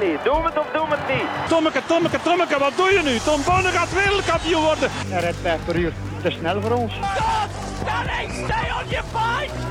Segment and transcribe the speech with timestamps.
[0.00, 0.24] het niet.
[0.24, 1.48] Doe het of doe het niet.
[1.48, 3.18] Tommeke, Tommeke, Tommeke, wat doe je nu?
[3.18, 4.88] Tom Bonne gaat wereldkampioen worden.
[4.90, 5.92] Hij rijdt 5 per uur.
[6.22, 6.92] Te snel voor ons.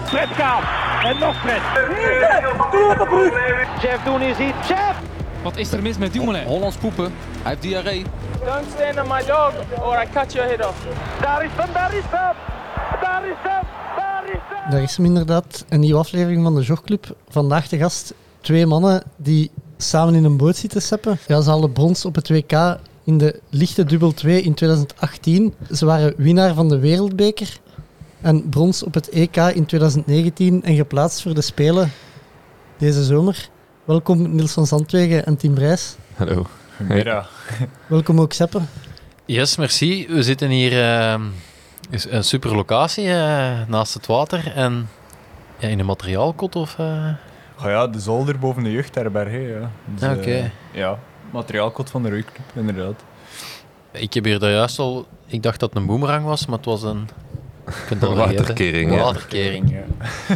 [0.06, 0.64] Fred gaat.
[1.04, 1.62] En nog Fred.
[3.82, 4.54] Jeff Doen is hier.
[4.68, 4.96] Jeff!
[5.44, 6.46] Wat is er mis met Dumoulin?
[6.46, 7.14] Hollands poepen.
[7.42, 8.06] Hij heeft diarree.
[8.46, 10.78] Don't stand on my dog or I cut your head off.
[11.22, 12.36] Daar is hem, daar is hem.
[13.02, 13.64] Daar is hem,
[13.98, 14.72] daar is hem.
[14.72, 17.06] Daar is hem inderdaad, een nieuwe aflevering van de Jogclub.
[17.30, 21.20] Vandaag de gast twee mannen die samen in een boot zitten seppen.
[21.28, 25.54] Ja, ze haalden brons op het WK in de lichte dubbel 2 in 2018.
[25.72, 27.60] Ze waren winnaar van de Wereldbeker
[28.22, 31.92] en brons op het EK in 2019 en geplaatst voor de Spelen
[32.78, 33.50] deze zomer.
[33.84, 35.96] Welkom Niels van Zandwegen en Tim Brijs.
[36.16, 36.46] Hallo.
[36.78, 37.32] Goedemiddag.
[37.88, 38.62] Welkom ook Seppe.
[39.26, 40.08] Yes, merci.
[40.08, 41.22] We zitten hier uh,
[41.90, 44.90] is een super locatie uh, naast het water en
[45.60, 46.76] ja, in een materiaalkot of...
[46.80, 47.10] Uh...
[47.60, 49.32] Oh ja, de zolder boven de jeugdherberg.
[49.32, 49.72] hè, Ja.
[49.86, 50.32] Dus, Oké.
[50.32, 51.00] eh, ja,
[51.32, 53.04] materiaalkot van de Roeiclub, inderdaad.
[53.92, 55.08] Ik heb hier daar juist al...
[55.26, 57.10] Ik dacht dat het een boemerang was, maar het was een...
[57.90, 59.04] je waterkering, Een ja.
[59.04, 59.72] waterkering.
[59.72, 59.84] Ja.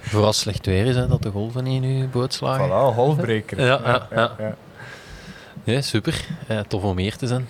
[0.00, 2.66] Voor als het slecht weer is, hè, dat de golven in uw boot slagen.
[2.66, 3.60] Voilà, halfbreker.
[3.60, 4.32] Ja, ja, ja.
[4.38, 4.54] ja.
[5.64, 6.24] Ja, super.
[6.46, 7.48] Eh, tof om hier te zijn.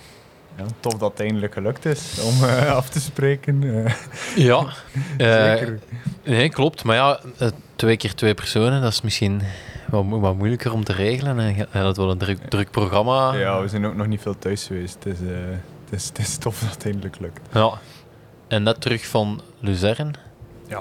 [0.59, 3.85] Ja, tof dat het eindelijk gelukt is om eh, af te spreken.
[3.85, 3.93] eh.
[4.35, 4.65] Ja.
[5.17, 5.79] Eh, Zeker.
[6.23, 6.83] Nee, klopt.
[6.83, 7.19] Maar ja,
[7.75, 9.41] twee keer twee personen, dat is misschien
[9.89, 11.39] wat, mo- wat moeilijker om te regelen.
[11.71, 13.33] En had wel een druk, druk programma.
[13.33, 15.03] Ja, we zijn ook nog niet veel thuis geweest.
[15.03, 15.35] Het is, eh,
[15.85, 17.39] het is, het is tof dat het eindelijk lukt.
[17.53, 17.71] Ja.
[18.47, 20.13] En net terug van Luzern.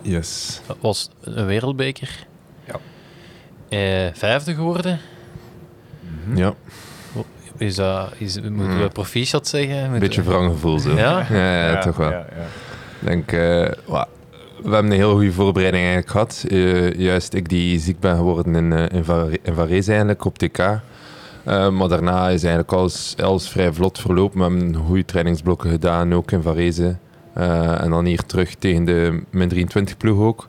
[0.03, 0.61] Yes.
[0.67, 2.27] Dat was een wereldbeker.
[2.65, 2.75] Ja.
[3.69, 4.99] Eh, vijfde geworden.
[6.35, 6.55] Ja,
[7.59, 8.79] Is dat, is, moeten Mm.
[8.79, 9.77] we proficiat zeggen?
[9.77, 10.91] een beetje we- wranggevoel zo.
[10.97, 11.27] Ja?
[11.31, 12.11] Ja, ja, toch wel.
[12.11, 12.43] Ja, ja.
[13.01, 13.39] Ik denk, eh,
[14.63, 16.45] we hebben een heel goede voorbereiding eigenlijk gehad.
[16.49, 20.39] Eh, juist ik die ziek ben geworden in, eh, in, Var- in Varese eigenlijk, op
[20.39, 20.59] TK.
[21.45, 24.39] Maar daarna is eigenlijk alles, alles vrij vlot verlopen.
[24.39, 26.97] We hebben goede trainingsblokken gedaan, ook in Varese.
[27.35, 30.49] Eh, en dan hier terug tegen de min 23 ploeg ook.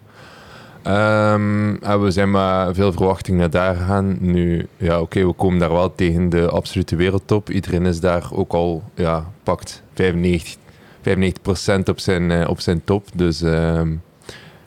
[0.89, 4.17] Ehm, en we zijn met veel verwachting naar daar gegaan.
[4.19, 7.50] Nu, ja, oké, we komen daar wel tegen de absolute wereldtop.
[7.50, 10.57] Iedereen is daar ook al, ja, pakt 95,
[11.01, 13.07] 95% op zijn, eh, op zijn top.
[13.13, 13.95] Dus ehm,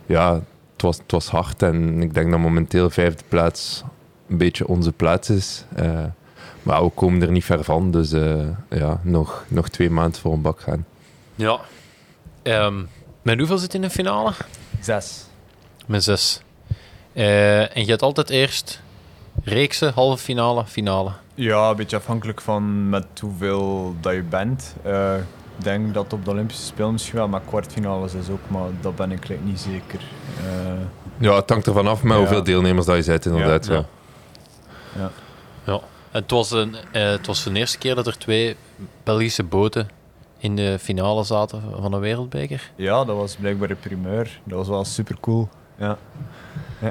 [0.06, 0.34] ja,
[0.72, 1.62] het was, het was hard.
[1.62, 3.84] En ik denk dat momenteel vijfde plaats
[4.28, 5.65] een beetje onze plaats is.
[5.75, 6.05] Eh,
[6.62, 7.91] maar we komen er niet ver van.
[7.91, 10.87] Dus eh, ja, nog, nog twee maanden voor een bak gaan.
[11.34, 11.61] Ja.
[12.43, 12.82] Ehm,
[13.22, 14.32] met hoeveel zit in de finale?
[14.81, 15.31] Zes.
[15.87, 16.41] Met zes.
[17.12, 18.81] Eh, en je hebt altijd eerst
[19.44, 21.10] reeksen, halve finale, finale.
[21.34, 24.75] Ja, een beetje afhankelijk van met hoeveel dat je bent.
[24.82, 25.15] Eh,
[25.59, 28.97] ik denk dat op de Olympische Spelen misschien wel, maar kwartfinales is ook, maar dat
[28.97, 30.00] ben ik niet zeker.
[30.38, 30.72] Eh,
[31.19, 32.19] Ja, het hangt ervan af met Ja.
[32.19, 33.66] hoeveel deelnemers dat je zet, inderdaad.
[33.66, 33.84] Ja.
[34.97, 35.10] Ja.
[35.64, 35.81] Ja.
[36.10, 38.56] En het, was een, eh, het was de eerste keer dat er twee
[39.04, 39.88] Belgische boten
[40.38, 42.70] in de finale zaten van een wereldbeker.
[42.76, 44.41] ja, dat was blijkbaar een primeur.
[44.44, 45.49] Dat was wel super cool.
[45.77, 45.97] Ja.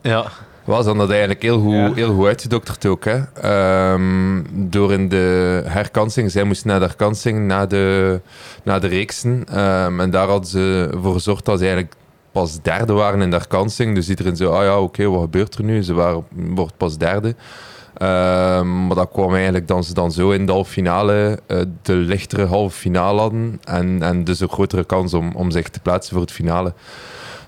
[0.00, 0.24] Ja.
[0.64, 1.92] was dan dat eigenlijk heel goed, Ja.
[1.94, 3.04] heel goed uitgedokterd ook.
[3.04, 3.20] Hè?
[3.40, 8.20] Ehm, door in de herkansing, zij moesten naar de herkansing, na de,
[8.62, 9.44] na de reeksen.
[9.48, 11.94] Ehm, en daar hadden ze voor gezorgd dat ze eigenlijk
[12.32, 13.94] pas derde waren in de herkansing.
[13.94, 15.82] Dus iedereen zo, ah ja, oké, wat gebeurt er nu?
[15.82, 17.34] Ze waren, wordt pas derde.
[17.94, 21.92] Ehm, maar dat kwam eigenlijk dan ze dan zo in de halve finale eh, de
[21.92, 23.60] lichtere halve finale hadden.
[23.64, 26.72] En, en dus een grotere kans om, om zich te plaatsen voor het finale.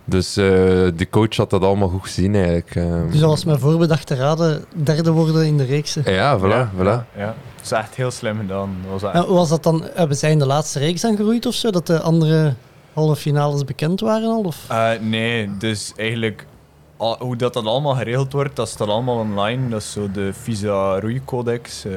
[0.09, 0.45] Dus eh,
[0.97, 2.75] de coach had dat allemaal goed gezien eigenlijk.
[2.75, 3.11] ehm.
[3.11, 5.99] Dus was mijn voorbedachte raden derde worden in de reeks.
[6.05, 7.17] Ja, voilà, ja, voilà.
[7.17, 7.35] Ja.
[7.57, 8.77] Dat is echt heel slim gedaan.
[8.83, 9.13] Dat was echt...
[9.13, 9.85] Ja, hoe was dat dan?
[9.95, 11.71] Hebben zij in de laatste reeks dan geroeid of zo?
[11.71, 12.55] Dat de andere
[12.93, 14.43] halve finales bekend waren al?
[14.43, 14.65] Of?
[14.69, 16.47] Eh, nee, dus eigenlijk
[16.97, 19.69] al- hoe dat, dat allemaal geregeld wordt, dat staat allemaal online.
[19.69, 21.93] Dat is zo de Visa Roeicodex, eh,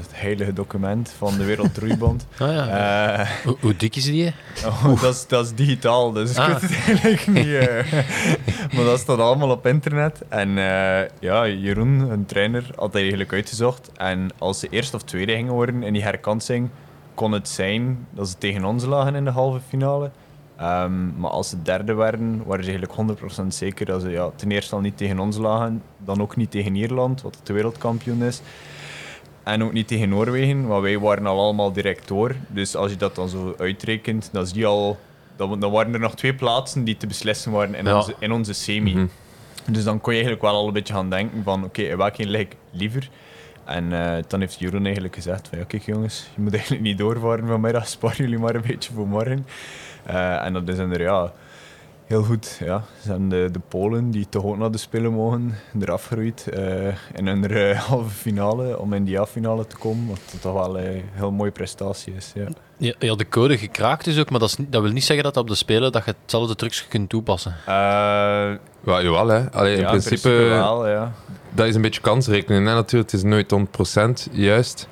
[0.00, 2.26] het heilige document van de Wereldroeibond.
[2.38, 3.18] Ah, ja.
[3.18, 4.32] Eh, Hoe, hoe dik is die?
[4.66, 6.46] oh, dat, is, dat is digitaal, dus ik Ah.
[6.48, 7.46] weet het eigenlijk niet.
[7.54, 7.92] eh.
[8.74, 10.22] maar dat staat allemaal op internet.
[10.28, 10.50] En
[11.20, 13.90] ja, Jeroen, een trainer, had dat eigenlijk uitgezocht.
[13.96, 16.68] En als ze eerst of tweede gingen worden in die herkansing,
[17.14, 20.10] kon het zijn dat ze tegen ons lagen in de halve finale.
[20.56, 24.50] Ehm, maar als ze derde werden, waren ze eigenlijk 100% zeker dat ze ja, ten
[24.50, 28.40] eerste al niet tegen ons lagen, dan ook niet tegen Ierland, wat de wereldkampioen is.
[29.42, 32.34] En ook niet tegen Noorwegen, want wij waren al allemaal direct door.
[32.48, 34.98] Dus als je dat dan zo uitrekent, dan, is die al,
[35.36, 37.96] dan, dan waren er nog twee plaatsen die te beslissen waren in, Ja.
[37.96, 38.94] onze, in onze semi.
[38.94, 39.06] Mhm.
[39.70, 42.22] Dus dan kon je eigenlijk wel al een beetje gaan denken van oké, in welke
[42.22, 43.08] ik liever?
[43.64, 46.98] En eh, dan heeft Jeroen eigenlijk gezegd van ja kijk jongens, je moet eigenlijk niet
[46.98, 49.46] doorvaren vanmiddag, spaar jullie maar een beetje voor morgen.
[50.06, 51.32] Eh, en dat is inderdaad, ja,
[52.04, 52.82] Heel goed, ja.
[53.02, 56.86] Ze hebben de, de Polen, die toch ook naar de Spelen mogen, eraf geroeid eh,
[57.14, 61.02] in hun eh, halve finale, om in die halffinale te komen, wat toch wel een
[61.12, 62.32] heel mooie prestatie is.
[62.78, 63.08] Ja.
[63.08, 65.36] Had de code gekraakt dus ook, maar dat, is, niet- dat wil niet zeggen dat
[65.36, 67.54] op de Spelen dat je hetzelfde trucs kunt toepassen.
[67.66, 67.74] Eh,
[68.86, 69.50] Ja, jawel, hè.
[69.52, 71.12] Allee, in ja, principe, wel, ja.
[71.50, 72.66] dat is een beetje kansrekenen.
[72.66, 73.10] Hè, natuurlijk.
[73.10, 73.50] Het is nooit
[74.28, 74.88] 100% juist.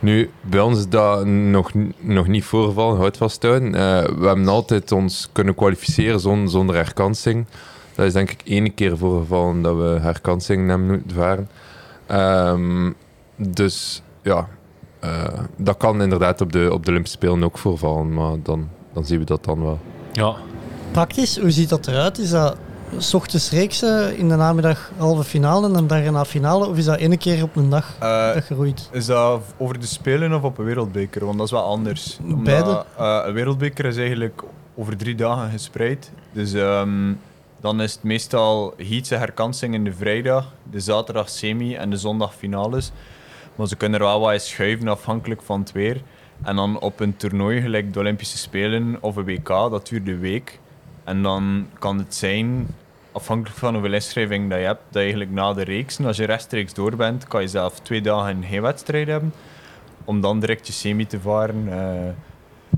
[0.00, 3.74] Nu, bij ons is dat nog, nog niet voorgevallen, houd vasthouden.
[3.74, 7.46] Eh we hebben altijd ons kunnen kwalificeren zon- zonder herkansing.
[7.94, 11.48] Dat is denk ik één keer voorgevallen dat we herkansing hebben moeten varen.
[12.06, 12.90] Ehm,
[13.36, 14.48] dus ja,
[14.98, 15.24] eh,
[15.56, 19.18] dat kan inderdaad op de, op de Olympische Spelen ook voorvallen, maar dan, dan zien
[19.18, 19.78] we dat dan wel.
[20.12, 20.34] Ja,
[20.90, 22.18] Praktisch, hoe ziet dat eruit?
[22.18, 22.56] Is dat
[22.98, 26.66] s ochtends reeksen, in de namiddag halve finale en dan erna finale?
[26.66, 28.88] Of is dat één keer op een dag Eh, dat geroeid?
[28.92, 31.24] Is dat over de Spelen of op een wereldbeker?
[31.24, 32.18] Want dat is wel anders.
[32.22, 32.84] Omdat, Beide.
[32.96, 34.42] eh, een wereldbeker is eigenlijk
[34.76, 36.10] over drie dagen gespreid.
[36.32, 37.12] Dus ehm,
[37.60, 41.96] dan is het meestal heats en herkansing in de vrijdag, de zaterdag semi en de
[41.96, 42.90] zondag finales.
[43.54, 46.02] Maar ze kunnen er wel wat schuiven afhankelijk van het weer.
[46.42, 50.18] En dan op een toernooi gelijk de Olympische Spelen of een WK, dat duurt een
[50.20, 50.58] week.
[51.10, 52.66] En dan kan het zijn,
[53.12, 56.24] afhankelijk van hoeveel inschrijving dat je hebt, dat je eigenlijk na de reeks, als je
[56.24, 59.32] rechtstreeks door bent, kan je zelf twee dagen geen wedstrijd hebben.
[60.04, 61.68] Om dan direct je semi te varen.
[61.72, 62.12] eh,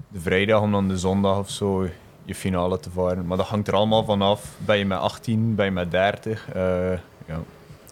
[0.08, 1.88] de vrijdag om dan de zondag of zo
[2.24, 3.26] je finale te varen.
[3.26, 4.54] Maar dat hangt er allemaal vanaf.
[4.58, 6.48] Ben je met 18, ben je met 30?
[6.52, 6.92] eh,
[7.26, 7.40] ja.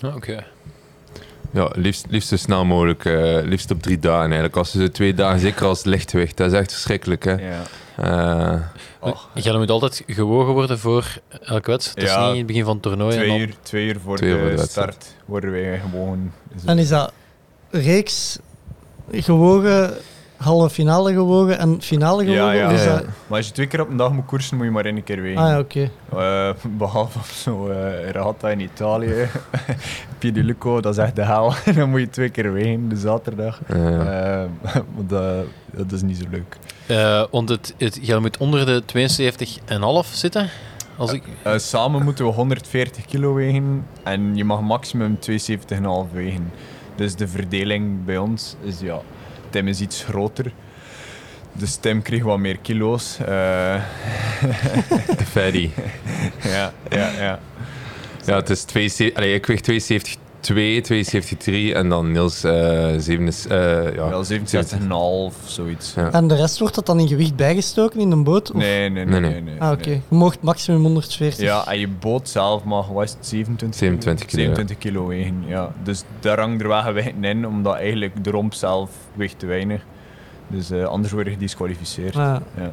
[0.00, 0.44] Ah, oké.
[1.52, 3.04] Ja, liefst, liefst zo snel mogelijk.
[3.04, 4.56] eh, liefst op drie dagen eigenlijk.
[4.56, 7.24] Als ze twee dagen, zeker als lichtgewicht, dat is echt verschrikkelijk.
[7.24, 7.32] Hè?
[7.32, 7.62] ja.
[7.96, 11.06] Eh, Je moet altijd gewogen worden voor
[11.44, 11.98] elke wedstrijd.
[12.08, 13.10] Het is Ja, niet in het begin van het toernooi.
[13.16, 15.78] en twee, dan- uur, twee uur voor Twee uur de, voor de start worden wij
[15.90, 16.32] gewoon...
[16.54, 17.12] is het- En is dat
[17.70, 18.38] reeks
[19.12, 19.94] gewogen,
[20.40, 22.44] halve finale gewogen en finale gewogen?
[22.44, 22.68] Ja, ja.
[22.70, 23.04] Is Ja, dat...
[23.26, 25.22] Maar als je twee keer op een dag moet koersen, moet je maar één keer
[25.22, 25.42] wegen.
[25.42, 25.90] Ah ja, oké.
[26.16, 29.26] Eh, behalve op zo'n uh, Regatta in Italië.
[30.18, 31.52] Piediluco, dat is echt de hel.
[31.76, 33.60] dan moet je twee keer wegen, de zaterdag.
[33.66, 36.56] eh, Eh, maar dat, dat is niet zo leuk.
[36.86, 38.82] Eh, want het, het, je moet onder de
[40.04, 40.48] 72,5 zitten.
[40.96, 46.52] Als ik, Eh, samen moeten we 140 kilo wegen en je mag maximum 72,5 wegen.
[46.96, 49.00] Dus de verdeling bij ons is ja,
[49.50, 50.52] Tim is iets groter.
[51.52, 53.18] Dus Tim kreeg wat meer kilo's.
[53.18, 53.26] Eh,
[55.18, 55.70] de fatty.
[56.54, 57.40] ja, ja, ja.
[58.24, 62.88] Ja, het is 72, allee, ik weeg 72, 2, 72, 3 en dan Niels eh
[62.98, 65.94] 7 is, eh, ja, Wel 67,5 zoiets.
[65.94, 66.12] Ja.
[66.12, 68.50] En de rest wordt dat dan in gewicht bijgestoken in een boot?
[68.52, 69.20] Of- Nee, nee, nee.
[69.20, 69.42] Nee, nee, nee.
[69.52, 69.90] nee, Ah, oké.
[69.90, 71.44] Je mocht maximum 140.
[71.44, 75.42] Ja, en je boot zelf mag, wat is het, 27, 27 kilo, 27 kilo wegen.
[75.46, 75.72] Ja.
[75.82, 79.84] Dus daar hangt er wel gewicht in, omdat eigenlijk de romp zelf weegt te weinig.
[80.48, 82.16] Dus eh, anders word je gedisqualificeerd.
[82.16, 82.72] Ah, Ja.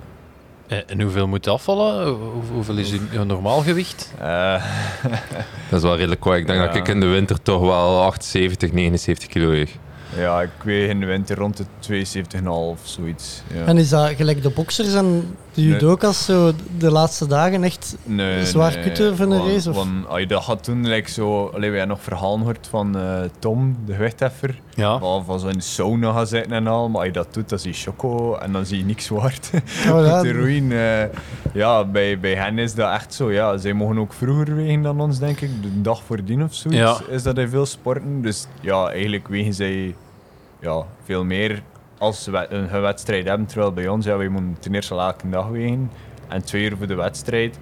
[0.67, 2.07] Eh, en hoeveel moet je afvallen?
[2.07, 4.13] Hoe- hoeveel is je normaal gewicht?
[4.19, 4.63] Eh,
[5.69, 6.37] Dat is wel redelijk kwaad.
[6.37, 6.65] Ik denk Ja.
[6.67, 9.71] dat ik in de winter toch wel 78, 79 kilo weeg.
[10.15, 13.41] ja, ik weeg in de winter rond de 72,5, zoiets.
[13.53, 13.65] Ja.
[13.65, 15.71] En is dat gelijk de boxers en de Nee.
[15.71, 19.75] judokas zo de laatste dagen echt Nee, zwaar nee, kutten van een race, of?
[19.75, 22.97] Want als je dat gaat doen, like zo, allee, we hebben nog verhalen gehoord van
[22.97, 24.59] eh, Tom, de gewichtheffer.
[24.75, 24.99] Ja.
[24.99, 26.89] Van, van zo in de sauna gaan zitten en al.
[26.89, 29.49] Maar als je dat doet, dan zie je choco en dan zie je niks zwart.
[29.89, 30.21] Oh, ja.
[30.21, 30.71] Te roeien.
[30.71, 31.09] eh,
[31.53, 33.31] ja, bij, bij hen is dat echt zo.
[33.31, 35.61] Ja, zij mogen ook vroeger wegen dan ons, denk ik.
[35.61, 36.97] De dag voordien of zoiets Ja.
[37.09, 38.21] is dat in veel sporten.
[38.21, 39.95] Dus ja, eigenlijk wegen zij
[40.59, 41.61] ja, veel meer
[41.97, 43.47] als ze we- een wedstrijd hebben.
[43.47, 45.91] Terwijl bij ons, ja, wij moeten ten eerste elke dag wegen.
[46.27, 47.59] En twee uur voor de wedstrijd.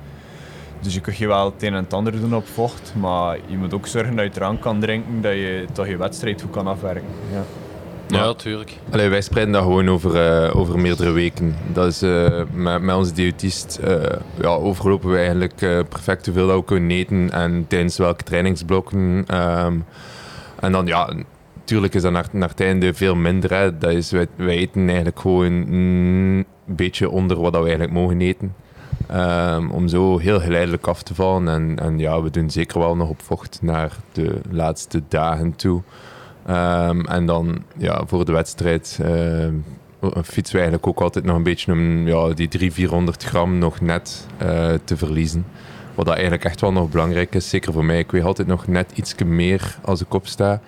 [0.81, 2.93] Dus je kunt je wel het een en het ander doen op vocht.
[2.99, 5.21] Maar je moet ook zorgen dat je drank kan drinken.
[5.21, 7.07] Dat je toch je wedstrijd goed kan afwerken.
[7.31, 7.43] Ja.
[8.07, 8.77] Ja, tuurlijk.
[8.91, 11.55] Allee, wij spreiden dat gewoon over, eh, over meerdere weken.
[11.73, 13.95] Dat is, eh, met, met onze diëtist eh,
[14.41, 19.23] ja, overlopen we eigenlijk eh, perfect hoeveel dat we kunnen eten en tijdens welke trainingsblokken.
[19.27, 19.77] Ehm,
[20.59, 21.13] en dan, ja,
[21.65, 23.79] natuurlijk is dat naar, het einde veel minder.
[23.79, 28.55] Dat is, wij, eten eigenlijk gewoon een beetje onder wat we eigenlijk mogen eten.
[29.07, 31.47] Ehm, om zo heel geleidelijk af te vallen.
[31.47, 35.81] En, en ja, we doen zeker wel nog op vocht naar de laatste dagen toe.
[36.45, 39.53] Ehm, en dan ja, voor de wedstrijd ehm,
[40.23, 43.81] fietsen we eigenlijk ook altijd nog een beetje om ja, die 300, 400 gram nog
[43.81, 45.45] net eh, te verliezen.
[45.95, 47.99] Wat dat eigenlijk echt wel nog belangrijk is, zeker voor mij.
[47.99, 50.61] Ik weeg altijd nog net iets meer als ik opsta.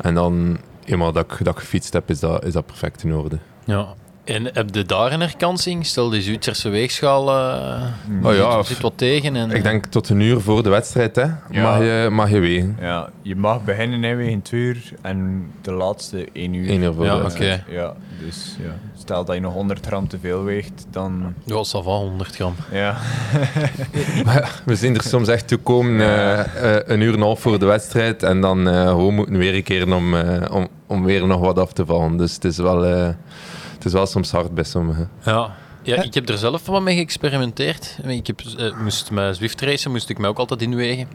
[0.00, 3.14] En dan, eenmaal dat ik, dat ik gefietst heb, is dat, is dat perfect in
[3.14, 3.38] orde.
[3.64, 3.94] Ja.
[4.30, 5.86] En heb je daar een herkansing?
[5.86, 7.82] Stel, die Zwitserse weegschaal uh,
[8.22, 9.36] oh, ja, zit wat tegen.
[9.36, 9.50] En...
[9.50, 11.62] Ik denk tot een uur voor de wedstrijd hè, Ja.
[11.62, 12.76] mag, je, mag je wegen.
[12.80, 16.70] Ja, je mag beginnen hè, wegen 2 uur en de laatste 1 uur.
[16.70, 17.58] Eén uur voor Ja, de.
[17.68, 17.94] Ja,
[18.24, 18.74] dus ja.
[18.98, 22.54] stel dat je nog 100 gram te veel weegt, dan Ja, ça va, 100 gram.
[22.72, 22.96] ja.
[24.24, 26.40] Maar we zien er soms echt toe komen eh,
[26.76, 29.92] eh, een uur en een half voor de wedstrijd en dan eh gewoon moeten weerkeren
[29.92, 32.16] om, eh, om, om weer nog wat af te vallen.
[32.16, 33.08] Dus het is wel, eh,
[33.80, 35.10] het is wel soms hard bij sommigen.
[35.24, 35.56] Ja.
[35.82, 37.98] Ja, ik heb er zelf wat mee geëxperimenteerd.
[38.06, 41.08] Ik heb, eh, moest met Zwift racen moest ik mij ook altijd inwegen.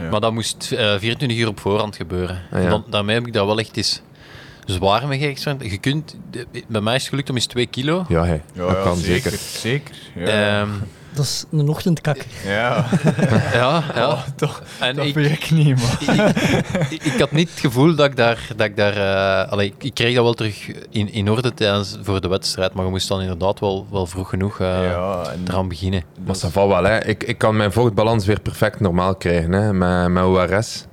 [0.00, 0.10] Ja.
[0.10, 2.36] Maar dat moest eh 24 uur op voorhand gebeuren.
[2.50, 2.64] Ah, ja.
[2.64, 4.00] En dan, daarmee heb ik dat wel echt eens
[4.64, 5.72] zwaar mee geëxperimenteerd.
[5.72, 8.04] Je kunt, de- bij mij is het gelukt om eens 2 kilo.
[8.08, 9.30] Ja, hey, Ja, dat ja, kan zeker.
[9.30, 9.94] zeker.
[10.14, 10.66] Zeker.
[11.16, 12.26] Dat is een ochtendkakker.
[12.44, 12.84] ja.
[13.60, 14.08] ja, ja.
[14.08, 16.16] Oh, toch, En dat ik, ik niet, man.
[16.90, 18.48] ik, ik had niet het gevoel dat ik daar...
[18.56, 18.96] Dat ik, daar
[19.46, 22.84] allee, ik, ik kreeg dat wel terug in, in orde tijdens, voor de wedstrijd, maar
[22.84, 26.02] je moest dan inderdaad wel, wel vroeg genoeg eh, ja, en eraan beginnen.
[26.26, 27.04] Maar ça va wel, hè.
[27.04, 30.84] Ik, ik kan mijn vochtbalans weer perfect normaal krijgen hè, met, met ORS.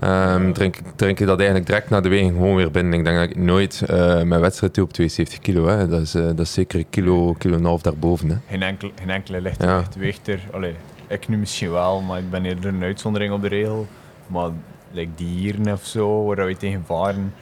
[0.00, 0.76] Ehm, drink,
[1.20, 2.98] ik dat eigenlijk direct na de weging gewoon weer binnen.
[2.98, 5.66] Ik denk dat ik nooit eh, mijn wedstrijd doe op 72 kilo.
[5.66, 5.88] Hè.
[5.88, 8.28] Dat, is, eh, dat is zeker een kilo, kilo en een half daarboven.
[8.28, 8.36] Hè.
[8.48, 9.76] geen, enkel, geen enkele lichte Ja.
[9.76, 10.40] weegt, weegt er.
[10.52, 10.74] Allee,
[11.08, 13.86] ik nu misschien wel, maar ik ben eerder een uitzondering op de regel.
[14.26, 14.50] Maar
[14.90, 17.34] like die hier of zo, waar we tegen varen.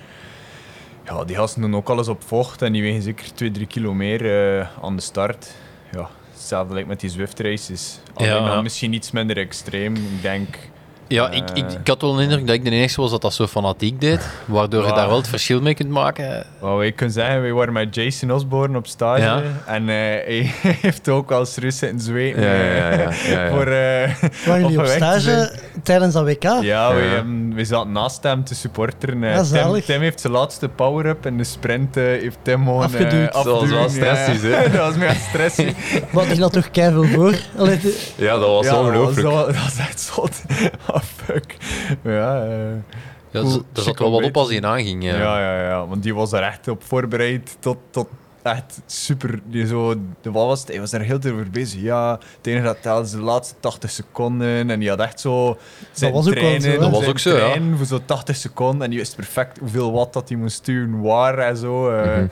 [1.04, 3.94] Ja, die gasten doen ook alles op vocht en die wegen zeker 2, 3 kilo
[3.94, 4.24] meer
[4.58, 5.54] eh, aan de start.
[5.92, 8.00] Ja, hetzelfde lijkt met die Zwift races.
[8.14, 8.62] Alleen Ja.
[8.62, 9.94] misschien iets minder extreem.
[9.94, 10.56] Ik denk,
[11.08, 11.36] Ja, Eh.
[11.36, 13.46] ik, ik, ik had wel een indruk dat ik de enige was dat dat zo
[13.46, 16.44] fanatiek deed, waardoor je daar wel het verschil mee kunt maken.
[16.58, 19.22] wat wij kunnen zeggen, wij waren met Jason Osborne op stage.
[19.22, 19.42] Ja.
[19.66, 22.42] En eh, hij heeft ook al serieus zitten zweten.
[22.42, 23.50] Ja, ja, ja, ja, ja, ja.
[23.50, 25.20] Voor, eh, Waren jullie op weg te zijn.
[25.20, 26.42] stage tijdens dat WK?
[26.42, 27.08] Ja, we, Ja.
[27.08, 29.20] hebben- we zaten naast hem te supporteren.
[29.20, 33.32] Ja, Tim, heeft zijn laatste power-up en de sprint eh, heeft Tim gewoon eh, Afgeduwd.
[33.32, 34.48] Dat was wel stressies, ja.
[34.48, 34.70] hè?
[34.76, 35.74] dat was mega stressy.
[36.10, 37.34] Wat ik dat toch keiveel voor?
[37.56, 37.78] Allee,
[38.16, 39.28] Ja, dat was ja, dat was, ongelooflijk.
[39.28, 40.42] zo- dat was echt zot.
[40.90, 41.56] oh, fuck.
[42.02, 42.50] Ja, eh,
[43.30, 45.04] Ja, Hoe- er- zat ik wel wat op als hij aanging.
[45.04, 45.16] Ja.
[45.16, 45.40] ja.
[45.40, 47.76] Ja, ja, want die was er echt op voorbereid tot...
[47.90, 48.08] tot
[48.48, 49.40] Echt super.
[49.46, 50.68] Die zo, de, wat was het?
[50.68, 51.80] Hij was er heel te over bezig.
[51.80, 54.70] Ja, het enige dat telde is de laatste 80 seconden.
[54.70, 55.58] En die had echt zo.
[55.92, 56.78] zijn was ook wel trainen, zo, hè?
[56.78, 57.76] Dat was zijn ook zo, ja.
[57.76, 58.82] voor zo'n 80 seconden.
[58.82, 61.90] En die wist perfect hoeveel watt dat hij moest sturen, waar en zo.
[61.90, 62.16] eh.
[62.16, 62.26] Mhm.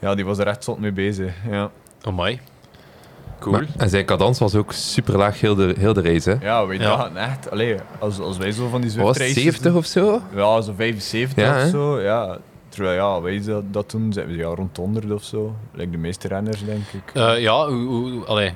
[0.00, 1.32] Ja, die was er echt zot mee bezig.
[1.50, 1.70] Ja,
[2.02, 2.40] Amai.
[3.40, 3.52] Cool.
[3.56, 6.30] Maar- en zijn cadans was ook super laag heel de, heel de race.
[6.30, 6.36] Hè.
[6.46, 6.82] ja wij Ja.
[6.96, 7.50] dachten echt.
[7.50, 10.22] Allee, als, als wij zo van die Wat was Zwift het, races 70 of zo?
[10.34, 12.00] Ja, zo 75 Ja, of zo.
[12.00, 12.38] Ja.
[12.78, 15.54] Terwijl ja, wij dat, dat toen zijn we ja, rond 100 of zo.
[15.74, 17.14] Like de meeste renners, denk ik.
[17.14, 18.52] Eh, ja, hoe, hoe, allee,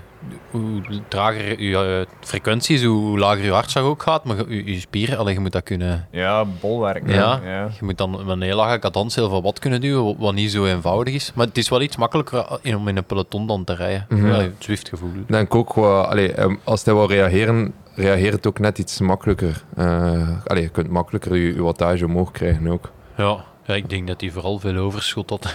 [0.51, 1.77] hoe trager je
[2.09, 4.25] eh, frequentie is, hoe lager je hartslag ook gaat.
[4.25, 6.09] Maar je, je spieren, allee, je moet dat kunnen...
[6.11, 7.09] Ja, bolwerk.
[7.11, 7.41] Ja.
[7.45, 7.63] ja.
[7.79, 10.51] Je moet dan met een heel lage cadans heel veel wat kunnen duwen, wat niet
[10.51, 11.33] zo eenvoudig is.
[11.35, 14.07] Maar het is wel iets makkelijker in- om in een peloton dan te rijden.
[14.11, 15.11] Allee, het Zwift-gevoel.
[15.15, 19.01] Ik denk ook, wel, allee, ehm, als hij wil reageren, reageert het ook net iets
[19.01, 19.63] makkelijker.
[19.77, 22.91] Eh allee, je kunt makkelijker je, je wattage omhoog krijgen ook.
[23.17, 23.45] Ja.
[23.67, 25.55] Ja, ik denk dat hij vooral veel overschot had.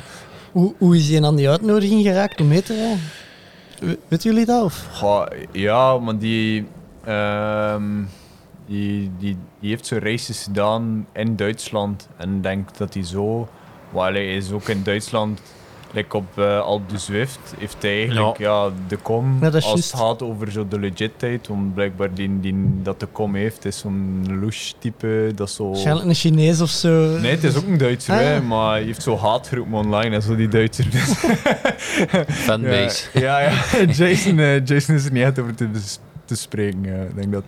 [0.52, 3.00] hoe, hoe is hij aan die uitnodiging geraakt om mee te rijden?
[3.80, 4.62] We- Weten jullie dat?
[4.64, 4.86] Of?
[4.92, 6.66] Goh, ja, maar die,
[7.04, 8.02] ehm,
[8.66, 12.08] die, die, die heeft zo races gedaan in Duitsland.
[12.16, 13.48] En ik denk dat hij zo...
[13.90, 15.40] Well, hij is ook in Duitsland,
[15.96, 18.68] like op eh Alpe de Zwift, heeft hij eigenlijk ja.
[18.88, 19.38] de kom.
[19.40, 23.34] Ja, als het gaat over zo de legitheid, want blijkbaar die, die dat de kom
[23.34, 25.68] heeft, is zo'n louche type, dat zo...
[25.68, 27.18] Waarschijnlijk een Chinees of zo.
[27.18, 28.26] Nee, het is ook een Duitser, Ah, ja.
[28.26, 30.90] hè, maar hij heeft zo haatgroepen online en zo, die Duitser.
[30.90, 31.12] Dus
[32.46, 33.04] Fanbase.
[33.12, 33.84] ja, ja, ja.
[34.06, 35.68] Jason, eh, Jason is er niet uit over te,
[36.24, 36.84] te spreken.
[37.08, 37.44] Ik denk dat...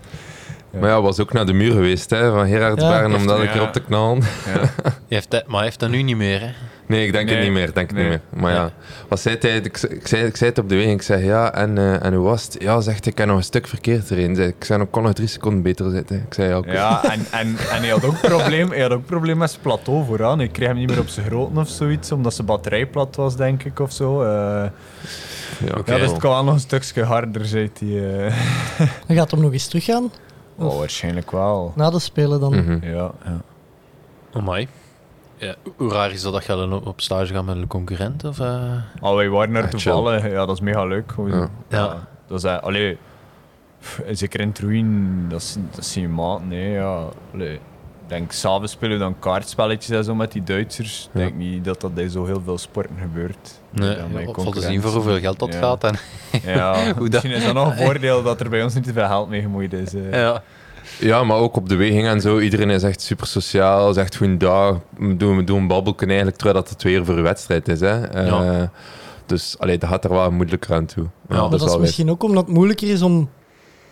[0.73, 0.79] Ja.
[0.79, 3.17] Maar ja, was ook naar de muur geweest hè, van Gerardsbergen Ja.
[3.17, 3.53] om dat een Ja.
[3.53, 4.23] keer op te knallen.
[4.47, 4.53] Ja.
[4.83, 6.41] Hij heeft dat, maar hij heeft dat nu niet meer.
[6.41, 6.51] Hè.
[6.89, 7.35] Nee, ik denk Nee.
[7.35, 7.73] het niet meer.
[7.73, 8.21] Denk het niet meer.
[8.31, 8.71] Maar ja, Ja.
[9.09, 9.57] wat zei hij?
[9.57, 10.87] Ik, ik, zei, ik zei het op de weg.
[10.87, 12.57] Ik zei ja, en, eh, en hoe was het?
[12.63, 14.37] Ja, zegt hij, ik heb nog een stuk verkeerd erin.
[14.37, 16.17] Zei, Ik zei, ik kon nog drie seconden beter zitten.
[16.27, 16.73] Ik zei ja, oké.
[16.73, 20.05] Ja, en, en, en hij had ook probleem, hij had ook probleem met zijn plateau
[20.07, 20.41] vooraan.
[20.41, 23.37] Ik kreeg hem niet meer op zijn groten of zoiets, omdat zijn batterij plat was,
[23.37, 24.23] denk ik, of zo.
[24.23, 24.29] Eh,
[25.67, 25.93] Ja, oké.
[25.93, 28.27] Ja, dus het kan wel nog een stukje harder, zei hij.
[28.27, 28.37] eh.
[29.07, 30.11] Dan gaat hem nog eens teruggaan.
[30.57, 31.73] Oh, waarschijnlijk wel.
[31.77, 32.55] Na de Spelen dan.
[32.65, 32.79] Mhm.
[32.87, 33.41] Ja, ja.
[34.33, 34.69] Amai.
[35.39, 38.25] Ja, hoe raar is dat dat je dan op- stage gaat met een concurrent?
[38.25, 38.73] Of, eh?
[39.01, 40.23] Al wij waren er toevallig.
[40.31, 41.13] Ja, dat is mega leuk.
[41.27, 41.49] Ja.
[41.69, 42.07] Ja.
[42.27, 42.99] Dat is, eh, allee,
[43.81, 46.45] pff, zeker in Truin, dat is, dat is je maat.
[46.45, 47.05] Nee, ja.
[47.35, 47.61] Allee, ik
[48.07, 51.05] denk, s'avonds spelen we dan kaartspelletjes en zo met die Duitsers.
[51.05, 51.21] Ik Ja.
[51.27, 53.61] denk niet dat dat bij zo heel veel sporten gebeurt.
[53.71, 55.59] Nee, Ja, op te zien voor hoeveel geld dat Ja.
[55.59, 55.85] gaat.
[55.85, 55.95] En,
[56.45, 58.93] Ja, Hoe dat- misschien is dat nog een voordeel dat er bij ons niet te
[58.93, 59.95] veel geld mee gemoeid is.
[59.95, 60.13] eh.
[60.13, 60.43] ja.
[61.01, 62.39] Ja, maar ook op de weging en zo.
[62.39, 64.79] Iedereen is echt super sociaal, zegt goeiedag.
[64.99, 67.81] We doen, we doen een babbelken eigenlijk, terwijl dat het weer voor een wedstrijd is.
[67.81, 68.07] Hè.
[68.07, 68.71] Eh, Ja.
[69.27, 71.05] Dus allee, dat gaat er wel moeilijker aan toe.
[71.29, 73.31] Ja, Maar dat is misschien ook omdat het moeilijker is om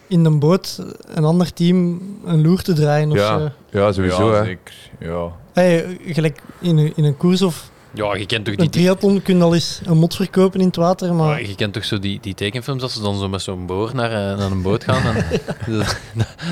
[0.07, 0.83] in een boot
[1.15, 3.11] een ander team een loer te draaien.
[3.11, 3.49] Of Ja, zo.
[3.79, 4.31] ja, sowieso.
[4.33, 4.45] ja, hè.
[4.45, 4.75] zeker.
[4.99, 5.33] Ja.
[5.53, 9.23] Hey, gelijk in een, in een koers of Ja, je kent toch een die, triathlon
[9.23, 11.85] kun je al eens een mot verkopen in het water, maar Maar je kent toch
[11.85, 14.63] zo die, die tekenfilms dat ze dan zo met zo'n boor naar, eh, naar een
[14.63, 15.03] boot gaan.
[15.17, 15.25] En,
[15.79, 15.99] dat,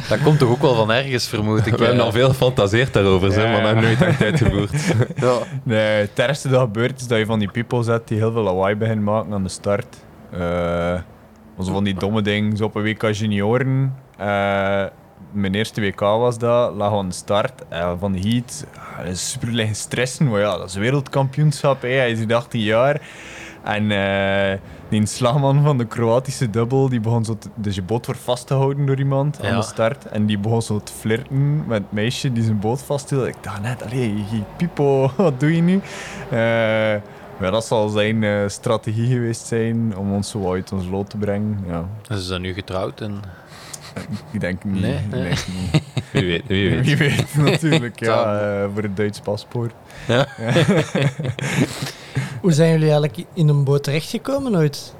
[0.08, 1.74] dat komt toch ook wel van ergens, vermoed ik.
[1.76, 3.50] We hebben al veel gefantaseerd daarover, zeg, Ja.
[3.50, 4.70] maar dat nooit echt uitgevoerd.
[5.16, 5.38] Ja.
[5.62, 8.42] Nee, het ergste dat gebeurt is dat je van die people zet die heel veel
[8.42, 9.96] lawaai beginnen maken aan de start.
[10.32, 10.98] Eh
[11.58, 13.94] zo van die domme dingen, zo op een WK junioren.
[14.18, 14.84] eh,
[15.34, 18.66] mijn eerste WK was dat, lag aan de start eh, van de heat.
[19.06, 21.88] Is super liggen stressen, maar ja, dat is wereldkampioenschap, hè.
[21.88, 23.00] hij is hier 18 jaar.
[23.62, 28.06] En eh, die slagman van de Kroatische dubbel, die begon zo te- dus je boot
[28.06, 30.06] wordt vastgehouden door iemand aan de start.
[30.06, 33.26] En die begon zo te flirten met het meisje die zijn boot vasthield.
[33.26, 34.24] Ik dacht net, allee,
[34.56, 35.80] Pipo, wat doe je nu?
[36.30, 36.92] Eh,
[37.40, 41.16] ja, dat zal zijn eh, strategie geweest zijn om ons zo uit ons lot te
[41.16, 41.64] brengen.
[41.66, 43.20] Ja, Ze zijn nu getrouwd en
[44.30, 44.80] ik denk niet.
[44.80, 45.22] Nee, ik nee.
[45.22, 45.82] denk niet.
[46.12, 46.84] Wie weet, wie weet.
[46.84, 48.00] Wie weet, natuurlijk.
[48.00, 49.72] ja, eh, voor het Duits paspoort.
[52.40, 54.94] hoe zijn jullie eigenlijk in een boot terechtgekomen ooit?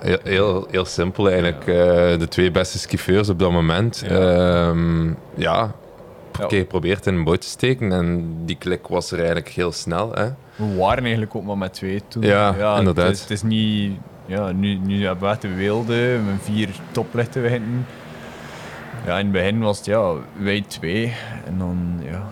[0.00, 1.60] Heel, heel, heel simpel eigenlijk.
[1.60, 4.02] Eh, de twee beste skiffeurs op dat moment.
[4.06, 4.20] Ja.
[4.20, 4.74] Ja, ja
[5.34, 5.74] Ja.
[6.44, 10.12] oké, geprobeerd in een boot te steken en die klik was er eigenlijk heel snel.
[10.12, 10.24] Hè.
[10.56, 12.22] We waren eigenlijk ook maar met twee toen.
[12.22, 13.06] Ja, inderdaad.
[13.06, 13.98] Het is, het is niet...
[14.28, 17.86] Ja, nu, nu hebben we echt de weelde met vier toplichten hinten.
[19.06, 21.14] Ja, in het begin was het ja, wij twee.
[21.46, 22.28] En dan, ja,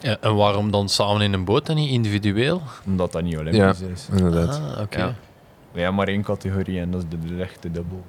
[0.00, 2.62] Ja, en waarom dan samen in een boot en niet individueel?
[2.86, 4.08] omdat dat niet Olympisch is.
[4.12, 4.60] Inderdaad.
[4.76, 5.14] Ah, oké.
[5.74, 5.90] Ja.
[5.90, 8.04] Maar één categorie en dat is de, de echte dubbel.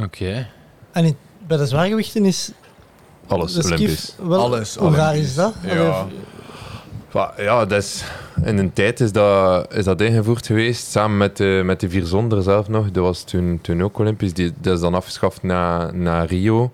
[0.00, 0.46] Oké.
[0.92, 2.50] En in- bij de zwaargewichten is
[3.26, 4.14] Alles de skif Olympisch.
[4.22, 4.40] wel...
[4.40, 5.54] Alles Hoe raar is dat?
[5.64, 6.06] Ja.
[7.12, 8.04] Ja, ja, dat is,
[8.44, 12.04] in een tijd is dat, is dat ingevoerd geweest, samen met de, met de vier
[12.04, 12.90] zonder zelf nog.
[12.90, 14.32] Dat was toen, toen ook Olympisch.
[14.34, 16.72] Die, dat is dan afgeschaft naar, naar Rio.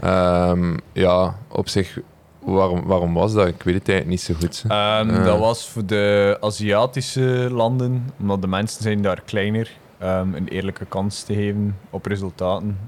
[0.00, 1.98] Ehm, ja, op zich,
[2.38, 3.46] waarom, waarom was dat?
[3.46, 4.64] Ik weet het eigenlijk niet zo goed.
[4.68, 5.24] Ehm, Eh.
[5.24, 10.84] Dat was voor de Aziatische landen, omdat de mensen zijn daar kleiner, ehm, een eerlijke
[10.84, 12.78] kans te geven op resultaten.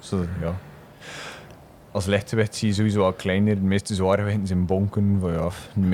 [0.00, 0.54] Zo, ja.
[1.98, 3.54] Als lichtgewicht zie je sowieso al kleiner.
[3.54, 5.50] De meeste zwaargewichten zijn bonken van ja,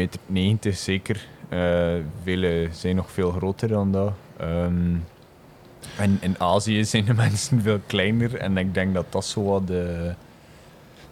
[0.06, 1.26] 1,90 meter zeker.
[1.48, 4.12] Eh vele zijn nog veel groter dan dat.
[4.36, 4.96] Ehm,
[5.96, 9.66] en in Azië zijn de mensen veel kleiner en ik denk dat dat zo wat
[9.66, 10.14] de,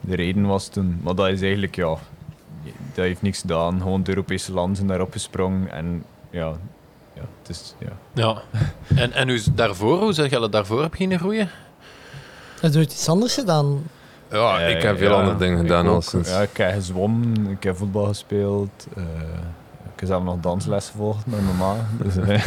[0.00, 1.00] de reden was toen.
[1.02, 1.96] Maar dat is eigenlijk, ja,
[2.94, 3.80] dat heeft niks gedaan.
[3.80, 6.52] Gewoon de Europese landen zijn daarop gesprongen en ja,
[7.14, 7.92] ja, het is, ja.
[8.12, 8.42] Ja.
[8.94, 11.50] En, en hoe is daarvoor, hoe zeg je dat daarvoor heb beginnen groeien?
[12.60, 13.82] Je ooit iets anders gedaan?
[14.32, 15.94] Ja, Eh, ik heb veel ja, andere dingen gedaan ook.
[15.94, 16.30] al sinds.
[16.30, 18.86] Ja, ik heb gezwommen, ik heb voetbal gespeeld.
[18.96, 19.02] eh,
[19.94, 21.74] ik heb zelf nog dansles gevolgd met mijn mama.
[22.02, 22.44] Dus, eh,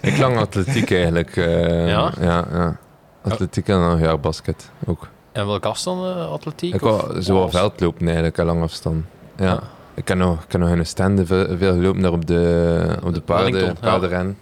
[0.12, 1.36] Ik lang atletiek eigenlijk.
[1.36, 2.12] eh, Ja?
[2.20, 2.76] Ja, ja.
[3.22, 5.08] Atletiek en dan een jaar basket ook.
[5.32, 6.74] En welke afstand eh, atletiek?
[6.74, 9.04] Ik of- wou zo veldlopen eigenlijk, aan lang afstand.
[9.36, 9.58] Ja.
[9.94, 12.96] Ik kan nog, ik kan nog in de standen veel, veel gelopen daar op de,
[13.04, 13.72] op de paarden, ja.
[13.80, 14.38] paardenren.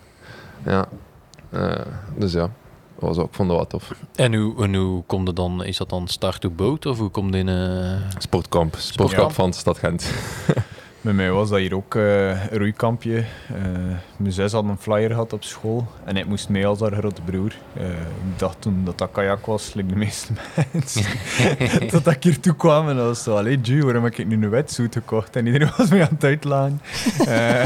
[0.65, 0.85] Ja.
[1.51, 1.71] Eh,
[2.17, 2.49] dus ja,
[3.01, 3.91] was ook, ik vond dat wat tof.
[4.15, 5.65] En hoe, en hoe komt het dan?
[5.65, 7.49] Is dat dan start to boot of hoe komt in...
[7.49, 7.55] eh,
[8.19, 9.33] Sportkamp, sportkamp Sportkamp.
[9.33, 10.11] van Stad Gent.
[11.01, 13.17] Met mij was dat hier ook eh, een roeikampje.
[13.17, 13.55] Eh,
[14.17, 17.23] mijn zus had een flyer gehad op school en ik moest mee als haar grote
[17.23, 17.53] broer.
[17.77, 20.33] Eh, ik dacht toen dat dat kajak was, like de meeste
[20.73, 21.05] mensen.
[21.91, 24.35] Totdat ik hier toe kwam en dat was zo, allee Ju, waarom heb ik nu
[24.45, 25.37] een wetsuit gekocht?
[25.37, 26.81] En iedereen was mij aan het uitlaan.
[27.27, 27.65] Eh,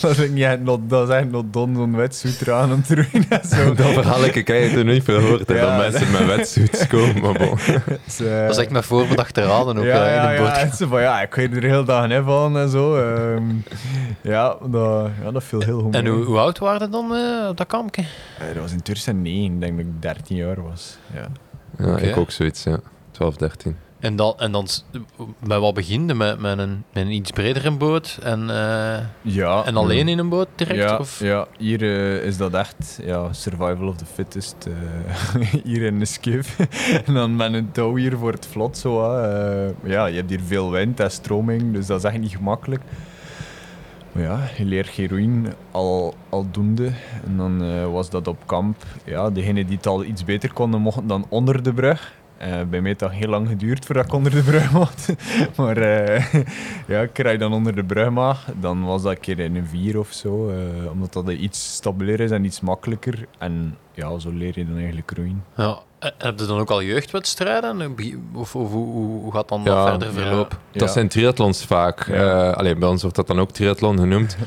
[0.00, 2.94] dat is echt niet not, dat is echt not done, zo'n wetsuit eraan om te
[2.94, 3.74] roeien en zo.
[3.74, 6.86] dat verhaal ik, ik heb het nog niet veel gehoord, Ja, dat mensen met wetsuits
[6.86, 7.56] komen, maar bon.
[8.04, 11.42] Dus, Dat is echt met voorbedachte raden ook ja, in ja, ja, van, ik ga
[11.42, 12.96] er de hele dag in van en zo.
[12.96, 13.44] ehm,
[14.22, 17.56] ja, dat, ja, dat viel heel goed En hoe, hoe oud waren dan eh, op
[17.56, 18.02] dat kampje?
[18.38, 20.98] Eh, dat was in 2009, ik denk dat ik 13 jaar was.
[21.14, 21.28] Ja.
[21.86, 22.78] Ja, ik ook zoiets, ja.
[23.10, 23.76] 12, 13.
[23.98, 24.66] En dan, en dan
[25.38, 26.14] met wat beginde?
[26.14, 30.28] Met, met, een, met een iets bredere boot en, eh, Ja, en alleen in een
[30.28, 30.78] boot direct?
[30.78, 31.20] ja, Of?
[31.20, 34.56] ja, hier eh, is dat echt ja, survival of the fittest.
[34.66, 36.56] eh, hier in de skif.
[37.06, 38.78] en dan met een touw hier voor het vlot.
[38.78, 39.02] Zo,
[39.84, 42.82] ja, je hebt hier veel wind en stroming, dus dat is echt niet gemakkelijk.
[44.12, 46.90] Maar ja, je leert heroïne al, aldoende.
[47.26, 48.82] En dan was dat op kamp.
[49.04, 52.16] Ja, degenen die het al iets beter konden, mochten dan onder de brug.
[52.38, 55.12] Eh, bij mij heeft dat heel lang geduurd voordat ik onder de brug mocht.
[55.56, 56.34] maar eh,
[56.88, 58.44] ja, ik krijg dan onder de brug mag.
[58.60, 60.48] Dan was dat een keer in een 4 of zo.
[60.48, 63.26] eh, omdat dat iets stabieler is en iets makkelijker.
[63.38, 65.44] En ja, zo leer je dan eigenlijk roeien.
[65.56, 65.78] Ja.
[65.98, 67.96] Heb je dan ook al jeugdwedstrijden?
[68.34, 70.58] Of, of hoe, gaat dan dat verder verloop?
[70.70, 70.78] Ja.
[70.78, 72.08] Dat zijn triathlons vaak.
[72.08, 72.50] Ja.
[72.50, 74.36] Eh, allee, bij ons wordt dat dan ook triathlon genoemd.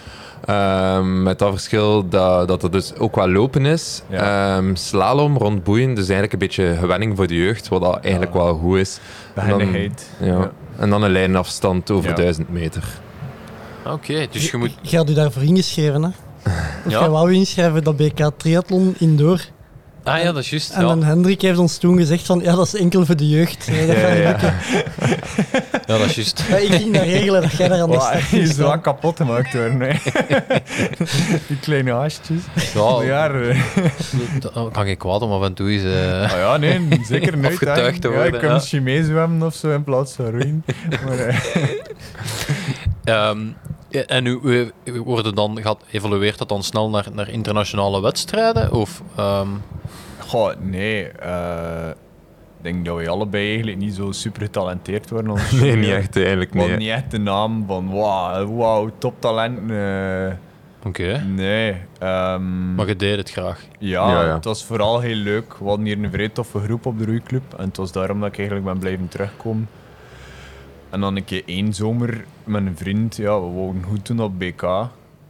[0.45, 4.01] Ehm, met dat verschil dat, dat er dus ook wel lopen is.
[4.09, 4.55] Ja.
[4.57, 8.33] Ehm, slalom rond boeien, dus eigenlijk een beetje gewenning voor de jeugd, wat dat eigenlijk
[8.33, 8.99] wel goed is.
[9.35, 10.09] En dan- Behendigheid.
[10.19, 10.25] Ja.
[10.27, 10.51] Ja.
[10.77, 12.15] En dan een lijnafstand over Ja.
[12.15, 12.83] 1000 meter.
[13.85, 14.71] Oké, dus je moet...
[14.81, 16.09] Je had u daarvoor ingeschreven, hè?
[16.85, 17.09] Of Ja.
[17.09, 19.41] wou u inschrijven dat BK Triathlon indoor.
[20.03, 20.71] Ah ja, dat is juist.
[20.71, 20.87] En Ja.
[20.87, 23.67] dan Hendrik heeft ons toen gezegd van, ja, dat is enkel voor de jeugd.
[23.71, 24.01] Nee, dat Ja,
[24.37, 24.53] gaat ja.
[25.91, 26.43] ja, dat is juist.
[26.49, 29.15] Ja, ik ging dat regelen dat jij daar aan de Wow, ging is wel kapot
[29.17, 29.79] gemaakt worden.
[29.81, 29.93] hè.
[31.47, 32.41] Die kleine haastjes.
[32.73, 33.63] Ja, Ja, eh,
[34.41, 35.83] dat kan geen kwaad om af en toe eens...
[35.83, 37.53] eh, ah ja, nee, zeker nooit.
[37.53, 38.53] Afgetuigd te Ja, worden, ik kan ja.
[38.55, 40.65] misschien meezwemmen of zo in plaats van roeien.
[41.05, 41.37] Maar, eh,
[43.03, 43.39] Ehm,
[43.89, 44.39] ja, en u,
[44.83, 48.71] u worden dan, gaat, evolueert dat dan snel naar, naar internationale wedstrijden?
[48.71, 49.47] Of, ehm,
[50.27, 51.07] goh, nee.
[51.07, 51.95] eh, ik
[52.63, 55.35] denk dat we allebei eigenlijk niet zo super getalenteerd worden.
[55.61, 56.53] Nee, niet echt eigenlijk.
[56.53, 56.77] Nee.
[56.77, 59.71] niet echt de naam van wauw, wow, toptalent.
[59.71, 60.33] eh,
[60.85, 61.75] Oké, nee.
[61.99, 63.61] ehm, maar je deed het graag.
[63.79, 64.33] Ja, Ja, ja.
[64.33, 65.53] het was vooral heel leuk.
[65.59, 67.53] We hadden hier een vrij toffe groep op de roeiclub.
[67.57, 69.69] En het was daarom dat ik eigenlijk ben blijven terugkomen.
[70.89, 73.15] En dan een keer één zomer met een vriend.
[73.15, 74.61] Ja, we wouden goed doen op BK.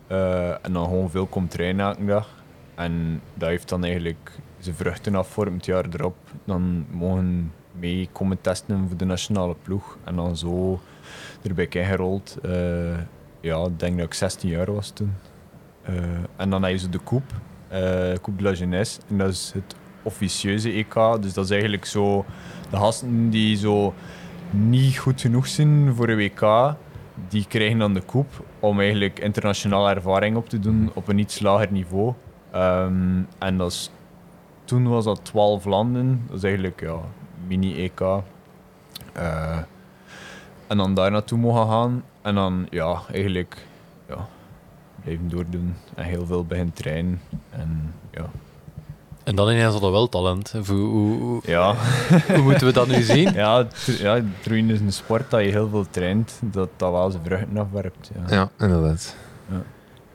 [0.08, 2.30] Eh, en dan gewoon veel komen trainen elke dag.
[2.76, 4.32] En dat heeft dan eigenlijk
[4.64, 6.16] zijn vruchten afvormd het jaar erop.
[6.46, 9.98] Dan mogen mee komen testen voor de nationale ploeg.
[10.04, 10.80] En dan zo
[11.42, 12.38] erbij ingerold.
[12.42, 12.98] Eh
[13.42, 15.14] ja, ik denk dat ik 16 jaar was toen.
[15.82, 15.96] Eh,
[16.36, 17.34] en dan heb je zo de Coupe,
[17.68, 17.80] eh
[18.22, 19.02] Coupe de la Jeunesse.
[19.10, 20.94] En dat is het officieuze EK.
[21.22, 22.26] Dus dat is eigenlijk zo
[22.70, 23.94] de gasten die zo
[24.50, 26.76] niet goed genoeg zijn voor een WK,
[27.30, 31.40] die krijgen dan de Coupe om eigenlijk internationale ervaring op te doen op een iets
[31.40, 32.14] lager niveau.
[32.52, 33.92] Ehm, en dat is,
[34.72, 36.24] toen was dat 12 landen.
[36.28, 37.00] Dat is eigenlijk ja,
[37.48, 38.02] mini-EK.
[39.14, 39.58] Eh,
[40.68, 42.04] en dan daar naartoe mogen gaan.
[42.22, 43.68] En dan ja, eigenlijk
[44.08, 44.28] ja,
[45.02, 47.22] blijven doordoen en heel veel beginnen trainen.
[47.50, 48.26] En ja,
[49.24, 50.52] En dan ineens hadden we wel talent.
[50.52, 51.76] Hoe, hoe, hoe, ja.
[52.36, 53.34] hoe moeten we dat nu zien?
[53.34, 57.24] ja, ja roeien is een sport dat je heel veel traint, dat dat wel zijn
[57.24, 58.12] vruchten afwerpt.
[58.14, 58.36] Ja.
[58.36, 59.16] Ja, inderdaad.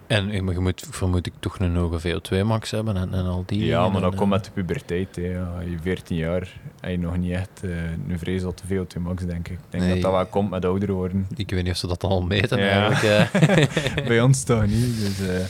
[0.07, 3.89] En je moet, vermoed ik, toch een hoge VO2-max hebben en, en al die Ja,
[3.89, 5.17] maar dat komt eh, met de puberteit.
[5.17, 5.23] Hè.
[5.23, 7.71] Je 14 jaar en je nog niet echt eh,
[8.09, 9.53] een vrees op de VO2 max, denk ik.
[9.53, 9.93] Ik denk Nee.
[9.93, 11.27] dat dat wel komt met ouder worden.
[11.37, 12.91] Ik weet niet of ze dat dan al meten Ja.
[12.91, 14.05] eigenlijk.
[14.09, 15.01] Bij ons toch niet.
[15.01, 15.45] Dus, eh,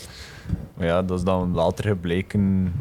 [0.76, 2.72] maar ja, dat is dan later gebleken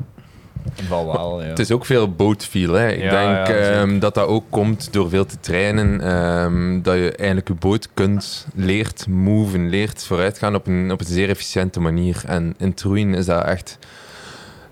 [0.89, 1.41] wel.
[1.41, 1.47] Ja.
[1.47, 2.73] Het is ook veel bootfeel.
[2.73, 2.87] Hè.
[2.89, 6.01] Ik Ja, denk ja, ehm, dat dat ook komt door veel te trainen.
[6.01, 11.05] ehm, dat je eigenlijk je boot kunt, leert moven, leert vooruitgaan op een, op een
[11.05, 12.21] zeer efficiënte manier.
[12.25, 13.77] En in het roeien is dat echt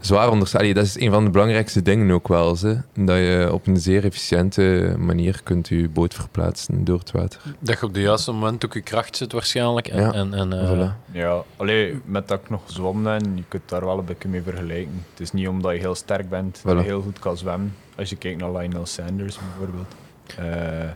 [0.06, 0.60] zwaar onderschat.
[0.62, 2.58] Allee, Dat is een van de belangrijkste dingen ook wel.
[2.94, 7.42] Dat je op een zeer efficiënte manier kunt je boot verplaatsen door het water.
[7.60, 9.88] dat je op het juiste moment ook je kracht zit waarschijnlijk.
[9.88, 10.12] En, Ja.
[10.14, 11.12] en, en, eh, Voilà.
[11.12, 14.42] Ja, alleen met dat ik nog zwommen ben, je kunt daar wel een beetje mee
[14.42, 15.06] vergelijken.
[15.12, 16.86] Het is niet omdat je heel sterk bent, dat je Voilà.
[16.86, 17.76] heel goed kan zwemmen.
[17.98, 19.96] Als je kijkt naar Lionel Sanders bijvoorbeeld.
[20.38, 20.90] Eh,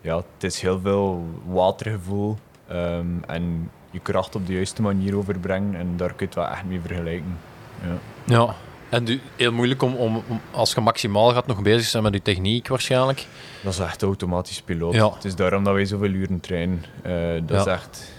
[0.00, 2.36] ja, het is heel veel watergevoel
[2.68, 6.46] ehm, en je kracht op de juiste manier overbrengen en daar kun je het wel
[6.46, 7.36] echt mee vergelijken.
[7.84, 7.98] Ja.
[8.24, 8.54] Ja.
[8.88, 12.12] En du- heel moeilijk om, om, om als je maximaal gaat nog bezig zijn met
[12.14, 13.26] je techniek waarschijnlijk.
[13.62, 14.94] Dat is echt automatisch piloot.
[14.94, 15.12] Ja.
[15.14, 16.84] Het is daarom dat wij zoveel uren trainen.
[17.02, 17.12] Eh,
[17.46, 18.12] dat is echt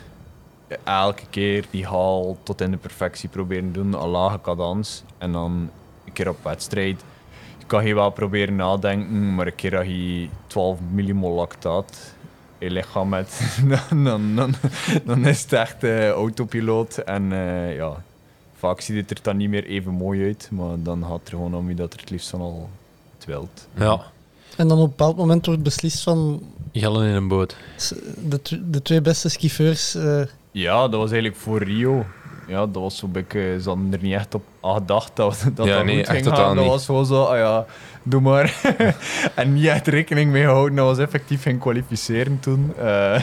[0.84, 5.04] elke keer die haal tot in de perfectie proberen doen, een lage cadans.
[5.18, 5.70] En dan
[6.06, 7.04] een keer op wedstrijd.
[7.58, 12.14] Je kan je wel proberen nadenken, maar een keer dat je 12 millimol lactaat
[12.58, 13.42] in je lichaam hebt,
[13.90, 14.54] dan, dan, dan,
[15.06, 16.98] dan is het echt eh, autopiloot.
[16.98, 18.04] En eh, ja,
[18.62, 21.34] vaak ziet het er dan niet meer even mooi uit, maar dan gaat het er
[21.34, 22.70] gewoon om je dat er het liefst van al
[23.18, 23.68] het wilt.
[23.74, 24.02] Ja.
[24.58, 26.42] En dan op een bepaald moment wordt beslist van
[26.74, 27.56] Gillen in een boot.
[28.28, 29.96] de, tw- de twee beste skiffeurs.
[29.96, 30.22] eh,
[30.52, 32.06] Ja, dat was eigenlijk voor Rio.
[32.48, 33.58] Ja, dat was zo'n beetje...
[33.62, 36.36] Ze hadden er niet echt op gedacht dat dat, Ja, dat nee, goed ging gaan.
[36.56, 36.72] Dat niet.
[36.74, 37.66] was gewoon zo, ah ja,
[38.04, 38.62] doe maar.
[39.36, 40.76] en niet echt rekening mee gehouden.
[40.76, 42.74] Dat was effectief geen kwalificeren toen.
[42.78, 43.22] Eh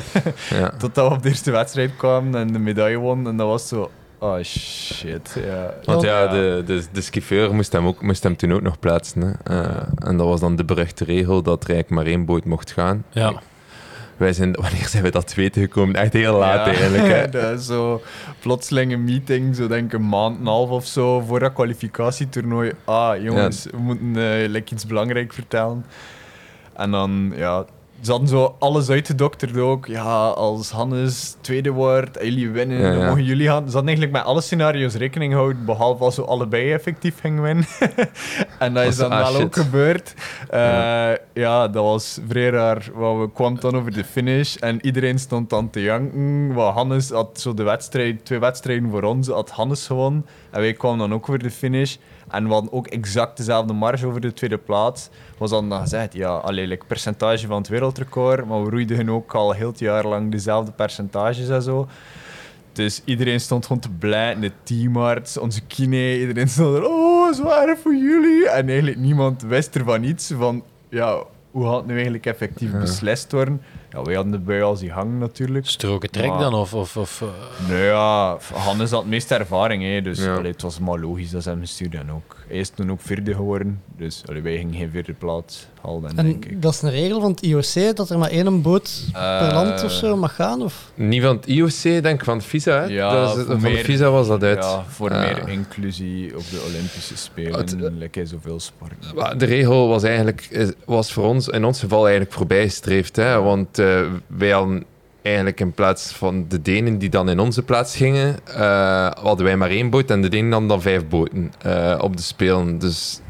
[0.50, 0.70] Ja.
[0.78, 3.26] totdat we op de eerste wedstrijd kwamen en de medaille won.
[3.26, 3.90] En dat was zo...
[4.18, 5.74] Oh shit, ja.
[5.84, 9.22] Want ja, de, de, de skiffeur moest hem, ook, moest hem toen ook nog plaatsen.
[9.22, 9.58] Hè.
[9.58, 12.72] Eh, en dat was dan de beruchte regel dat er eigenlijk maar één boot mocht
[12.72, 13.04] gaan.
[13.10, 13.32] Ja.
[14.16, 15.94] Wij zijn, wanneer zijn we dat te weten gekomen?
[15.94, 17.06] Echt heel laat Ja, eigenlijk.
[17.06, 17.28] Hè.
[17.40, 18.02] dat is zo
[18.40, 21.52] plotseling een meeting, zo denk ik een maand en een half of zo, voor dat
[21.52, 22.72] kwalificatietoernooi.
[22.84, 25.84] Ah, jongens, we moeten eh like iets belangrijk vertellen.
[26.74, 27.64] En dan, ja,
[28.00, 29.86] ze hadden zo alles uitgedokterd ook.
[29.86, 33.66] Ja, als Hannes tweede wordt en jullie winnen, Ja, dan mogen jullie gaan.
[33.66, 37.66] Ze hadden eigenlijk met alle scenario's rekening gehouden, behalve als ze allebei effectief gingen winnen.
[38.58, 39.42] en dat is dan ah, wel shit.
[39.44, 40.14] ook gebeurd.
[40.50, 41.18] Eh, Ja.
[41.34, 41.68] ja.
[41.68, 42.88] dat was vrij raar.
[42.94, 46.54] Want we kwamen dan over de finish en iedereen stond dan te janken.
[46.54, 50.26] Want Hannes had zo de wedstrijd, twee wedstrijden voor ons, had Hannes gewonnen.
[50.50, 51.96] En wij kwamen dan ook over de finish.
[52.28, 55.08] En we hadden ook exact dezelfde marge over de tweede plaats.
[55.38, 58.46] Was dan dan gezegd, ja, allee, like percentage van het wereldrecord.
[58.46, 61.88] Maar we roeiden ook al heel het jaar lang dezelfde percentages en zo.
[62.72, 64.40] Dus iedereen stond gewoon te blijten.
[64.40, 68.48] De teamarts, onze kine, iedereen stond er, oh, zwaar voor jullie.
[68.48, 70.32] En eigenlijk niemand wist er van iets.
[70.36, 73.62] Van, ja, hoe gaat het nu eigenlijk effectief beslist worden?
[73.90, 75.66] Ja, wij hadden de bui als die hang natuurlijk.
[75.66, 76.54] Stroken trek Maar- dan?
[76.54, 77.24] Of, of, of,
[77.68, 80.34] Nou ja, Hannes had het meeste ervaring, hè, dus Ja.
[80.34, 82.36] allee, het was maar logisch dat ze hem gestuurd en ook.
[82.48, 86.44] Is toen ook vierde geworden, dus allee, wij gingen geen vierde plaats halen, En denk
[86.44, 86.62] ik.
[86.62, 89.84] dat is een regel van het IOC dat er maar één boot per Eh, land
[89.84, 90.62] of zo mag gaan?
[90.62, 90.90] Of?
[90.94, 92.80] Niet van het IOC, denk ik, van het FISA.
[92.80, 92.84] Hè?
[92.86, 94.64] Ja, dat is, van FISA was dat uit.
[94.64, 98.98] Ja, voor meer inclusie op de Olympische Spelen, Het- lekker zoveel sporten.
[99.14, 103.16] Maar De regel was eigenlijk was voor ons in ons geval eigenlijk voorbijgestreefd.
[103.16, 103.40] Hè?
[103.40, 104.84] Want eh, wij hadden
[105.28, 109.56] eigenlijk in plaats van de Denen die dan in onze plaats gingen, eh, hadden wij
[109.56, 112.78] maar één boot en de Denen hadden dan vijf boten eh, op de Spelen.
[112.78, 113.20] Dus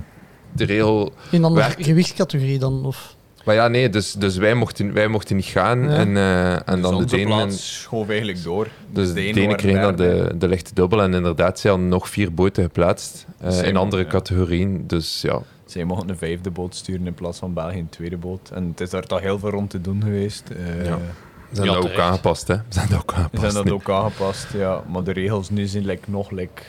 [0.52, 1.12] de regel...
[1.30, 2.84] In een Werkt- gewichtscategorie dan?
[2.86, 3.16] Of?
[3.44, 5.88] Maar ja, nee, dus, dus wij, mochten, wij mochten niet gaan Ja.
[5.96, 7.26] en, eh, en Dus dan de Denen...
[7.26, 8.68] plaats schoof eigenlijk door.
[8.92, 12.34] Dus de Denen kregen dan de, de lichte dubbel en inderdaad, zij hadden nog vier
[12.34, 14.08] boten geplaatst eh, in andere ja.
[14.08, 14.84] categorieën.
[14.86, 18.50] Dus ja, Zij mochten een vijfde boot sturen in plaats van België een tweede boot.
[18.54, 20.42] En het is daar toch heel veel rond te doen geweest.
[20.50, 20.98] Eh, Ja.
[21.48, 22.54] Ze zijn Ja, dat ook aangepast, hè?
[22.54, 23.52] Ze zijn dat ook We aangepast.
[23.52, 24.82] zijn dat ook aangepast, ja.
[24.88, 26.62] Maar de regels nu zijn like, nog like,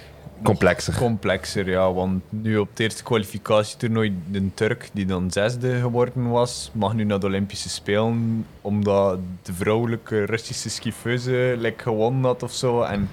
[0.44, 0.96] Complexer.
[0.98, 1.94] complexer, ja.
[1.94, 7.04] Want nu op het eerste kwalificatietoernooi, de Turk, die dan zesde geworden was, mag nu
[7.04, 12.82] naar de Olympische Spelen, omdat de vrouwelijke Russische skifeuse like, gewonnen had of zo.
[12.82, 13.10] En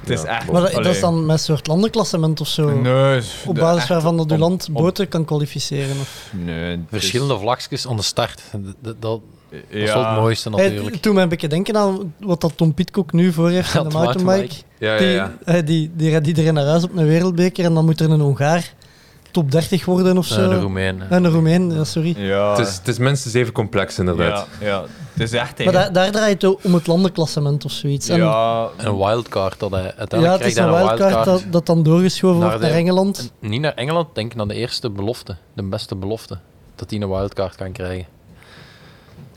[0.00, 0.50] het is Ja, echt...
[0.52, 2.80] Maar dat, dat is dan met een soort landenklassement of zo?
[2.80, 6.00] Nee, op basis echt waarvan dat uw op- land boten kan kwalificeren?
[6.00, 6.30] Of?
[6.44, 8.42] Nee, is- verschillende vlakjes aan de start.
[8.80, 10.88] Dat, dat, dat ja, is wel het mooiste natuurlijk.
[10.88, 13.80] Hey, toen me een beetje denken aan wat dat Tom Pitcock nu voor heeft Ja,
[13.82, 14.54] in de mountainbike.
[14.78, 15.32] Ja, ja, Die, ja.
[15.44, 18.20] eh, die, die rijdt iedereen naar huis op een wereldbeker en dan moet er een
[18.20, 18.72] Hongaar
[19.30, 20.42] top 30 worden of zo.
[20.42, 21.02] Eh, de Roemeen.
[21.10, 22.14] En een Roemeen, ja, sorry.
[22.18, 24.46] Ja, Het, is, het is minstens even complex, inderdaad.
[24.60, 24.84] ja, ja.
[25.12, 25.64] Het is echt...
[25.64, 28.08] Maar daar, daar draait het om het landenklassement of zoiets.
[28.08, 29.60] En, ja, Een wildcard.
[29.60, 32.62] Dat hij, ja, uiteindelijk het is een hij wildcard dat, dat dan doorgeschoven Naar wordt
[32.62, 33.32] naar de- Engeland.
[33.40, 35.36] Niet naar Engeland, denk ik naar de eerste belofte.
[35.54, 36.38] De beste belofte.
[36.74, 38.06] Dat hij een wildcard kan krijgen.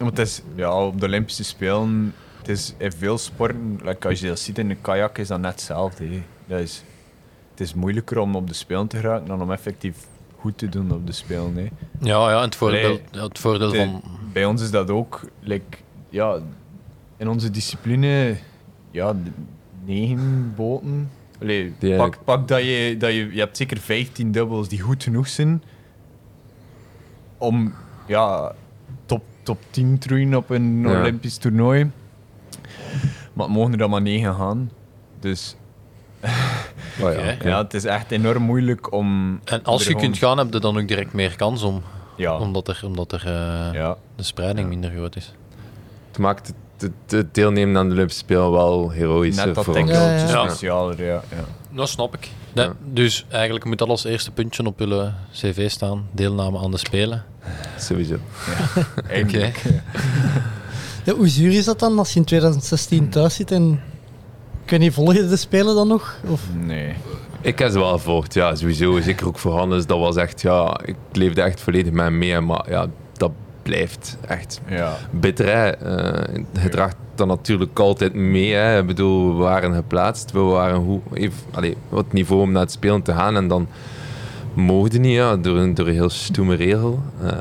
[0.01, 4.19] Want het is, ja, op de Olympische Spelen, het is in veel sporten, like als
[4.19, 6.05] je dat ziet in de kajak, is dat net hetzelfde.
[6.45, 6.83] Dat is,
[7.51, 9.95] het is moeilijker om op de Spelen te geraken dan om effectief
[10.39, 11.55] goed te doen op de Spelen.
[11.55, 11.67] Hè.
[11.99, 14.01] Ja, ja en het voordeel, Allee, het voordeel De- van...
[14.33, 15.77] Bij ons is dat ook, like,
[16.09, 16.39] ja,
[17.17, 18.37] in onze discipline,
[18.91, 19.15] ja,
[19.85, 21.09] negen boten.
[21.41, 25.03] Allee, Die pak, pak dat je, dat je, je hebt zeker 15 dubbels die goed
[25.03, 25.63] genoeg zijn
[27.37, 27.73] om
[28.07, 28.55] ja,
[29.43, 30.99] top, top 10 te roeien op een Ja.
[30.99, 31.91] Olympisch toernooi.
[33.33, 34.71] Maar het mogen er dan maar negen gaan.
[35.19, 35.55] Dus
[37.01, 39.39] Oh, ja, ja, het is echt enorm moeilijk om.
[39.43, 41.81] En als je gewoon- kunt gaan, heb je dan ook direct meer kans om.
[42.17, 43.97] Ja, Omdat er, omdat er eh, ja.
[44.15, 44.67] de spreiding Ja.
[44.67, 45.33] minder groot is.
[46.07, 46.55] Het maakt het,
[46.91, 49.97] het, het deelnemen aan de Olympische Spelen wel heroïs net dat voor denk ons.
[49.97, 50.25] ik Ja, ja.
[50.25, 50.47] wel Ja.
[50.49, 51.03] specialer.
[51.03, 51.43] Ja, ja.
[51.75, 52.29] Dat snap ik.
[52.83, 56.07] Dus eigenlijk moet dat als eerste puntje op jullie cv staan.
[56.11, 57.23] Deelname aan de Spelen.
[57.87, 58.15] Sowieso.
[59.09, 59.61] Eindelijk.
[61.03, 63.81] Ja, hoe zuur is dat dan als je in 2016 thuis zit en
[64.65, 66.15] kun je volgen de Spelen dan nog?
[66.27, 66.41] Of?
[66.65, 66.93] Nee.
[67.41, 68.99] Ik heb ze wel gevolgd, ja, sowieso.
[69.01, 69.85] Zeker ook voor Hannes.
[69.85, 72.39] Dat was echt, ja, ik leefde echt volledig met hem mee.
[72.39, 73.31] Maar ja, dat
[73.63, 74.97] blijft echt Ja.
[75.11, 75.45] bitter.
[75.45, 75.69] Hè.
[75.69, 78.53] Eh, je draagt dat natuurlijk altijd mee.
[78.53, 78.79] Hè.
[78.79, 80.31] Ik bedoel, we waren geplaatst.
[80.31, 83.35] We waren hoe, even, allee, wat niveau om naar het spelen te gaan.
[83.35, 83.67] En dan
[84.53, 86.99] mogen niet, ja, door, een, door een heel stoeme regel.
[87.23, 87.31] Eh,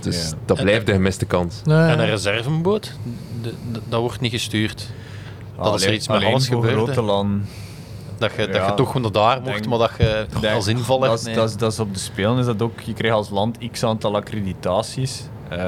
[0.00, 0.36] dus Ja.
[0.44, 1.60] dat En- blijft de gemiste kans.
[1.64, 2.92] Nee, En een reserveboot,
[3.42, 4.90] de- de- dat wordt niet gestuurd.
[5.56, 6.48] Dat als er iets met alles
[6.94, 7.46] landen.
[8.18, 8.66] Dat je, dat Ja.
[8.66, 11.08] je toch naar daar mocht, Denk- maar dat je Denk- als invaller...
[11.08, 11.34] Dat is, nee.
[11.34, 12.80] dat, is, dat is op de Spelen is dat ook.
[12.80, 15.22] Je krijgt als land x aantal accreditaties.
[15.48, 15.58] Eh,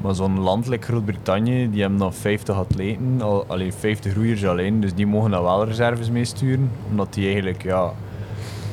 [0.00, 4.80] maar zo'n land like Groot-Brittannië, die hebben dan 50 atleten, al, alleen 50 roeiers alleen.
[4.80, 6.70] Dus die mogen dan wel reserves meesturen.
[6.90, 7.92] Omdat die eigenlijk, ja.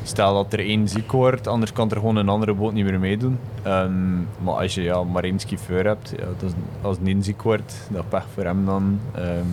[0.03, 2.99] Stel dat er één ziek wordt, anders kan er gewoon een andere boot niet meer
[2.99, 3.39] meedoen.
[3.63, 7.41] Ehm, maar als je ja, maar één skifeur hebt, ja, dat is, als niet ziek
[7.41, 8.99] wordt, dat pech voor hem dan.
[9.15, 9.45] Ehm,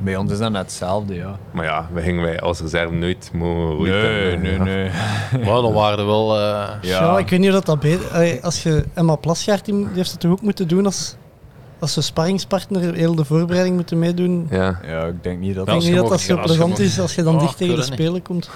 [0.00, 1.38] Bij ons is dat net hetzelfde, ja.
[1.50, 4.02] Maar ja, we gingen wij als reserve nooit mogen roeien.
[4.02, 4.90] Nee, nee, nee.
[5.44, 6.36] Maar dan waren er wel...
[6.38, 7.18] eh, Ja.
[7.18, 8.40] ik weet niet of dat, dat beter...
[8.42, 11.16] Als je Emma Plasgaard, die, heeft het toch ook moeten doen als,
[11.78, 14.46] als ze sparringspartner heel de voorbereiding moeten meedoen.
[14.50, 14.80] Ja.
[14.86, 17.22] Ja, ik denk niet dat Ik denk niet dat dat zo plezant is als je
[17.22, 18.50] dan Oh, dicht tegen de het spelen komt.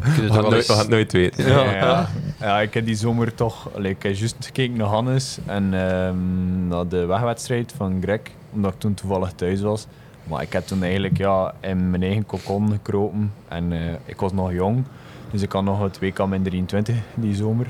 [0.00, 1.46] We gaan nooit, we gaan eens- het nooit weten.
[1.48, 2.08] Ja, ja.
[2.40, 3.68] ja, ik heb die zomer toch...
[3.74, 8.20] allee, ik heb juist gekeken naar Hannes en ehm, naar de wegwedstrijd van Greg,
[8.52, 9.86] omdat ik toen toevallig thuis was.
[10.24, 14.32] Maar ik heb toen eigenlijk ja, in mijn eigen kokon gekropen en eh, ik was
[14.32, 14.84] nog jong.
[15.30, 17.66] Dus ik had nog het WK min 23 die zomer,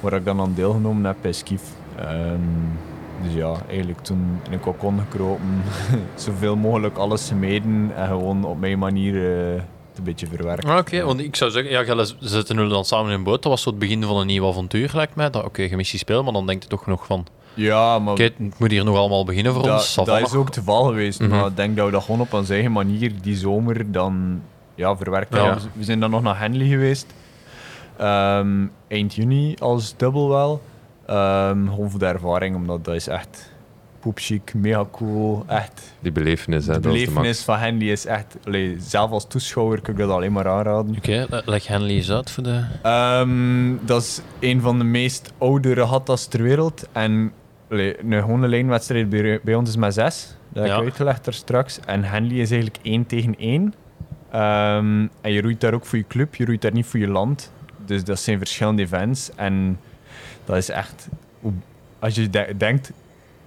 [0.00, 1.62] waar ik dan aan deelgenomen heb bij Skief.
[1.96, 2.38] Ehm,
[3.22, 5.62] dus ja, eigenlijk toen in een kokon gekropen,
[6.14, 9.14] zoveel mogelijk alles gemeden en gewoon op mijn manier
[9.54, 9.62] eh,
[10.06, 10.68] een beetje verwerken.
[10.70, 13.42] Ah, Oké, want ik zou zeggen, ja, jullie zitten nu dan samen in een boot.
[13.42, 15.32] Dat was zo het begin van een nieuw avontuur, lijkt mij.
[15.34, 17.26] Oké, je mist die speel, maar dan denk je toch nog van...
[17.54, 19.94] Ja, maar Oké, het moet hier nog allemaal beginnen voor ons.
[19.94, 20.34] dat is nog.
[20.36, 21.20] ook te val geweest.
[21.20, 21.30] Mhm.
[21.30, 24.42] Maar ik denk dat we dat gewoon op onze eigen manier die zomer dan
[24.74, 25.44] ja, verwerkt Ja.
[25.44, 25.62] hebben.
[25.74, 27.06] We zijn dan nog naar Henley geweest.
[27.98, 30.62] Ehm, eind juni als dubbel wel.
[31.06, 33.51] Gewoon voor de ervaring, omdat dat is echt
[34.02, 35.44] poepchic, mega cool.
[35.46, 37.12] Echt, Die belevenis, hè, de dat is de max.
[37.14, 38.36] belevenis van Henley is echt...
[38.44, 40.96] allee, zelf als toeschouwer kan ik dat alleen maar aanraden.
[40.96, 42.64] Oké, le- leg Henley eens uit voor de...
[42.82, 46.88] Ehm, dat is een van de meest oude regattas ter wereld.
[46.92, 47.32] En
[47.70, 50.36] allee, een gewone lijnwedstrijd bij, bij ons is met zes.
[50.48, 50.78] Dat heb Ja.
[50.78, 51.80] ik uitgelegd daar straks.
[51.86, 53.74] En Henley is eigenlijk één tegen één.
[54.30, 57.08] Ehm, en je roeit daar ook voor je club, je roeit daar niet voor je
[57.08, 57.52] land.
[57.86, 59.30] Dus dat zijn verschillende events.
[59.36, 59.78] En
[60.44, 61.08] dat is echt...
[61.98, 62.92] Als je de- denkt,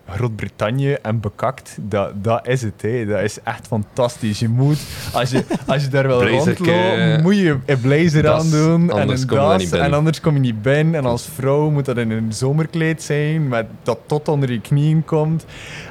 [0.09, 2.81] Groot-Brittannië en bekakt, dat, dat is het.
[2.81, 3.05] Hè.
[3.05, 4.39] Dat is echt fantastisch.
[4.39, 4.79] Je moet,
[5.13, 9.09] als je, als je daar wil Blazerke, rondlopen, moet je een blazer das, aandoen en
[9.09, 9.71] een das.
[9.71, 10.95] En anders kom je niet binnen.
[10.95, 15.05] En als vrouw moet dat in een zomerkleed zijn, met, dat tot onder je knieën
[15.05, 15.45] komt.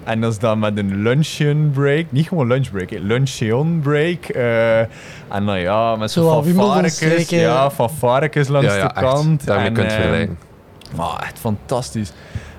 [0.04, 2.04] En dat is dan met een luncheon break.
[2.10, 4.24] Niet gewoon lunch break, hè, luncheon break.
[4.24, 4.78] Eh,
[5.28, 7.38] en dan ja, met Zo zo'n streken.
[7.38, 9.12] Ja, fanfarekes langs Ja, ja, de echt.
[9.12, 9.46] kant.
[9.46, 10.38] Daarmee en, kunt je vergelijken.
[10.96, 12.12] maar echt fantastisch.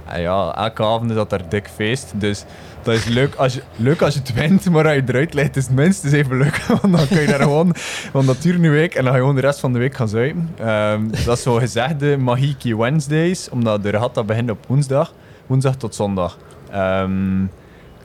[0.08, 2.14] En ja, elke avond is dat daar dik feest.
[2.16, 2.46] Dus
[2.84, 5.56] dat is leuk als je, leuk als je het wint, maar als je eruit leidt,
[5.56, 6.58] is het minstens even leuk.
[6.82, 7.76] Want dan kun je daar gewoon,
[8.12, 9.96] want dat duurt een week en dan ga je gewoon de rest van de week
[9.96, 10.50] gaan zuipen.
[10.58, 11.60] Ehm, dat is zo
[11.98, 15.14] de Mahiki Wednesdays, omdat de regatta begint op woensdag.
[15.48, 16.38] Woensdag tot zondag.
[16.72, 17.46] Ehm,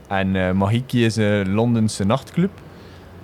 [0.08, 2.50] en eh, Mahiki is een Londense nachtclub.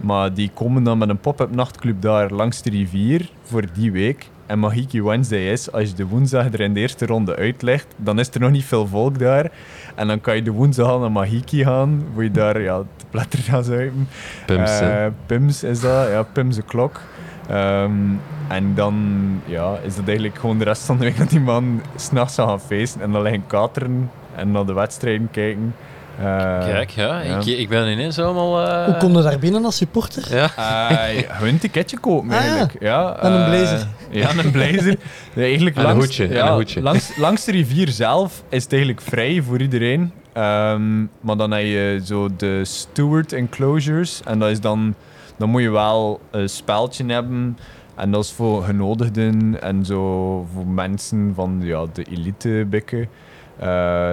[0.00, 4.28] Maar die komen dan met een pop-up nachtclub daar langs de rivier voor die week.
[4.46, 8.18] En Mahiki Wednesday is, als je de woensdag er in de eerste ronde uitlegt, dan
[8.18, 9.50] is er nog niet veel volk daar.
[9.94, 13.04] En dan kan je de woensdag al naar Mahiki gaan, waar je daar ja, te
[13.10, 14.08] pletter gaan zuipen.
[14.46, 15.06] Pimps, hè.
[15.06, 17.00] Eh, Pims is dat, ja, Pims de klok.
[17.48, 17.92] Ehm,
[18.48, 18.94] en dan
[19.44, 22.60] ja, is dat eigenlijk gewoon de rest van de week dat die man s'nachts gaan
[22.60, 25.74] feesten en dan liggen kateren en naar de wedstrijden kijken.
[26.18, 27.38] Eh, Kijk, ja, ja.
[27.38, 28.66] Ik, ik ben ineens helemaal...
[28.66, 30.34] eh, Hoe kom je daar binnen als supporter?
[30.34, 30.50] Ja.
[30.56, 32.40] Eh, gewoon een ticketje kopen Ah, ja.
[32.40, 32.76] eigenlijk.
[32.82, 33.86] Ja, En een eh, blazer.
[34.10, 34.96] ja, en een blazer.
[35.36, 36.82] Eigenlijk En een langs, hoedje, en ja, een hoedje.
[36.82, 40.12] Langs, langs de rivier zelf is het eigenlijk vrij voor iedereen.
[40.32, 44.20] Ehm, maar dan heb je zo de steward enclosures.
[44.24, 44.94] En dat is dan,
[45.38, 47.58] dan moet je wel een speltje hebben.
[47.94, 53.08] En dat is voor genodigden en zo voor mensen van ja, de elite bikken.
[53.58, 54.10] Eh,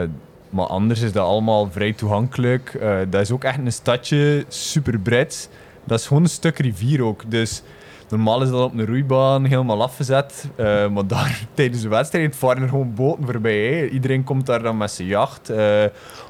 [0.54, 2.74] maar anders is dat allemaal vrij toegankelijk.
[2.74, 5.50] Eh, dat is ook echt een stadje, super breed.
[5.84, 7.32] Dat is gewoon een stuk rivier ook.
[7.32, 7.64] Dus
[8.10, 10.50] normaal is dat op een roeibaan helemaal afgezet.
[10.56, 13.90] Eh, maar daar tijdens de wedstrijd varen er gewoon boten voorbij.
[13.90, 15.84] Iedereen komt daar dan met zijn jacht eh,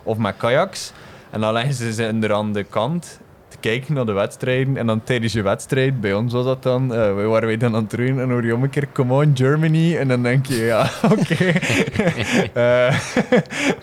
[0.04, 0.92] of met kayaks.
[1.30, 3.20] En dan leggen ze ze aan de kant
[3.64, 4.78] kijken naar de wedstrijden.
[4.78, 7.76] En dan tijdens je wedstrijd, bij ons was dat dan, eh wij waren wij dan
[7.76, 9.98] aan het roeien en hoor je om een keer, come on Germany.
[9.98, 11.36] En dan denk je, ja, oké.
[12.54, 13.00] Eh,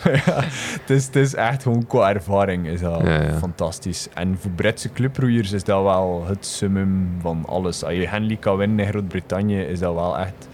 [0.27, 0.41] ja,
[0.81, 3.33] het, is, het is echt gewoon qua ervaring is dat Ja, ja.
[3.39, 4.09] fantastisch.
[4.15, 7.85] En voor Britse clubroeiers is dat wel het summum van alles.
[7.85, 10.49] Als je Henley kan winnen in Groot-Brittannië, is dat wel echt...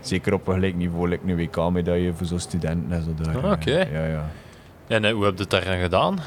[0.00, 3.44] Zeker op een gelijk niveau, like een WK-medaille voor zo'n studenten en zo daar.
[3.44, 3.88] Ah, oké.
[3.92, 4.30] Ja, ja.
[4.86, 6.18] En hoe heb je het daar dan gedaan?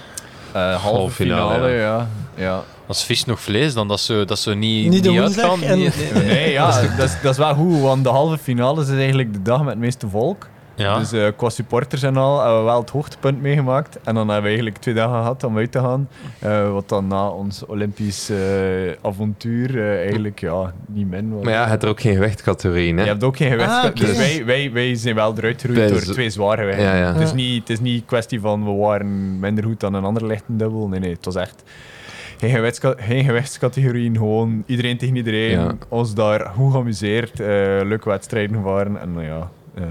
[0.53, 2.07] Eh, halve finale, finale, ja.
[2.35, 2.63] ja.
[2.87, 5.61] Als vis nog vlees, dan dat ze, dat ze niet, Niet niet uitgaan.
[5.63, 6.23] en- niet- nee.
[6.23, 6.65] Nee, ja,
[6.97, 9.69] dat is, dat is wel goed, want de halve finale is eigenlijk de dag met
[9.69, 10.47] het meeste volk.
[10.81, 10.97] Ja.
[10.99, 13.99] Dus eh, qua supporters en al hebben we wel het hoogtepunt meegemaakt.
[14.03, 16.09] En dan hebben we eigenlijk twee dagen gehad om uit te gaan.
[16.39, 18.37] Eh, wat dan na ons Olympisch eh,
[19.01, 21.43] avontuur eigenlijk ja, niet min was.
[21.43, 23.03] Maar ja, je hebt er ook geen gewichtcategorieën, hè?
[23.03, 23.69] Je hebt ook geen gewicht.
[23.69, 23.95] Ah.
[23.95, 26.85] Dus wij, wij, wij zijn wel eruit geroeid door twee zware gewichten.
[26.85, 27.13] Ja, ja.
[27.13, 30.25] Het, is niet, het is niet kwestie van we waren minder goed dan een ander
[30.25, 30.87] lichten dubbel.
[30.87, 31.63] Nee, nee, het was echt
[32.39, 34.15] geen, geen gewichtscategorieën.
[34.15, 35.49] Gewoon iedereen tegen iedereen.
[35.49, 35.71] Ja.
[35.87, 37.39] Ons daar goed geamuseerd.
[37.39, 37.47] eh
[37.83, 39.01] leuke wedstrijden gevaren.
[39.01, 39.49] En nou ja...
[39.75, 39.89] eh, ja.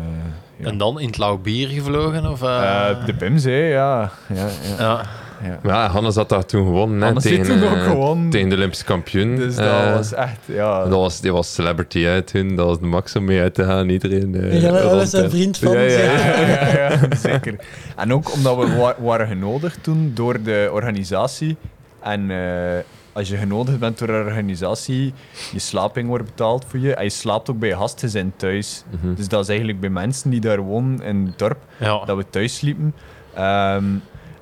[0.63, 2.31] En dan in het lauw bier gevlogen?
[2.31, 2.89] Of, eh?
[2.91, 4.11] Eh, de Pims, hè, ja.
[4.29, 4.47] ja, ja.
[4.79, 5.01] ja.
[5.43, 5.59] ja.
[5.63, 7.03] Maar ja, Hannes had daar toen gewonnen.
[7.03, 8.31] Hannes heeft tegen, toen ook eh, gewonnen.
[8.31, 9.37] tegen de Olympische kampioen.
[9.37, 10.81] Dus dat was echt, ja.
[10.83, 12.57] dat was, die was celebrity hè, toen.
[12.57, 13.89] Dat was de max om mee uit te gaan.
[13.89, 15.73] Iedereen En jij rond was een vriend van.
[15.73, 17.55] Ja, ja, ja, ja, ja, zeker.
[17.97, 21.57] En ook omdat we wa- waren genodigd toen door de organisatie.
[22.03, 22.79] En eh,
[23.13, 25.15] als je genodigd bent door een organisatie,
[25.53, 26.95] je slaping wordt betaald voor je.
[26.95, 28.85] En je slaapt ook bij je gastgezin thuis.
[28.91, 29.15] Mhm.
[29.15, 32.05] Dus dat is eigenlijk bij mensen die daar wonen in het dorp, Ja.
[32.05, 32.95] dat we thuis sliepen.
[33.35, 33.85] Ehm,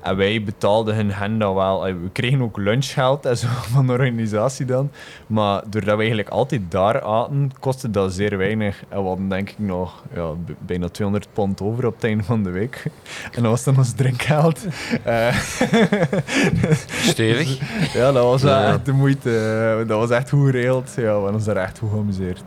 [0.01, 1.87] en wij betaalden hun hen dat wel.
[1.87, 4.91] Eh, We kregen ook lunchgeld en zo van de organisatie dan.
[5.27, 8.83] Maar doordat we eigenlijk altijd daar aten, kostte dat zeer weinig.
[8.89, 10.29] En we hadden denk ik nog ja,
[10.59, 12.83] bijna 200 pond over op het einde van de week.
[13.35, 14.65] En dat was dan ons drinkgeld.
[15.03, 15.35] Eh,
[17.11, 17.59] Stevig.
[17.93, 18.67] ja, dat was Ja.
[18.67, 19.37] echt de moeite.
[19.81, 20.93] Eh, Dat was echt goed geregeld.
[20.95, 22.41] Ja, we hebben ons daar echt goed geamuseerd.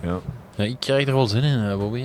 [0.00, 0.18] Ja.
[0.54, 2.02] Ja, ik krijg er wel zin in, eh, Bobby.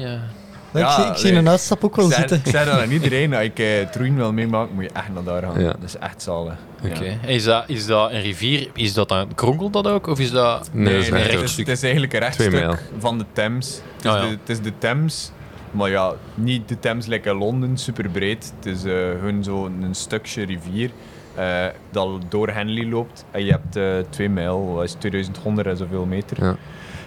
[0.78, 1.40] Ik, Ja, zie, ik zie nee.
[1.40, 2.42] een uitstap ook wel Ik zei, zitten.
[2.46, 3.34] ik zei dat aan iedereen.
[3.34, 5.62] Als ik eh, het roeien wil meemaken, moet je echt naar daar gaan.
[5.62, 5.68] Ja.
[5.68, 6.56] Dat is echt zalig.
[6.84, 7.04] Oké.
[7.04, 7.28] Ja.
[7.28, 8.70] Is, dat, is dat een rivier?
[8.74, 10.08] Is dat dan, kronkelt dat ook?
[10.08, 10.70] Of is dat...
[10.74, 13.82] Nee, dat is een het, is, het is eigenlijk een rechtstuk van de Thames.
[13.96, 14.22] Het is, ja.
[14.22, 15.32] de, het is de Thames,
[15.72, 18.54] maar ja, niet de Thames lekker Londen, super breed.
[18.56, 20.90] Het is eh, gewoon zo'n een stukje rivier
[21.36, 23.26] eh, dat door Henley loopt.
[23.32, 26.44] En je hebt eh, twee mijl, dat is 2100 en zoveel meter.
[26.44, 26.56] Ja.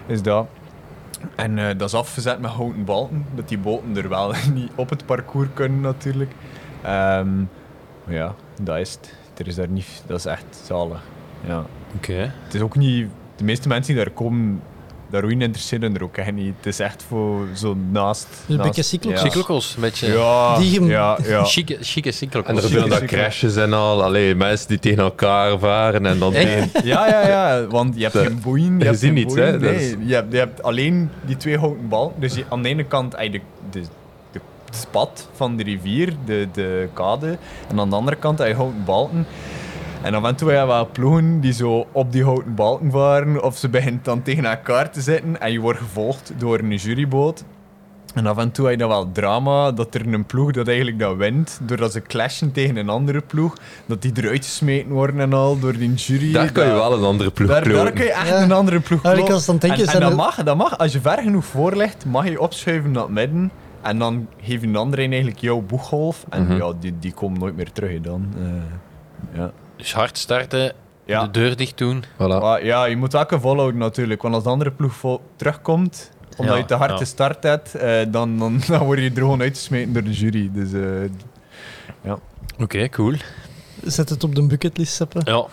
[0.06, 0.46] Is dat.
[1.34, 4.90] En eh, dat is afgezet met houten balken, dat die boten er wel niet op
[4.90, 6.30] het parcours kunnen natuurlijk.
[6.82, 7.36] Ehm,
[8.04, 9.18] maar ja, dat is het.
[9.36, 11.02] Er is daar niet, dat is echt zalig.
[11.46, 11.64] Ja.
[11.96, 12.32] Oké.
[12.44, 13.08] Het is ook niet...
[13.36, 14.62] De meeste mensen die daar komen,
[15.10, 16.54] daar roeien interesseren er ook echt niet.
[16.56, 18.26] Het is echt voor zo naast...
[18.48, 19.22] een naast- beetje cyclocross.
[19.22, 19.28] Ja.
[19.30, 20.12] Cyclocross, een beetje...
[20.12, 21.44] Ja, Die hem- ja, ja.
[21.54, 22.62] Chique, chique En cyclocross.
[22.62, 23.18] er gebeuren zeker.
[23.18, 24.02] crashes en al.
[24.02, 26.70] Allee, mensen die tegen elkaar varen en dan tegen...
[26.84, 28.72] Ja, ja, ja, want je hebt Dat- geen boeien.
[28.72, 31.36] Je, je hebt ziet niets, hè, dat Nee, is- je, hebt, je hebt alleen die
[31.36, 32.20] twee houten balken.
[32.20, 33.86] Dus je, aan de ene kant eigenlijk de, de,
[34.32, 34.40] de
[34.78, 37.38] spat van de rivier, de, de kade.
[37.68, 39.26] En aan de andere kant heb je houten balken.
[40.02, 43.42] En af en toe heb je wel ploegen die zo op die houten balken varen.
[43.42, 45.40] Of ze beginnen dan tegen elkaar te zitten.
[45.40, 47.44] En je wordt gevolgd door een juryboot.
[48.14, 50.98] En af en toe heb je dan wel drama dat er een ploeg dat eigenlijk
[50.98, 55.32] dat wint, doordat ze clashen tegen een andere ploeg, dat die eruit gesmeten worden en
[55.32, 56.32] al door die jury.
[56.32, 57.92] Daar kan je wel een andere ploeg daar, daar kloten.
[57.94, 58.42] kun je echt Ja.
[58.42, 59.18] een andere ploeg kloten.
[59.18, 60.78] denken, en, en zijn dat, mag, dat mag.
[60.78, 63.50] Als je ver genoeg voor ligt, mag je opschuiven naar het midden.
[63.82, 66.24] En dan geef je een andere een eigenlijk jouw boeggolf.
[66.28, 66.56] En Mhm.
[66.56, 68.26] ja, die, die komen nooit meer terug dan.
[68.38, 69.50] Eh, ja.
[69.80, 70.72] Dus hard starten,
[71.04, 71.24] Ja.
[71.24, 72.04] de deur dicht doen.
[72.14, 72.18] Voilà.
[72.40, 74.22] Maar ja, je moet ook volhouden natuurlijk.
[74.22, 76.96] Want als de andere ploeg vol- terugkomt, omdat Ja, je te hard ja.
[76.96, 80.50] de start hebt, eh, dan, dan, dan word je er gewoon uitgesmeten door de jury.
[80.52, 82.12] Dus eh,
[82.58, 83.14] Oké, cool.
[83.84, 85.20] Zet het op de bucketlist, Seppe.
[85.24, 85.44] Ja.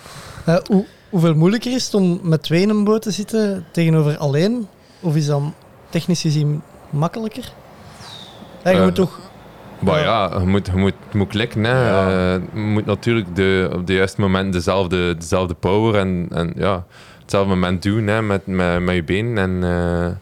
[0.46, 4.18] Eh, hoe, hoeveel moeilijker is het om met twee in een boot te zitten tegenover
[4.18, 4.68] alleen?
[5.00, 5.42] Of is dat
[5.90, 7.52] technisch gezien makkelijker?
[8.64, 9.20] Ja, je Eh, moet toch...
[9.80, 10.32] Maar Ja.
[10.40, 11.64] je moet, je moet, het moet klikken.
[11.64, 11.90] Hè.
[11.90, 12.08] Ja.
[12.36, 16.86] Eh, je moet natuurlijk de, op de juiste moment dezelfde, dezelfde power en, en ja,
[17.22, 19.38] hetzelfde moment doen hè, met, met, met je benen.
[19.38, 20.16] En, eh,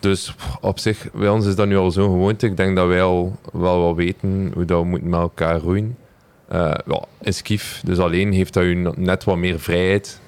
[0.00, 2.46] dus op zich, bij ons is dat nu al zo'n gewoonte.
[2.46, 5.96] Ik denk dat wij al wel wel weten hoe dat we moeten met elkaar roeien.
[6.48, 10.20] Eh ja, in skief, dus alleen heeft dat je net wat meer vrijheid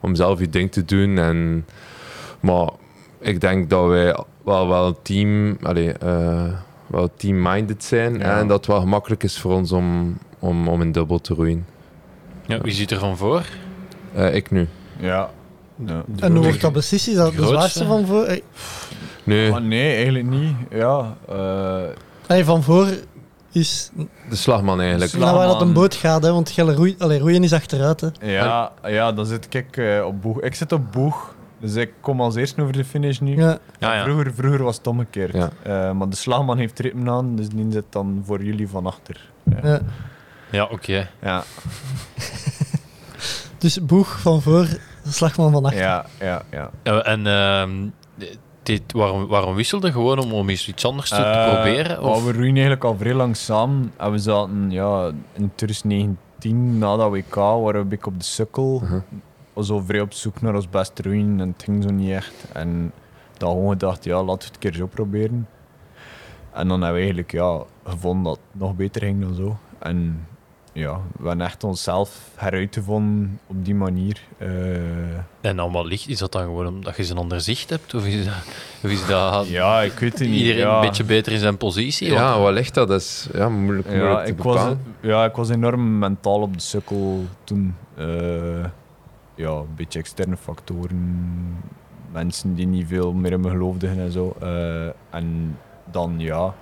[0.00, 1.18] om zelf je ding te doen.
[1.18, 1.66] En,
[2.40, 2.68] maar
[3.20, 6.44] ik denk dat wij wel, wel een team, allee, eh,
[6.86, 8.38] wel team-minded zijn Ja.
[8.38, 11.66] en dat het wel gemakkelijk is voor ons om, om, om een dubbel te roeien.
[12.46, 12.60] ja.
[12.60, 13.42] Wie zit er van voor?
[14.14, 14.68] Eh, ik nu.
[15.00, 15.30] ja.
[15.86, 16.04] ja.
[16.20, 17.08] En hoe wordt dat beslist?
[17.08, 18.24] Is dat de zwaarste van voor?
[18.24, 20.54] Eh, Maar nee, eigenlijk niet.
[20.70, 21.82] Ja, eh,
[22.28, 22.86] nee, van voor
[23.52, 23.90] is
[24.30, 25.10] de slagman eigenlijk.
[25.10, 25.68] Slag- naar waar dat Slagman.
[25.76, 28.00] een boot gaat, hè, want gelle roei, allee, roeien is achteruit.
[28.00, 28.08] Hè.
[28.32, 30.40] ja, ja, dan zit ik eh, op boeg.
[30.42, 33.36] Ik zit op boeg, dus ik kom als eerste over de finish nu.
[33.36, 33.58] Ja.
[33.78, 34.02] Ja, ja.
[34.02, 35.32] Vroeger, vroeger was het omgekeerd.
[35.34, 35.50] Ja.
[35.62, 39.30] Eh, maar de slagman heeft ritme aan, dus die zit dan voor jullie van achter.
[39.42, 39.58] Ja.
[39.68, 39.80] Ja.
[40.50, 41.08] Ja, oké.
[41.22, 41.42] Ja,
[43.58, 44.66] Dus boeg van voor,
[45.08, 45.80] slagman van achter.
[45.80, 46.42] ja, ja.
[46.50, 46.70] ja.
[47.02, 47.70] En ehm,
[48.62, 49.92] dit, waarom, waarom wisselde?
[49.92, 52.02] Gewoon om, om eens iets anders te, te Eh, proberen?
[52.02, 52.24] Of?
[52.24, 53.92] we roeien eigenlijk al vrij lang samen.
[53.96, 58.24] En we zaten ja, in 2019, na dat WK, waren we een beetje op de
[58.24, 58.80] sukkel.
[58.84, 58.98] Mhm.
[59.56, 62.34] We zo vrij op zoek naar ons beste roeien en het ging zo niet echt.
[62.52, 62.92] En
[63.36, 65.48] dan gewoon gedacht, ja, laten we het een keer zo proberen.
[66.52, 69.56] En dan hebben we eigenlijk ja, gevonden dat het nog beter ging dan zo.
[69.78, 70.26] En
[70.72, 74.20] ja, we hebben echt onszelf heruitgevonden op die manier.
[74.38, 74.48] Eh,
[75.40, 77.94] En allemaal licht, is dat dan gewoon omdat je een ander zicht hebt?
[77.94, 78.34] Of is dat,
[78.84, 80.38] of is dat ja, ik weet het niet.
[80.38, 80.74] iedereen ja.
[80.74, 82.10] een beetje beter in zijn positie?
[82.12, 82.88] Ja, wat ligt dat?
[82.88, 84.80] Dat is ja, moeilijk, moeilijk Ja te ik, was, bepalen.
[85.00, 87.74] ja, ik was enorm mentaal op de sukkel toen.
[87.96, 88.06] Eh,
[89.36, 91.64] ja, een beetje externe factoren.
[92.12, 94.34] Mensen die niet veel meer in me geloofden en zo.
[94.40, 95.58] Eh, en
[95.90, 96.54] dan ja,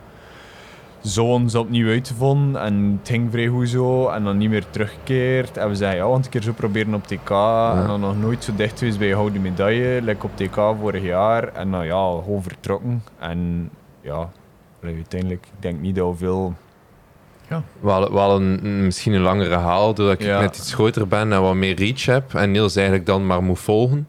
[1.00, 5.56] zoons opnieuw uitgevonden en het ging vrij goed zo en dan niet meer teruggekeerd.
[5.56, 8.44] En we zeiden, ja, want een keer zo proberen op TK en dan nog nooit
[8.44, 11.52] zo dicht geweest bij gouden medaille, like op TK vorig jaar.
[11.52, 13.02] En nou ja, gewoon vertrokken.
[13.18, 13.70] En
[14.00, 14.30] ja,
[14.82, 16.54] uiteindelijk, ik denk niet dat we veel...
[17.80, 20.40] Wel, wel een, misschien een langere haal, doordat ik Ja.
[20.40, 22.34] net iets groter ben en wat meer reach heb.
[22.34, 24.08] En Niels eigenlijk dan maar moet volgen.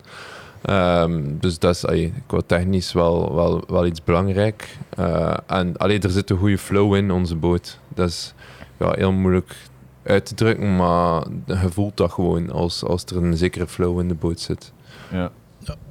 [0.62, 4.78] Ehm, dus dat is allee, qua technisch wel, wel, wel iets belangrijk.
[4.90, 7.80] Eh, en allee, er zit een goede flow in onze boot.
[7.94, 8.34] Dat is
[8.80, 9.56] ja, heel moeilijk
[10.04, 14.08] uit te drukken, maar je voelt dat gewoon als, als er een zekere flow in
[14.08, 14.72] de boot zit.
[15.12, 15.32] Ja.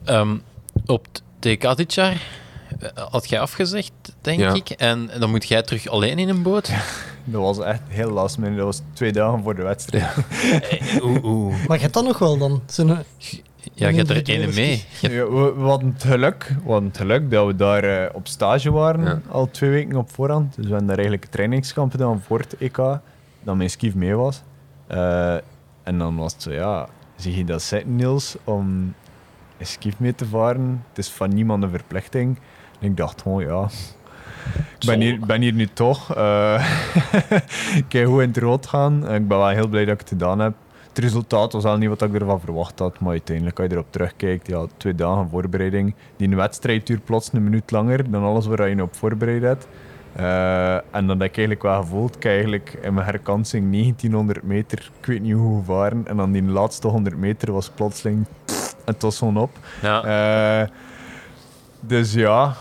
[0.05, 0.37] Ehm,
[0.87, 1.23] op het
[1.59, 2.23] TK dit jaar
[3.11, 4.53] had jij afgezegd, denk Ja.
[4.55, 4.71] ik.
[4.71, 6.71] En dan moet jij terug alleen in een boot.
[7.25, 8.57] Dat was echt heel last minute.
[8.57, 10.05] Dat was twee dagen voor de wedstrijd.
[10.71, 11.55] Eh, Oeh, oeh.
[11.67, 12.63] Maar je hebt dat nog wel dan?
[12.67, 12.89] Zo'n
[13.75, 14.85] Ja, je hebt er ene mee.
[15.01, 18.27] Ja, we, we hadden het geluk, we hadden het geluk dat we daar eh, op
[18.27, 19.21] stage waren, Ja.
[19.29, 20.55] al twee weken op voorhand.
[20.55, 22.77] Dus we hebben daar eigenlijk een trainingskamp gedaan voor het EK,
[23.43, 24.43] dat mijn skief mee was.
[24.87, 25.35] Eh,
[25.83, 28.95] en dan was het zo, ja, zie je dat zitten Niels, om
[29.59, 30.85] een skief mee te varen?
[30.89, 32.39] Het is van niemand een verplichting.
[32.85, 33.69] Ik dacht gewoon, ja,
[34.79, 36.15] ik ben hier, ben hier nu toch.
[36.15, 36.69] eh
[37.81, 39.11] ik kan goed in het rood gaan.
[39.13, 40.55] Ik ben wel heel blij dat ik het gedaan heb.
[40.89, 43.87] Het resultaat was al niet wat ik ervan verwacht had, maar uiteindelijk, als je erop
[43.91, 45.95] terugkijkt, ja, twee dagen voorbereiding.
[46.17, 49.67] Die wedstrijd duurt plots een minuut langer dan alles waar je op voorbereid hebt.
[50.13, 54.91] Eh, en dan heb ik eigenlijk wel gevoeld, ik eigenlijk in mijn herkansing 1900 meter,
[55.01, 58.27] ik weet niet hoe gevaren, en dan die laatste 100 meter was plotseling,
[58.85, 59.51] het was gewoon op.
[59.83, 60.03] Ja,
[60.63, 60.69] Eh,
[61.81, 62.55] dus ja,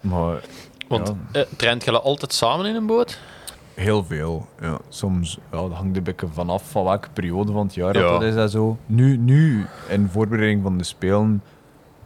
[0.00, 0.40] maar
[0.88, 1.40] want ja.
[1.40, 3.18] eh, traint je altijd samen in een boot?
[3.74, 4.46] Heel veel.
[4.60, 4.78] Ja.
[4.88, 8.10] Soms ja, dat hangt een beetje vanaf van welke periode van het jaar Ja.
[8.10, 8.76] dat is en zo.
[8.86, 11.42] Nu, nu, in voorbereiding van de Spelen,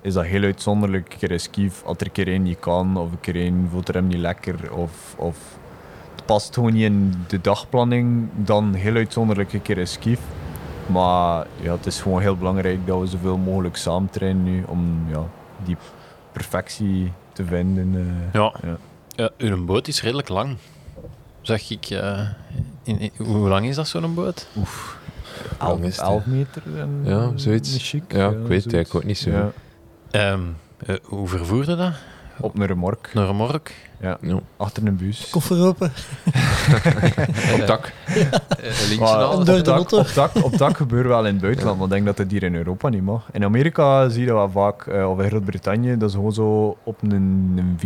[0.00, 1.12] is dat heel uitzonderlijk.
[1.12, 3.68] Een keer een skief, als er een keer één niet kan, of een keer één
[3.70, 5.36] voelt er hem niet lekker, of, of
[6.14, 10.20] het past gewoon niet in de dagplanning, dan heel uitzonderlijk een keer een skief.
[10.86, 15.04] Maar ja, het is gewoon heel belangrijk dat we zoveel mogelijk samen trainen nu, om
[15.08, 15.24] ja,
[15.64, 15.76] die
[16.32, 17.94] perfectie te vinden.
[17.94, 18.32] eh.
[18.40, 18.52] Ja.
[18.62, 18.76] Ja.
[19.16, 19.30] ja.
[19.38, 20.56] Uw boot is redelijk lang.
[21.40, 21.84] Zag ik.
[21.90, 22.28] eh,
[22.82, 24.46] in, in- hoe lang is dat zo'n boot?
[25.82, 26.62] het, 11 meter.
[26.78, 27.74] En, Ja, zoiets.
[27.74, 29.30] een chic, Ja, ik weet het eigenlijk ook niet zo.
[29.30, 29.52] Ja,
[30.10, 30.40] Ehm,
[30.86, 31.92] eh, hoe vervoerde dat?
[32.40, 33.90] op een remork, Naar een mork?
[34.02, 34.18] Ja.
[34.56, 35.28] achter een bus.
[35.30, 35.92] Koffer open.
[37.60, 37.92] Op dak.
[38.06, 38.14] Eh,
[38.88, 41.92] links Maar op, dak, op, dak, op dak gebeurt wel in het buitenland, maar ik
[41.92, 43.28] denk dat het hier in Europa niet mag.
[43.32, 46.76] In Amerika zie je dat wel vaak, eh, of in Groot-Brittannië, dat ze gewoon zo
[46.82, 47.10] op een,
[47.56, 47.78] een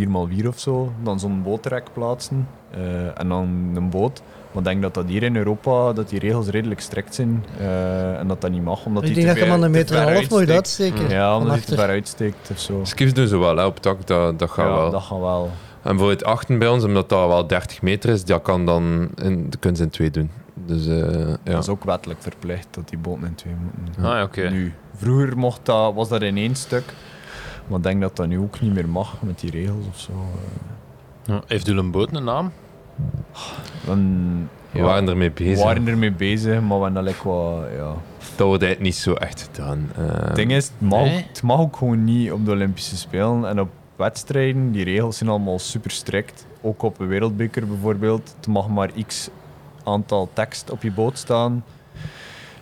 [0.43, 4.23] 4x4 of zo, dan zo'n bootrek plaatsen eh, en dan een boot.
[4.53, 8.19] Maar ik denk dat dat hier in Europa, dat die regels redelijk strikt zijn eh,
[8.19, 9.73] en dat dat niet mag, omdat Ik die denk te dat je ver- maar een
[9.73, 10.91] te meter en een half nooit uitsteekt.
[10.93, 11.17] uitsteken.
[11.23, 12.81] Ja, omdat hij te ver uitsteekt of zo.
[12.83, 14.91] Skis doen ze wel, hè, op dak, dat, dat gaat Ja, wel.
[14.91, 15.51] dat gaat wel.
[15.87, 19.09] En voor het achten bij ons, omdat dat wel 30 meter is, dat kan dan
[19.23, 20.31] in, dat kunnen ze in twee doen.
[20.55, 21.37] Dus eh, ja.
[21.45, 24.05] Dat is ook wettelijk verplicht dat die boten in twee moeten.
[24.05, 24.49] Ah, ja, oké.
[24.51, 26.95] Nu, vroeger mocht dat, was dat in één stuk.
[27.67, 30.13] Maar ik denk dat dat nu ook niet meer mag met die regels of zo.
[31.25, 32.53] Ja, Heeft u een boot een naam?
[33.87, 35.65] Dan, We waren ermee we bezig.
[35.65, 37.95] waren ermee bezig, maar we hebben dat wat, ja.
[38.37, 39.91] Dat wordt eigenlijk niet zo echt gedaan.
[39.97, 41.27] Eh, Het ding is, het mag, Nee.
[41.29, 43.49] het mag ook gewoon niet op de Olympische Spelen.
[43.49, 46.47] En op wedstrijden, die regels zijn allemaal super strikt.
[46.61, 48.35] Ook op een wereldbeker bijvoorbeeld.
[48.37, 49.31] Het mag maar x
[49.85, 51.65] aantal tekst op je boot staan.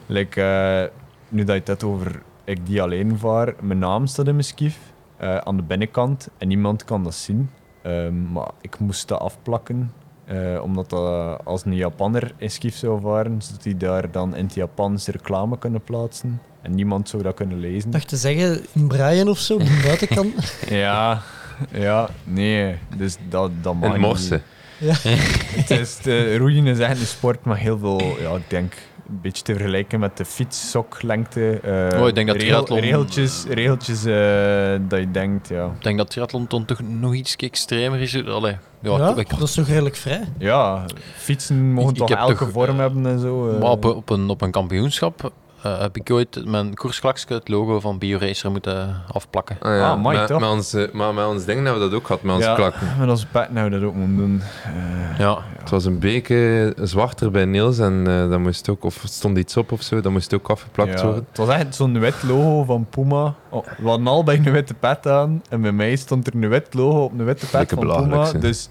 [0.07, 0.91] Like, eh,
[1.29, 4.79] nu dat je het over ik die alleen vaar, mijn naam staat in mijn skief
[5.17, 7.51] eh, aan de binnenkant en niemand kan dat zien.
[7.83, 9.93] Ehm, maar ik moest dat afplakken,
[10.25, 14.45] eh, omdat dat, als een Japanner in skief zou varen, zodat die daar dan in
[14.45, 16.41] het Japans reclame kunnen plaatsen.
[16.65, 17.87] En niemand zou dat kunnen lezen.
[17.87, 20.57] Ik dacht te zeggen, in Brian of zo, op de buitenkant.
[20.69, 21.23] Ja,
[21.73, 22.75] ja, nee.
[22.97, 24.01] Dus dat, dat mag niet.
[24.01, 24.43] morsen.
[25.57, 28.73] Het is, de, roeien is echt een sport met heel veel, ja, ik denk,
[29.09, 31.61] een beetje te vergelijken met de fietssoklengte.
[31.93, 35.65] eh, Oh, ik denk dat triathlon- Regeltjes, regeltjes eh, dat je denkt, ja.
[35.67, 38.25] Ik denk dat triathlon dan toch nog iets extremer is.
[38.27, 40.25] Allee, ja, Ja, ik- dat is toch redelijk vrij?
[40.39, 40.85] Ja,
[41.17, 43.49] fietsen mogen Ik toch heb elke toch, vorm eh, hebben en zo.
[43.51, 43.61] eh.
[43.61, 45.33] Maar op, een, op een kampioenschap
[45.65, 49.57] eh, heb ik ooit mijn koersklakje, het logo van BioRacer, moeten afplakken.
[49.61, 49.91] Ah, ja.
[49.91, 50.41] Ah, mooi, met, toch?
[50.41, 52.55] met, ons, eh, maar met ons ding hebben we dat ook gehad, met onze ja,
[52.55, 52.87] klakken.
[52.99, 54.43] met onze pet nou dat ook moeten doen.
[54.65, 59.03] Eh, Ja, Het was een beetje zwarter bij Niels en eh dat moest ook, of
[59.05, 61.27] stond iets op of zo, dat moest ook afgeplakt Ja, worden.
[61.29, 63.35] het was echt zo'n wit logo van Puma.
[63.49, 65.43] Oh, we hadden allebei een witte pet aan.
[65.49, 68.25] En bij mij stond er een wit logo op een witte pet Lekker van Puma.
[68.25, 68.41] zeg.
[68.41, 68.69] Dus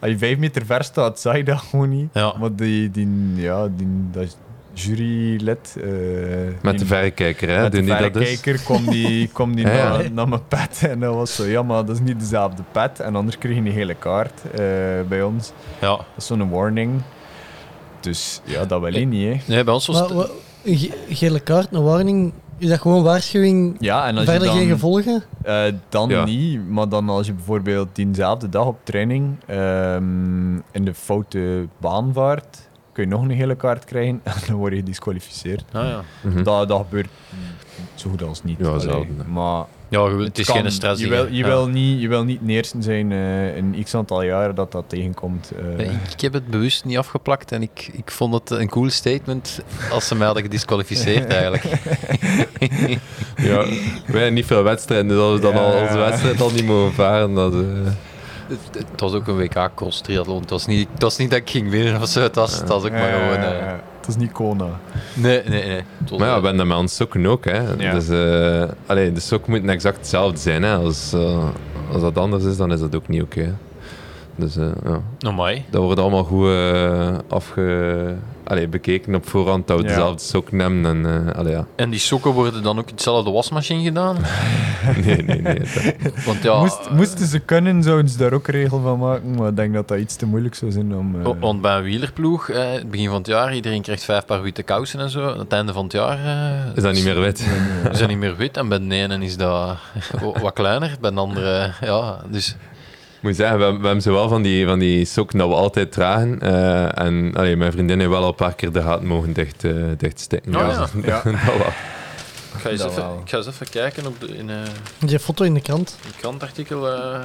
[0.00, 2.08] als je vijf meter ver staat, zag je dat gewoon niet.
[2.12, 2.34] ja.
[2.38, 4.36] Maar die, die, ja, die, dat
[4.82, 5.76] jurylid.
[5.80, 5.84] eh,
[6.62, 7.62] Met de die- verrekijker, hè?
[7.62, 8.22] Met Doen de die dus?
[8.28, 9.88] verrekijker kwam die, kwam die Ja, ja.
[9.96, 10.82] naar, naar mijn pet.
[10.88, 13.00] En dat was zo, ja, maar dat is niet dezelfde pet.
[13.00, 14.58] En anders kreeg je een hele kaart eh,
[15.08, 15.52] bij ons.
[15.80, 15.88] Ja.
[15.88, 17.00] Dat is zo'n warning.
[18.00, 19.52] Dus ja, dat wel niet, hè.
[19.54, 20.26] Nee, bij ons was Maar,
[20.64, 23.76] ge- gele kaart, een warning, is dat gewoon waarschuwing?
[23.78, 25.22] Ja, en als je verder dan, geen gevolgen?
[25.42, 26.24] eh, dan Ja.
[26.24, 32.10] niet, maar dan als je bijvoorbeeld diezelfde dag op training ehm, in de foute baan
[32.12, 32.68] vaart,
[33.00, 35.64] kun je nog een hele kaart krijgen en dan word je gedisqualificeerd.
[35.72, 36.02] Ah, ja.
[36.22, 36.42] Mhm.
[36.42, 37.08] Dat, dat gebeurt
[37.94, 38.58] zo goed als niet.
[38.58, 39.24] Ja, Allee, zelden, hè.
[39.32, 40.56] Maar ja, je- het is kan.
[40.56, 41.00] geen stress.
[41.02, 41.46] Je wil, je, Ja.
[41.46, 44.84] wil niet, je wil niet de eerste zijn eh, in x aantal jaren dat dat
[44.86, 45.52] tegenkomt.
[45.58, 45.76] eh.
[45.76, 48.90] Nee, ik, ik heb het bewust niet afgeplakt en ik, ik vond het een cool
[48.90, 49.60] statement
[49.92, 51.64] als ze mij hadden gedisqualificeerd eigenlijk.
[53.36, 53.64] Ja,
[54.06, 55.58] wij niet veel wedstrijden, dus als we dan Ja.
[55.60, 57.52] al onze wedstrijd al niet mogen varen, dat...
[57.54, 57.60] eh,
[58.50, 60.40] het, het was ook een WK cross triathlon.
[60.40, 62.20] Het was, niet, het was niet dat ik ging winnen of zo.
[62.22, 63.36] Het was, het was ook maar gewoon...
[63.36, 63.80] eh, ja.
[64.00, 64.80] Het is niet Kona.
[65.14, 65.82] nee, nee, nee.
[66.18, 67.62] Maar ja, eh, we hebben dat met ons sokken ook, hè.
[67.78, 67.92] Ja.
[67.94, 70.74] Dus, eh allee, de sokken moeten exact hetzelfde zijn, hè.
[70.74, 71.48] Als, eh,
[71.92, 73.56] als dat anders is, dan is dat ook niet oké.
[74.36, 75.64] Dus eh, ja, Amai.
[75.70, 78.14] dat wordt allemaal goed eh, afge...
[78.50, 79.88] Allee, bekeken op voorhand, dat we Ja.
[79.88, 80.84] dezelfde sokken hebben.
[80.86, 81.66] En, eh, allee, ja.
[81.76, 84.16] En die sokken worden dan ook in hetzelfde wasmachine gedaan?
[85.04, 85.58] Nee, nee, nee.
[85.58, 89.34] dat- Want ja, Moest, moesten ze kunnen, zouden ze daar ook regel van maken.
[89.34, 91.14] Maar ik denk dat dat iets te moeilijk zou zijn om...
[91.18, 94.24] eh, wa- want bij een wielerploeg, eh, het begin van het jaar, iedereen krijgt vijf
[94.24, 95.28] paar witte kousen en zo.
[95.32, 96.18] Aan het einde van het jaar...
[96.24, 97.46] eh, Is dat niet meer wit?
[97.92, 99.76] Is dat niet meer wit en bij de ene is dat
[100.42, 101.72] wat kleiner, bij de andere...
[101.80, 102.56] Ja, dus...
[103.20, 105.92] Ik moet zeggen, we, we hebben zowel van die, van die sokken dat we altijd
[105.92, 106.40] dragen.
[106.40, 109.64] eh, en allee, mijn vriendin heeft wel al een paar keer de haat mogen dicht,
[109.64, 110.56] eh dichtsteken.
[110.56, 110.86] Oh, ja.
[111.10, 111.22] Ja.
[111.22, 111.66] dat wel.
[112.54, 113.20] Ik ga eens, Dat even, wel.
[113.24, 114.56] ik ga eens even kijken op de, in eh,
[114.98, 115.96] Die foto in de krant.
[116.06, 116.88] een krantartikel.
[116.92, 117.20] eh,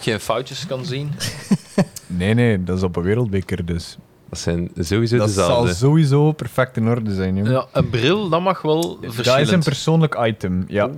[0.00, 1.10] geen foutjes kan zien.
[2.06, 3.96] Nee, nee, dat is op een wereldbeker, dus...
[4.28, 7.46] Dat zijn sowieso Dat zal sowieso perfect in orde zijn, joh.
[7.50, 9.46] Ja, een bril, dat mag wel dat verschillend.
[9.46, 10.90] is een persoonlijk item, ja.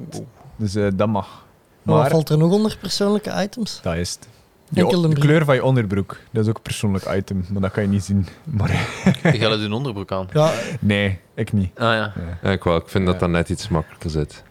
[0.57, 1.44] Dus eh, dat mag.
[1.85, 3.81] Maar wat Maar valt er nog onder persoonlijke items?
[3.83, 4.29] dat is het.
[4.69, 7.83] Je- de kleur van je onderbroek, dat is ook een persoonlijk item, maar dat kan
[7.83, 8.27] je niet zien.
[8.45, 8.71] Maar
[9.33, 10.29] Je gaat een onderbroek aan.
[10.33, 11.71] Ja, nee, ik niet.
[11.79, 12.13] Ah ja.
[12.43, 13.21] Ja, ik, wel, ik vind dat Ja.
[13.21, 14.43] dat net iets makkelijker zit.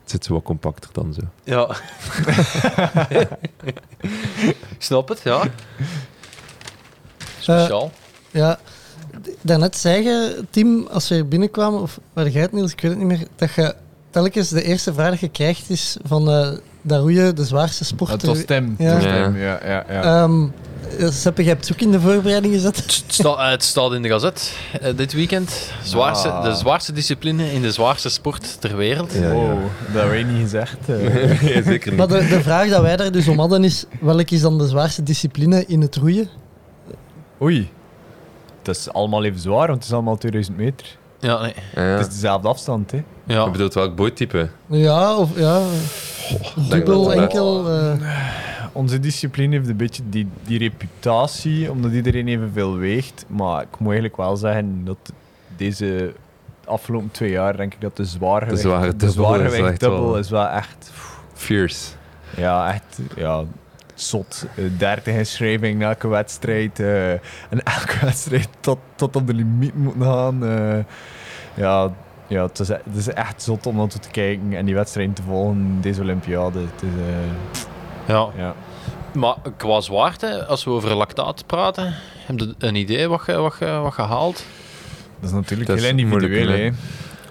[0.00, 1.20] Het zit zo wat compacter dan zo.
[1.44, 1.68] Ja.
[4.40, 5.42] Ik snap het, ja.
[7.38, 7.90] Speciaal.
[8.30, 8.58] ja.
[9.22, 12.80] D- Daarnet zei je, Tim, als we hier binnenkwamen, of waar jij het Niels, ik
[12.80, 13.74] weet het niet meer, dat je
[14.10, 16.48] telkens de eerste vraag dat je krijgt is van uh,
[16.82, 18.10] dat roeien, de zwaarste sport.
[18.10, 18.74] Het was stem.
[18.78, 18.84] Ja.
[18.84, 20.02] Het was stem, ja, ja, ja.
[20.22, 20.46] Ehm,
[20.98, 22.76] eh, Seppe, jij hebt het ook in de voorbereiding gezet.
[22.82, 25.70] Het, sta- eh, het staat in de gazet eh, dit weekend.
[25.82, 26.44] Zwaarste, Ah.
[26.44, 29.12] De zwaarste discipline in de zwaarste sport ter wereld.
[29.12, 29.58] Ja, wow,
[29.92, 30.76] dat heb je niet gezegd.
[30.86, 30.96] eh.
[31.42, 32.20] Nee, zeker Maar niet.
[32.20, 35.02] de, de vraag dat wij daar dus om hadden is, welke is dan de zwaarste
[35.02, 36.28] discipline in het roeien?
[37.42, 37.70] Oei.
[38.62, 40.98] Het is allemaal even zwaar, want het is allemaal 2000 meter.
[41.20, 41.54] Ja, nee.
[41.74, 41.80] Ja.
[41.82, 43.02] Het is dezelfde afstand, hè.
[43.24, 43.44] Ja.
[43.44, 44.48] Je bedoelt welk boottype?
[44.66, 45.60] Ja, of ja,
[46.68, 47.68] dubbel, enkel.
[47.70, 47.92] eh,
[48.72, 53.24] Onze discipline heeft een beetje die, die reputatie, omdat iedereen evenveel weegt.
[53.28, 55.12] Maar ik moet eigenlijk wel zeggen dat
[55.56, 56.12] deze
[56.64, 60.04] afgelopen twee jaar, denk ik dat de zwaargewicht, zware de dubbel is zwaargewicht echt dubbel
[60.04, 60.90] wel- is wel echt,
[61.34, 61.86] Fierce.
[62.36, 63.44] ja, echt, ja,
[64.00, 64.46] zot.
[64.56, 66.80] Eh, 30 inschrijving na elke wedstrijd.
[66.80, 70.44] eh, en elke wedstrijd tot, tot op de limiet moeten gaan.
[70.44, 70.78] eh.
[71.54, 71.92] ja,
[72.26, 75.22] ja het, is, het is echt zot om naartoe te kijken en die wedstrijden te
[75.22, 76.58] volgen deze Olympiade.
[76.58, 77.60] Het is, eh,
[78.14, 78.28] ja.
[78.36, 78.54] ja.
[79.14, 81.94] Maar qua zwaarte, als we over lactaat praten,
[82.26, 84.44] heb je een idee wat je, wat je, wat je haalt?
[85.20, 86.70] Dat is natuurlijk Dat is heel individueel, hè.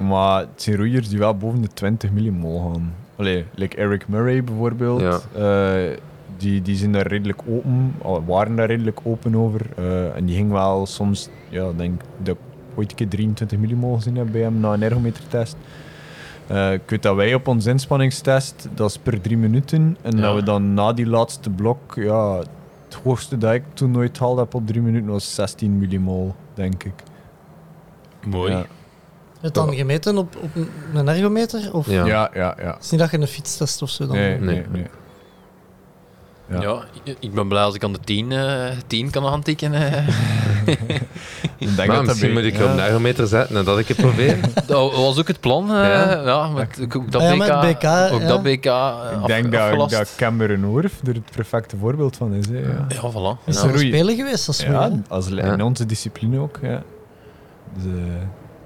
[0.05, 2.93] Maar het zijn roeiers die wel boven de 20 millimol gaan.
[3.17, 5.01] Allee, like Eric Murray bijvoorbeeld.
[5.01, 5.19] Ja.
[5.35, 5.97] eh,
[6.39, 9.61] die, die zijn daar redelijk open, al waren daar redelijk open over.
[9.77, 12.41] eh, en die ging wel soms, ja, ik denk dat ik
[12.77, 15.55] ooit een keer 23 millimol gezien heb bij hem na een ergometertest.
[16.47, 19.97] Eh ik weet dat wij op onze inspanningstest, dat is per drie minuten.
[20.01, 20.21] En Ja.
[20.21, 22.37] dat we dan na die laatste blok, ja,
[22.85, 26.83] het hoogste dat ik toen nooit gehaald heb op drie minuten was 16 millimol, denk
[26.83, 26.93] ik.
[28.25, 28.51] Mooi.
[28.51, 28.65] Ja.
[29.41, 30.49] het dan gemeten op, op
[30.95, 31.73] een- ergometer?
[31.73, 32.05] Of Ja.
[32.05, 32.77] Ja, ja, ja.
[32.79, 34.45] is niet dat je een fietstest of zo dan Nee, doet?
[34.45, 34.65] nee, Nee.
[34.71, 34.85] nee.
[36.49, 36.61] Ja.
[36.61, 36.83] Ja.
[37.03, 39.73] ik- ik ben blij als ik aan de 10, eh 10 kan aantikken.
[39.73, 40.07] eh.
[41.77, 42.63] Maar dat misschien moet ik ja.
[42.63, 44.37] op een ergometer zetten en dat ik het probeer.
[44.67, 45.63] dat was ook het plan.
[45.69, 46.21] eh, Ja?
[46.21, 46.47] ja.
[46.47, 47.47] met, ook dat ja, BK, met
[47.77, 47.83] BK,
[48.13, 48.27] ook ja.
[48.27, 49.91] dat BK Ik af- denk dat, afgelast.
[49.95, 52.47] dat Cameron Orf er het perfecte voorbeeld van is.
[52.47, 52.85] Hè, ja.
[52.89, 53.45] Ja, voilà.
[53.45, 53.67] Is Ja.
[53.67, 56.59] er speler geweest als Ja, als, in onze discipline ook.
[56.61, 56.81] Ja.
[57.73, 57.83] Dus,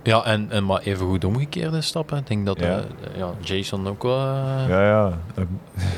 [0.03, 2.17] Ja, en, en maar even goed omgekeerde stappen.
[2.17, 2.77] Ik denk dat Ja.
[2.77, 2.83] eh,
[3.17, 4.17] ja, Jason ook wel...
[4.19, 5.17] eh, ja, ja.
[5.33, 5.45] Dat-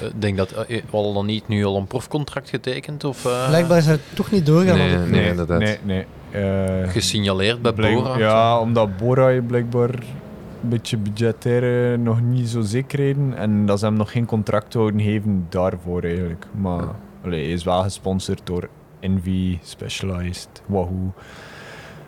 [0.01, 3.03] Ik denk dat uh, al dan niet nu al een profcontract getekend?
[3.03, 4.77] Of, eh, Blijkbaar zou het toch niet doorgaan.
[4.77, 5.59] Nee, want- nee, inderdaad.
[5.59, 6.05] Nee, nee.
[6.31, 8.17] eh, Gesignaleerd bij blijk- Bora.
[8.17, 13.33] Ja, omdat Bora blijkbaar een beetje budgetair eh, nog niet zo zekerheden.
[13.37, 16.45] En dat ze hem nog geen contract houden geven daarvoor eigenlijk.
[16.51, 16.83] Maar
[17.23, 21.13] allee, hij is wel gesponsord door Envy, Specialized, Wahoo.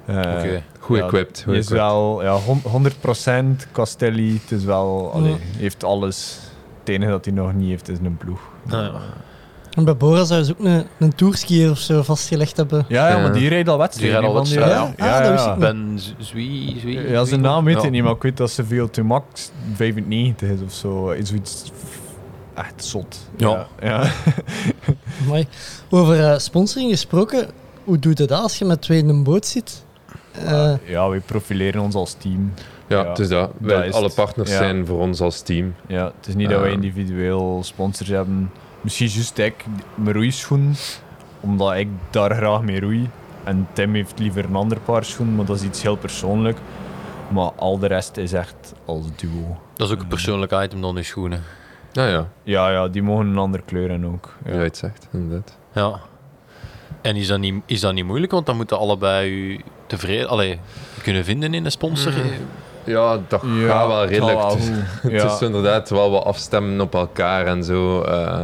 [0.06, 0.62] Eh, Oké.
[0.88, 1.86] Goed ja, equipped, goed is equipped.
[1.88, 4.40] wel ja, hon- 100% Castelli.
[4.42, 5.38] Het is wel, allee, Ja.
[5.58, 6.38] heeft alles.
[6.80, 8.40] Het enige dat hij nog niet heeft is een ploeg.
[8.70, 8.92] Ja.
[9.74, 12.86] En bij Bora zouden ze ook een, een tourskier of zo vastgelegd hebben.
[12.88, 13.22] Ja, ja, Ja.
[13.22, 14.22] maar die rijdt al wedstrijden.
[14.22, 15.18] Die rijdt al wedstrijden, ja.
[15.18, 15.60] Ah, dat wist ik niet.
[15.60, 16.80] Ben Zwie...
[16.80, 17.84] Zwie Ja, zijn naam weet Ja.
[17.84, 21.10] ik niet, maar ik weet dat ze veel te max 95 is of zo.
[21.10, 21.72] Is zoiets
[22.54, 23.18] echt zot.
[23.38, 23.68] Ja.
[23.82, 24.12] ja.
[25.26, 25.48] Amai.
[25.90, 27.48] Over eh, sponsoring gesproken,
[27.84, 29.86] hoe doe je dat als je met twee in een boot zit?
[30.46, 32.54] Eh, ja, we profileren ons als team.
[32.88, 33.52] Ja, Ja, het is dat.
[33.58, 34.16] Wij, dat is alle het.
[34.16, 34.58] partners Ja.
[34.58, 35.76] zijn voor ons als team.
[35.88, 36.76] Ja, het is niet dat wij Ja.
[36.76, 38.52] individueel sponsors hebben.
[38.82, 39.66] Misschien juist ik,
[39.96, 40.74] mijn roeischoen,
[41.40, 43.10] omdat ik daar graag mee roei.
[43.44, 46.58] En Tim heeft liever een ander paar schoenen, maar dat is iets heel persoonlijk.
[47.28, 49.58] Maar al de rest is echt als duo.
[49.74, 51.42] Dat is ook een persoonlijk item dan, die schoenen.
[51.92, 52.28] Ja, ja.
[52.44, 54.36] Ja, ja, die mogen een andere kleur en ook.
[54.46, 54.58] Ja, Ja.
[54.60, 55.58] het zegt, inderdaad.
[55.74, 56.00] Ja.
[57.08, 58.32] En is dat niet, is dat niet moeilijk?
[58.32, 60.28] Want dan moeten allebei u tevreden...
[60.30, 60.60] Allee,
[61.04, 62.12] kunnen vinden in een sponsor.
[62.12, 62.20] Mm.
[62.84, 64.40] Ja, dat Ja, gaat wel redelijk.
[64.52, 64.70] Het is-.
[65.24, 68.02] Het is inderdaad wel wat afstemmen op elkaar en zo.
[68.02, 68.44] eh.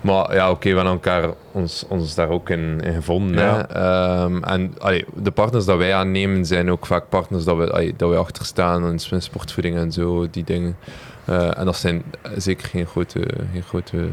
[0.00, 3.44] maar ja, oké, we hebben elkaar ons, ons daar ook in, in gevonden.
[3.44, 3.54] Ja.
[3.56, 3.62] Hè.
[3.62, 7.94] Ehm, en allee, de partners dat wij aannemen zijn ook vaak partners dat we, allee,
[7.96, 10.76] dat wij achter staan in spin- sportvoeding en zo, die dingen.
[11.24, 12.02] Eh, en dat zijn
[12.36, 13.20] zeker geen grote,
[13.52, 14.08] geen grote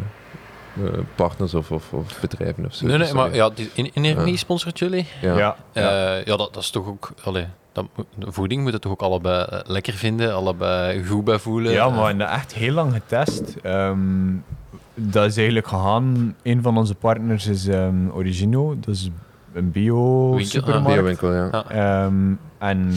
[1.15, 2.85] partners of, of, of bedrijven of zo.
[2.85, 5.07] Nee, nee, Dus, maar ja, die in, Energie sponsort jullie.
[5.21, 5.37] ja.
[5.37, 5.55] Ja.
[5.73, 6.15] ja.
[6.17, 7.11] Eh, ja, dat, dat is toch ook...
[7.23, 11.39] Allee, dat, de voeding moet het toch ook allebei eh, lekker vinden, allebei goed bij
[11.39, 11.71] voelen.
[11.71, 13.55] Ja, Eh, maar we hebben dat echt heel lang getest.
[13.61, 13.97] Ehm,
[14.93, 16.35] dat is eigenlijk gegaan.
[16.43, 18.75] Een van onze partners is ehm, Origino.
[18.79, 19.13] Dat is een
[19.51, 20.87] Winkel, ah, bio-supermarkt.
[20.87, 21.49] Biowinkel, ja.
[21.51, 21.69] Ja.
[21.69, 22.93] Ehm, en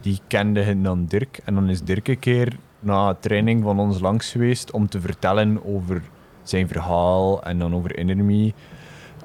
[0.00, 1.40] die kende dan Dirk.
[1.44, 5.64] En dan is Dirk een keer na training van ons langs geweest om te vertellen
[5.64, 6.02] over
[6.48, 8.52] zijn verhaal en dan over Innerme.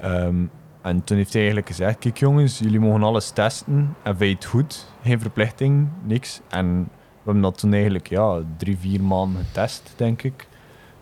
[0.00, 0.44] Ehm,
[0.82, 3.96] en toen heeft hij eigenlijk gezegd, kijk jongens, jullie mogen alles testen.
[4.02, 4.86] En het goed?
[5.02, 6.40] Geen verplichting, niks.
[6.48, 10.46] En we hebben dat toen eigenlijk ja, drie, vier maanden getest, denk ik.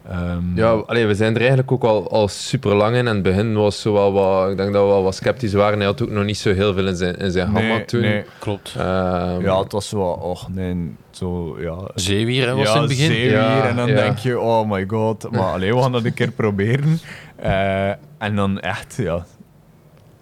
[0.08, 3.06] Ehm, Ja, allee, we zijn er eigenlijk ook al, al super lang in.
[3.06, 5.78] En het begin was zo wel wat, ik denk dat we wel wat sceptisch waren.
[5.78, 8.00] Hij had ook nog niet zo heel veel in zijn, in zijn nee, hammer toen.
[8.00, 8.24] nee.
[8.38, 8.74] Klopt.
[8.78, 12.88] Ehm, Ja, het was zo, och nee, zo, ja, Zeewier hè, was ja, in het
[12.88, 13.06] begin.
[13.10, 13.30] zeewier.
[13.32, 13.94] Ja, en dan ja.
[13.94, 15.30] denk je, oh my god.
[15.30, 16.98] Maar alleen we gaan dat een keer proberen.
[17.36, 17.88] Eh,
[18.18, 19.14] en dan echt, ja.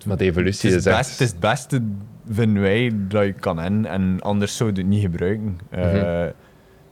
[0.05, 1.11] maar de Het evolutie is, is, het echt...
[1.11, 1.83] het is het beste,
[2.31, 3.87] vinden wij, dat je kan hebben.
[3.87, 5.59] En anders zou je het niet gebruiken.
[5.71, 6.29] Eh, Mhm.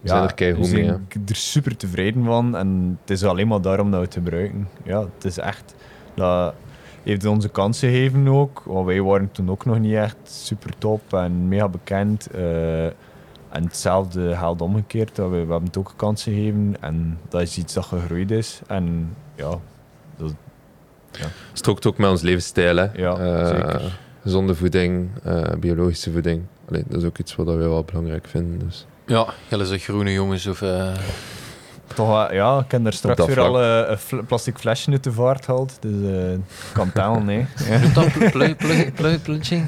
[0.00, 2.56] We zijn er mee, zijn er super tevreden van.
[2.56, 4.68] En het is alleen maar daarom dat we het gebruiken.
[4.84, 5.74] Ja, het is echt...
[6.14, 6.54] Dat
[7.02, 8.62] heeft ons kansen gegeven ook.
[8.66, 12.30] Want wij waren toen ook nog niet echt super top en mega bekend.
[12.30, 12.84] Eh,
[13.48, 15.16] en hetzelfde geldt omgekeerd.
[15.16, 16.76] Dat we, we hebben het ook kansen gegeven.
[16.80, 18.60] En dat is iets dat gegroeid is.
[18.66, 19.58] En ja,
[21.52, 22.76] strookt ook met ons levensstijl.
[22.76, 22.86] Hè.
[22.94, 23.98] Ja, Eh, zeker.
[24.22, 26.42] Gezonde voeding, eh, biologische voeding.
[26.68, 28.58] Allee, dat is ook iets wat we wel belangrijk vinden.
[28.58, 28.86] Dus.
[29.08, 30.62] Ja, jullie zijn groene jongens of...
[30.62, 30.88] eh,
[31.94, 33.46] Toch, ja, ik heb er straks weer vlak.
[33.46, 35.76] al eh, een fl- plastic flesje uit de vaart gehaald.
[35.80, 36.40] Dus eh, het
[36.72, 37.46] kan tellen, nee.
[37.82, 39.66] Noemt dat plu- plu- plu- plu- plunging?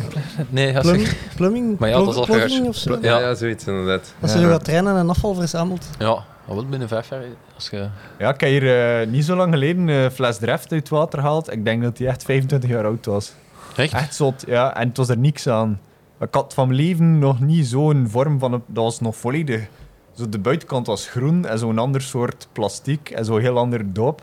[0.49, 1.16] Nee, ja, plum, zeg.
[1.36, 1.78] plumbing?
[1.78, 2.68] Maar ja, dat is al Plugging gehuisd.
[2.68, 2.97] of zo?
[2.99, 3.18] Plu- Ja.
[3.18, 3.34] Ja.
[3.34, 4.14] zoiets inderdaad.
[4.20, 4.49] Als je Ja.
[4.49, 5.86] gaat trainen en afval verzamelt.
[5.99, 6.07] Ja,
[6.47, 7.22] al wel binnen vijf jaar.
[7.55, 7.88] Als je...
[8.18, 11.53] Ja, ik heb hier niet zo lang geleden een fles Dreft uit het water gehaald.
[11.53, 13.32] Ik denk dat die echt 25 jaar oud was.
[13.76, 13.93] Echt?
[13.93, 14.76] Echt zot, ja.
[14.76, 15.80] En het was er niks aan.
[16.20, 18.52] Ik had van mijn leven nog niet zo'n vorm van...
[18.52, 19.68] Een, dat was nog volledig...
[20.14, 24.22] Zo de buitenkant was groen en zo'n ander soort plastiek en zo'n heel ander doop.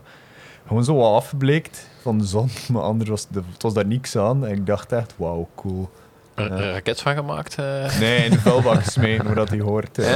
[0.66, 4.16] Gewoon zo wat afgebleekt van de zon, maar anders was de, het was daar niks
[4.16, 4.46] aan.
[4.46, 5.90] En ik dacht echt, wauw, cool.
[6.34, 7.58] Een een raket van gemaakt?
[7.58, 7.98] eh.
[7.98, 9.98] Nee, in de vuilbak gesmeten, hoe dat hij hoort.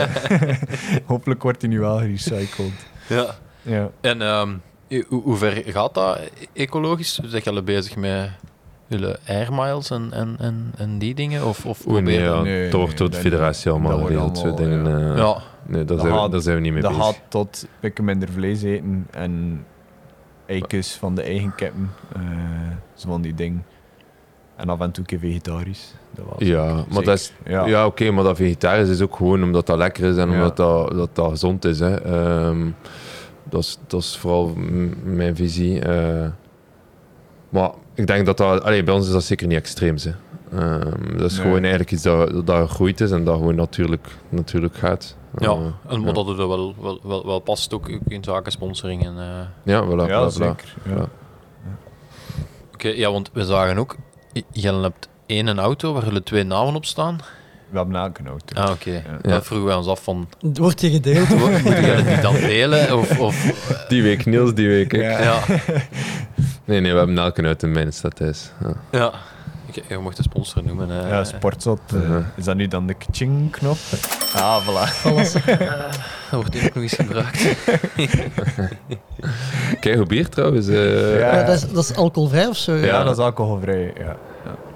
[1.06, 2.72] Hopelijk wordt hij nu wel gerecycled.
[3.08, 3.26] Ja.
[3.62, 3.90] Ja.
[4.00, 4.54] En ehm,
[5.08, 6.18] hoe, hoe ver gaat dat
[6.52, 7.20] ecologisch?
[7.24, 8.30] Zijn jullie bezig met
[8.99, 11.45] jullie air miles en, en, en, en die dingen?
[11.47, 14.38] Of, of Oeh, nee, ja, Nee, dat wordt door de dat- federatie allemaal dat geregeld.
[14.38, 15.36] Zo dingen, eh, Ja,
[15.66, 17.05] Nee, daar Dat zijn, we, daar zijn we niet mee Dat bezig.
[17.07, 19.64] gaat tot pikken minder vlees eten en
[20.47, 21.90] eikens van de eigen kippen.
[22.16, 22.20] eh
[22.95, 23.64] zo van die dingen.
[24.57, 25.95] En af en toe een keer vegetarisch.
[26.14, 27.05] Dat was Ja, maar zeker.
[27.05, 27.32] dat is...
[27.45, 27.66] Ja.
[27.66, 30.34] Ja, oké, maar dat vegetarisch is ook gewoon omdat dat lekker is en Ja.
[30.34, 31.78] omdat dat, dat, dat gezond is.
[31.80, 31.95] Hè.
[32.01, 32.66] Ehm,
[33.45, 34.55] dat, is dat is vooral
[35.05, 35.80] mijn visie.
[35.80, 36.26] eh.
[37.49, 38.62] maar ik denk dat dat...
[38.62, 39.97] Allee, bij ons is dat zeker niet extreem.
[40.03, 40.11] Hè.
[40.59, 41.43] Ehm, dat is Nee.
[41.47, 45.16] gewoon eigenlijk iets dat, dat gegroeid is en dat gewoon natuurlijk, natuurlijk gaat.
[45.38, 45.49] ja.
[45.51, 46.12] Eh, en ja.
[46.12, 49.05] dat het er wel, wel, wel, wel past ook in zaken sponsoring.
[49.05, 49.24] En, eh,
[49.74, 50.74] Ja, voilà, ja, voilà, zeker.
[50.84, 50.95] Ja.
[50.97, 51.09] Ja.
[52.74, 53.97] Oké, ja, want we zagen ook,
[54.32, 57.18] j- jij hebt één auto waar jullie twee namen op staan?
[57.70, 58.61] We hebben elke auto.
[58.61, 58.90] Ah, oké.
[59.22, 59.30] Ja.
[59.30, 61.28] Dat vroegen wij ons af van, Wordt je gedeeld?
[61.28, 62.99] moeten jullie die dan delen?
[62.99, 63.45] Of, of,
[63.88, 65.01] Die week Niels, die week ik.
[65.03, 65.40] Ja.
[66.72, 68.50] Nee, nee, we hebben elke uit in mijn stad thuis.
[68.60, 68.72] Ja.
[68.90, 69.12] ja.
[69.72, 70.90] Ik- Je mocht de sponsor noemen.
[71.02, 71.08] eh.
[71.08, 71.80] Ja, sportzot.
[71.94, 72.16] eh.
[72.36, 73.76] Is dat nu dan de kaching-knop?
[74.34, 74.94] Ah, voilà.
[75.08, 75.32] Alles.
[75.32, 75.44] Dat
[76.30, 77.56] wordt hier ook nog eens gebruikt.
[79.80, 80.68] Kijk, hoe bier trouwens.
[80.68, 81.36] eh, Ja.
[81.38, 82.74] Ja, dat, is, dat is alcoholvrij of zo?
[82.74, 83.92] Ja, dat is alcoholvrij.
[83.98, 84.10] Ja.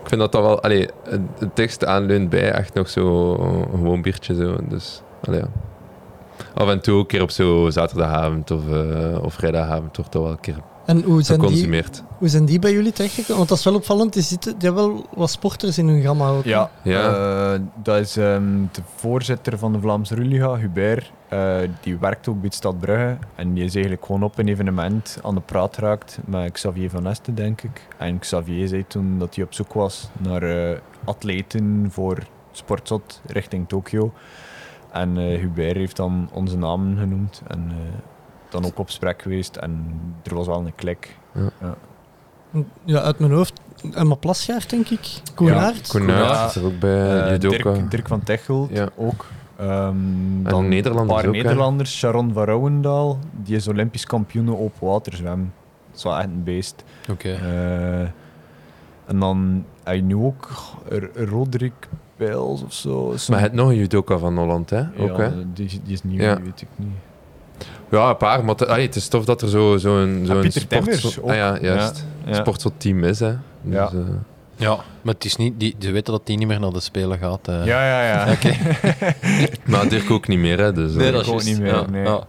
[0.02, 0.60] Ik vind dat dat wel...
[0.62, 4.34] Allee, het- het tekst aanleunt bij echt nog zo een gewoon biertje.
[4.34, 4.56] Zo.
[4.68, 5.46] Dus, allee, ja.
[6.54, 10.30] Af en toe een keer op zo zaterdagavond of, eh, of vrijdagavond wordt dat wel
[10.30, 10.56] een keer
[10.86, 11.82] En hoe zijn, die,
[12.18, 13.36] hoe zijn die bij jullie terechtgekomen?
[13.36, 14.12] Want dat is wel opvallend.
[14.12, 16.44] Die, zitten, die hebben wel wat sporters in hun gamma ook.
[16.44, 17.54] Ja, Ja.
[17.54, 21.12] eh, dat is ehm, de voorzitter van de Vlaamse Ruliga, Hubert.
[21.28, 23.16] Eh, die werkt ook bij het Stad Brugge.
[23.34, 27.06] En die is eigenlijk gewoon op een evenement aan de praat geraakt met Xavier van
[27.06, 27.86] Esten, denk ik.
[27.96, 32.18] En Xavier zei toen dat hij op zoek was naar eh, atleten voor
[32.52, 34.12] Sportzot richting Tokio.
[34.92, 37.42] En eh, Hubert heeft dan onze namen genoemd.
[37.46, 37.76] En eh,
[38.60, 39.56] dan ook op sprek geweest.
[39.56, 39.86] En
[40.22, 41.16] er was wel een klik.
[42.84, 43.60] Ja, uit mijn hoofd.
[43.94, 45.08] Emma Plasgaard, denk ik.
[45.34, 45.88] Koenaert.
[45.88, 46.46] Koenaert Ja.
[46.46, 47.22] is er ook bij.
[47.24, 47.72] Eh, judoka.
[47.72, 48.88] Dirk, Dirk van Techel Ja.
[48.96, 49.26] ook.
[49.56, 49.96] Ehm,
[50.42, 51.42] dan Nederlanders een paar ook, hè?
[51.42, 51.98] Nederlanders.
[51.98, 55.52] Sharon van Rouwendaal, die is Olympisch kampioen op waterzwem.
[55.88, 56.84] Dat is wel echt een beest.
[57.10, 57.28] Oké.
[57.32, 58.00] Eh,
[59.06, 60.48] en dan heb je nu ook
[60.88, 63.14] R- Roderick Bijls of zo.
[63.30, 64.80] Maar het nog een judoka van Holland, hè?
[64.98, 65.52] Ook, ja, hè?
[65.52, 66.40] Die, die is nieuw, Ja.
[66.42, 66.88] weet ik niet.
[67.90, 68.44] Ja, een paar.
[68.44, 71.30] Maar het- allee, het is tof dat er zo'n zo zo'n Ah, sportso- ook.
[71.30, 72.04] Ah, ja, juist.
[72.24, 72.34] Ja.
[72.34, 73.32] Sportsoort-team is, hè.
[73.62, 73.86] Dus, Ja.
[73.92, 73.98] eh,
[74.58, 77.18] Ja, maar het is niet, die, ze weten dat die niet meer naar de Spelen
[77.18, 77.48] gaat.
[77.48, 77.64] eh.
[77.66, 78.36] Ja, ja, ja.
[79.70, 80.72] maar Dirk ook niet meer, hè.
[80.72, 82.04] Dus, eh, Nee, dat is ook niet meer, Ja, nee.
[82.04, 82.20] ja.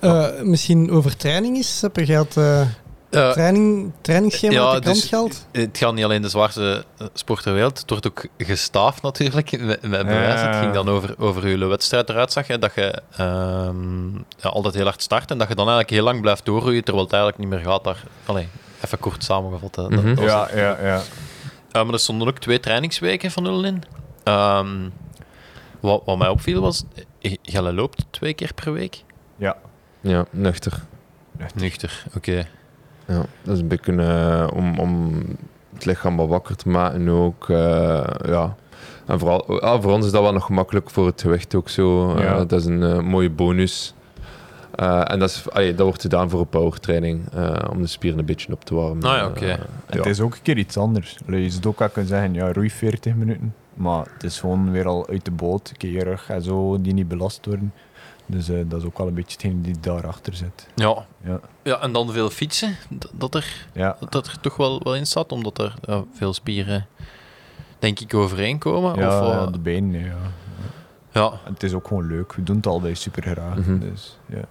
[0.00, 1.80] Eh, misschien over training is.
[1.80, 2.36] Heb je het
[3.16, 5.46] eh, Eh, training, trainingsschema ja, de kant dus- gehaald?
[5.52, 7.78] Het gaat niet alleen de zwaarste eh, sport ter wereld.
[7.78, 10.40] Het wordt ook gestaafd natuurlijk met, met bewijs.
[10.40, 10.46] Ja.
[10.46, 12.46] Het ging dan over, over hoe je wedstrijd eruit zag.
[12.46, 16.04] Hè, dat je ehm, ja, altijd heel hard start en dat je dan eigenlijk heel
[16.04, 17.84] lang blijft doorroeien terwijl het eigenlijk niet meer gaat.
[17.84, 18.48] Daar, allee,
[18.84, 19.76] even kort samengevat.
[19.76, 19.82] Hè.
[19.82, 20.22] Dat- Mhm.
[20.22, 20.58] Ja, het.
[20.58, 21.00] ja, ja.
[21.72, 23.82] Eh, maar er stonden ook twee trainingsweken van nul in.
[24.24, 24.88] Ehm,
[25.80, 26.84] wat, wat mij opviel was,
[27.42, 29.02] Gelle loopt twee keer per week.
[29.36, 29.56] Ja.
[30.00, 30.82] Ja, nuchter.
[31.54, 32.46] Nuchter, oké.
[33.06, 35.12] Ja, dat is een beetje eh, om, om
[35.74, 37.48] het lichaam wat wakker te maken ook.
[37.50, 38.54] eh, ja.
[39.06, 39.44] En vooral,
[39.80, 42.14] voor ons is dat wel nog gemakkelijk voor het gewicht ook zo.
[42.16, 42.44] Eh, Ja.
[42.44, 43.94] dat is een mooie bonus.
[44.74, 48.18] Eh, en dat, is, allee, dat wordt gedaan voor een powertraining, eh om de spieren
[48.18, 49.04] een beetje op te warmen.
[49.04, 49.46] Ah ja, oké.
[49.46, 49.58] En
[49.90, 49.96] ja.
[49.96, 51.18] Het is ook een keer iets anders.
[51.26, 53.54] Je zou ook kunnen zeggen, ja, roei 40 minuten.
[53.74, 56.80] Maar het is gewoon weer al uit de boot, een keer je rug en zo,
[56.80, 57.72] die niet belast worden.
[58.26, 60.66] Dus eh, dat is ook wel een beetje hetgeen die daarachter zit.
[60.74, 61.06] Ja.
[61.24, 61.40] Ja.
[61.62, 62.76] ja, en dan veel fietsen,
[63.12, 66.86] dat er, Ja, dat er toch wel, wel in staat, omdat er ja, veel spieren,
[67.78, 68.98] denk ik, overeenkomen.
[68.98, 70.16] ja, of, ja, eh, de benen, ja.
[71.10, 72.32] ja, En het is ook gewoon leuk.
[72.32, 73.56] We doen het allebei super graag.
[73.56, 73.78] Mhm.
[73.78, 74.44] Dus, ja.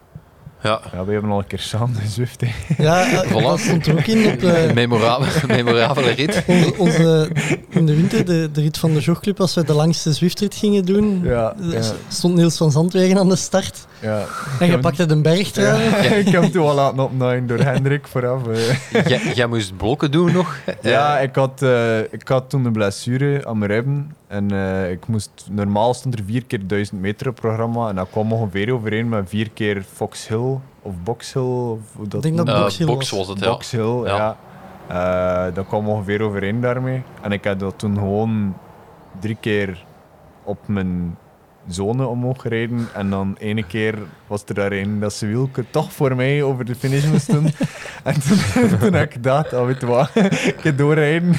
[0.66, 0.82] Ja.
[0.94, 2.42] ja, we hebben al een keer samen gezwift.
[2.42, 2.84] hè.
[2.84, 3.42] Ja, eh, Voilà.
[3.44, 6.44] dat stond er ook in op de, Memorabele, memorabele rit.
[6.48, 7.30] onze, onze,
[7.70, 10.86] in de winter, de, de rit van de jogclub, als we de langste Zwiftrit gingen
[10.86, 13.86] doen, Ja, eh, ja, stond Niels van Zandwegen aan de start.
[14.00, 14.24] ja.
[14.60, 15.84] En je pakte de bergtrui.
[15.84, 18.42] Ja, ik heb hem toen al laten opnaaien door Hendrik vooraf.
[18.48, 19.06] eh.
[19.08, 20.56] Jij, jij moest blokken doen nog.
[20.82, 24.16] Ja, ik had, eh, ik had toen een blessure aan mijn ribben.
[24.28, 27.90] En eh, ik moest, normaal stond er vier keer 1000 meter op programma.
[27.90, 31.44] En dat kwam ongeveer overeen met vier keer Fox Hill of Box Hill.
[31.44, 33.20] Of dat Ik denk dat Eh, Box Hill box was.
[33.20, 33.50] was het, ja.
[33.50, 34.38] Box Hill, ja.
[34.88, 37.04] Eh, dat kwam ongeveer overeen daarmee.
[37.22, 38.58] En ik heb dat toen gewoon
[39.20, 39.86] drie keer
[40.44, 41.18] op mijn
[41.68, 42.88] zone omhoog gereden.
[42.94, 43.98] En dan ene keer
[44.28, 47.46] was er daar een dat ze wielke toch voor mij over de finish moest doen.
[48.04, 48.38] en toen,
[48.80, 50.10] toen heb ik gedacht, oh, weet je wat,
[50.64, 51.36] ik doorrijden.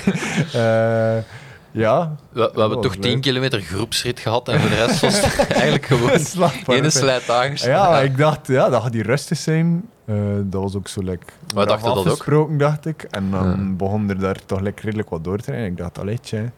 [1.76, 2.16] Ja.
[2.32, 3.02] We, we hebben Oh, toch leuk.
[3.02, 6.76] 10 kilometer groepsrit gehad en voor de rest was het eigenlijk gewoon Slaapbaar.
[6.76, 7.62] ene slijtagers.
[7.62, 9.84] Ja, maar ik dacht, ja, dat gaat die rustig zijn.
[10.04, 11.28] Eh, dat was ook zo lekker.
[11.54, 12.58] Wij dachten dat ook.
[12.58, 13.02] dacht ik.
[13.02, 13.56] En dan Ja.
[13.76, 15.70] begon er daar toch lekker redelijk wat door te rijden.
[15.70, 16.50] Ik dacht, allee, tje.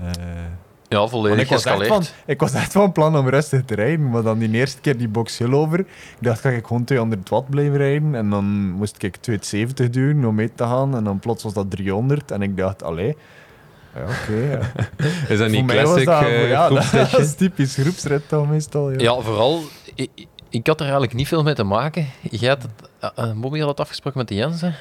[0.00, 0.10] Eh,
[0.88, 4.10] Ja, volledig ik, was echt van, ik was echt van plan om rustig te rijden,
[4.10, 5.78] maar dan die eerste keer die box hill over.
[5.78, 5.86] Ik
[6.20, 8.14] dacht, ga ik gewoon 200 watt blijven rijden?
[8.14, 10.96] En dan moest ik 270 duwen om mee te gaan.
[10.96, 12.30] En dan plots was dat 300.
[12.30, 13.16] En ik dacht, allee.
[13.94, 14.34] Ja, oké.
[14.50, 14.60] ja.
[15.32, 18.90] Is dat niet classic dat, eh, ja, dat, is typisch groepsrit dan meestal.
[18.90, 18.98] Ja.
[19.00, 19.60] Ja, vooral,
[19.94, 20.10] ik,
[20.48, 22.06] ik had er eigenlijk niet veel mee te maken.
[22.30, 24.74] Jij had het, uh, Bobby had het afgesproken met de Jensen.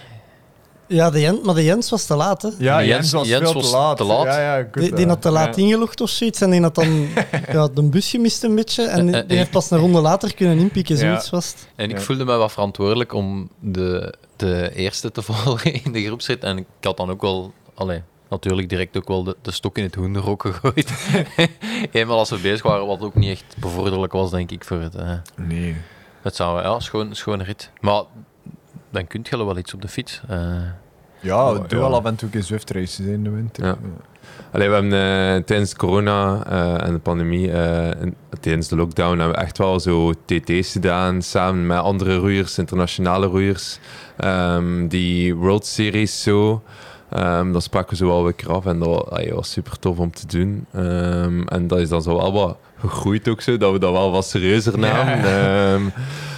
[0.88, 2.42] Ja, de Jens, maar de Jens was te laat.
[2.42, 2.50] Hè.
[2.58, 3.98] Ja, Jens- Jens, was Jens veel was te laat.
[3.98, 4.24] te laat.
[4.26, 5.62] Ja, ja, Die, die had te laat Ja.
[5.64, 7.08] ingelogd of zoiets en die had dan
[7.52, 10.00] ja, de bus gemist een beetje en die, Eh, eh, die heeft pas een ronde
[10.02, 11.02] later kunnen inpikken, Ja.
[11.02, 11.68] zoiets was het.
[11.76, 12.02] En ik Ja.
[12.04, 16.44] voelde me wat verantwoordelijk om de, de eerste te volgen in de groepsrit.
[16.44, 17.54] En ik had dan ook wel...
[17.76, 18.02] Allee,
[18.34, 20.94] natuurlijk direct ook wel de, de stok in het hoenderhok gegooid.
[21.92, 24.96] Eenmaal als we bezig waren, wat ook niet echt bevorderlijk was, denk ik, voor het...
[24.96, 25.76] eh, Nee.
[26.22, 27.72] het zou, ja, schoon, schone rit.
[27.82, 28.04] Maar
[28.92, 30.22] dan kun je wel iets op de fiets.
[30.28, 30.56] Eh,
[31.20, 31.78] Ja, Oh, doe ja.
[31.78, 33.66] wel af en toe een Zwift races in de winter.
[33.66, 33.78] Ja.
[34.52, 39.18] Allee, we hebben eh, tijdens corona eh, en de pandemie, eh, en tijdens de lockdown,
[39.20, 43.80] hebben we echt wel zo TT's gedaan, samen met andere roeiers, internationale roeiers.
[44.18, 46.64] Ehm, die World Series zo,
[47.14, 50.12] ehm, dat spraken we zo wel keer af en dat allee, was super tof om
[50.12, 50.66] te doen.
[50.74, 54.12] Ehm, en dat is dan zo wel wat gegroeid ook zo, dat we dat wel
[54.12, 55.24] wat serieuzer namen.
[55.24, 55.82] Ehm,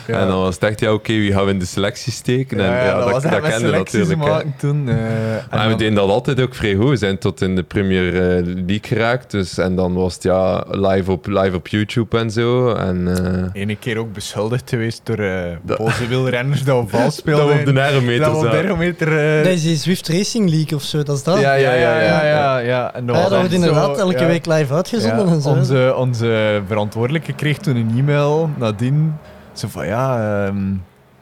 [0.07, 0.19] Ja.
[0.19, 2.59] En dan was het echt, ja oké, wie gaan we in de selectie steken?
[2.59, 4.21] En, ja, dat, dat, met kende natuurlijk.
[4.21, 4.27] hè.
[4.29, 4.89] maken toen.
[4.89, 6.89] eh, en we deden dat altijd ook vrij goed.
[6.89, 9.31] We zijn tot in de Premier eh, League geraakt.
[9.31, 12.73] Dus, en dan was het ja live op, live op YouTube en zo.
[12.73, 13.07] En,
[13.53, 17.47] eh, ene keer ook beschuldigd geweest door eh boze wielrenners dat we vals speelden.
[17.47, 18.51] dat we op de ergometer Dat op
[18.99, 21.39] de Dat is die Zwift Racing League of zo, dat is dat.
[21.39, 22.93] ja, ja, ja, ja, ja, ja.
[22.93, 24.27] En dat dat wordt inderdaad zo, elke ja.
[24.27, 25.49] week live uitgezonden Ja, en zo.
[25.49, 29.13] Onze, onze verantwoordelijke kreeg toen een e-mail nadien.
[29.55, 30.71] Zo van ja, ehm,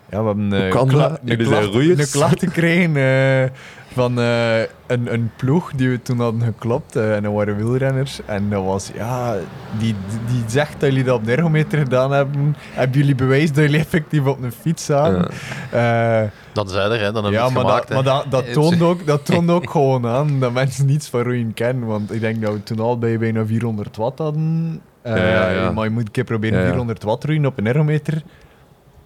[0.09, 1.19] ja we hebben eh, kan dat?
[1.25, 1.99] een, zijn klacht, roeiers.
[1.99, 3.49] een klacht gekregen eh,
[3.93, 6.95] van eh, een, een ploeg die we toen hadden geklopt.
[6.95, 8.19] en dat waren wielrenners.
[8.25, 9.35] En dat was, ja,
[9.79, 9.95] die,
[10.27, 12.55] die zegt dat jullie dat op de ergometer gedaan hebben.
[12.59, 15.31] Hebben jullie bewijs dat jullie effectief op een fiets zaten?
[15.71, 16.21] Eh,
[16.53, 17.87] dat zei er, hè, dan hebben we ja, het maar, gemaakt.
[17.87, 21.53] dat, maar dat, toont ook, dat toont ook gewoon aan dat mensen niets van roeien
[21.53, 21.87] kennen.
[21.87, 24.81] Want ik denk dat we toen al bij bijna 400 watt hadden.
[25.03, 25.71] Eh, Ja, ja, ja.
[25.71, 26.69] Maar je moet een keer proberen Ja, ja.
[26.69, 28.21] 400 watt roeien op een ergometer.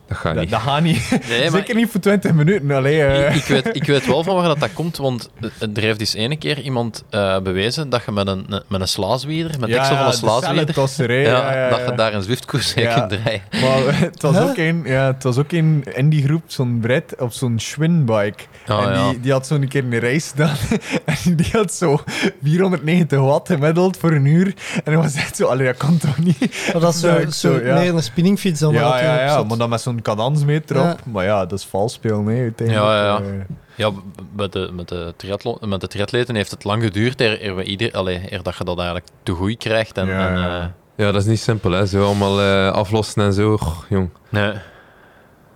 [0.07, 0.51] Dat gaat Dat, niet.
[0.51, 1.19] dat gaat niet.
[1.29, 2.71] Nee, maar Zeker niet voor 20 minuten.
[2.71, 3.35] Allee, eh.
[3.35, 5.99] ik, ik, weet, ik weet wel van waar dat, dat komt, want eh, er heeft
[5.99, 9.75] eens ene keer iemand eh, bewezen dat je met een, met een slaazwieder, met ja,
[9.75, 12.85] deksel van een de slaazwieder, celletosserij, ja, ja, ja, dat je daar een Zwiftkoers mee
[12.85, 12.93] Ja.
[12.93, 13.41] kunt draaien.
[13.51, 14.43] Maar het was, Huh?
[14.49, 18.43] ook een, ja, het was ook een in die groep, zo'n Brett op zo'n Schwinn-bike.
[18.69, 19.09] Oh, en ja.
[19.09, 20.55] die, die had zo'n keer een race gedaan.
[21.05, 21.99] en die had zo
[22.43, 24.53] 490 watt gemiddeld voor een uur.
[24.83, 26.69] En dat was echt zo, allee, dat kan toch niet?
[26.73, 27.79] Maar dat is zo, zo zo, ja.
[27.79, 30.83] meer een spinningfiets dan Ja, ja, het ja, maar dan met zo'n cadancemeter op.
[30.83, 30.95] Ja.
[31.11, 32.87] Maar ja, dat is vals spelen, nee, uiteindelijk.
[32.87, 33.21] Ja, ja, ja.
[33.21, 33.39] Eh,
[33.75, 33.91] Ja,
[34.35, 37.63] met de, met de, triathlon, met de triatleten heeft het lang geduurd eer, eer, we
[37.63, 39.97] ieder, allee, eer dat je dat eigenlijk te goed krijgt.
[39.97, 40.65] En, Ja, en, eh,
[41.05, 41.85] Ja, dat is niet simpel, hè.
[41.85, 43.57] Zo allemaal eh, aflossen en zo.
[43.89, 44.09] Jong.
[44.29, 44.53] nee.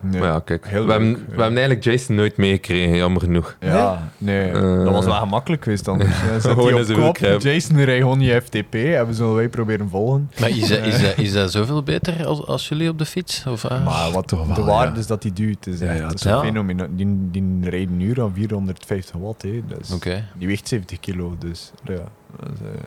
[0.02, 0.20] Nee.
[0.20, 0.68] Maar ja, kijk.
[0.68, 3.58] heel we, hebben, we hebben eigenlijk Jason nooit meegekregen, jammer genoeg.
[3.60, 4.84] Ja, nee, Eh.
[4.84, 5.98] dat was wel gemakkelijk geweest dan.
[6.00, 6.06] Ja,
[6.40, 7.42] zet Gewoon op kop.
[7.42, 10.30] Jason rijdt gewoon die FTP, hebben ze wij proberen volgen.
[10.40, 13.46] Maar is dat, is, dat, is dat zoveel beter als, als jullie op de fiets?
[13.48, 13.86] Of, eh?
[13.86, 15.00] Maar wat toch wel, de waarde ja.
[15.00, 16.44] is dat die duwt, is Ja, dat is toch.
[16.46, 16.88] fenomenaal.
[16.90, 19.62] Die, die rijdt een uur aan 450 watt, hè.
[19.68, 20.24] Dat is, Oké.
[20.38, 21.94] die weegt 70 kilo, dus ja.
[21.94, 22.82] Dat is, eh,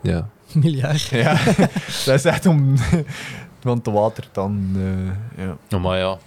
[0.00, 0.28] Ja.
[0.62, 1.00] Miljard.
[1.02, 1.36] ja,
[2.06, 2.74] dat is echt om
[3.60, 4.68] van te water dan,
[5.36, 5.56] eh, ja.
[5.76, 6.18] Oh, maar ja.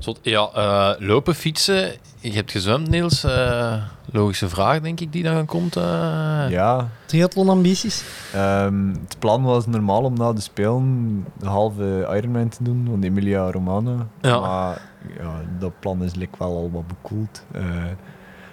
[0.00, 1.90] Zot, ja, eh, lopen, fietsen.
[2.20, 3.24] Je hebt gezwemd, Niels.
[3.24, 3.74] Eh,
[4.12, 5.76] logische vraag, denk ik, die dan komt.
[5.76, 6.44] eh.
[6.48, 8.04] Ja, Triathlon-ambities?
[8.34, 13.02] Ehm, het plan was normaal om na de Spelen de halve Ironman te doen, van
[13.02, 14.06] Emilia Romana.
[14.20, 14.40] Ja.
[14.40, 14.82] Maar
[15.18, 17.44] ja, dat plan is like wel al wat bekoeld.
[17.52, 17.96] eh De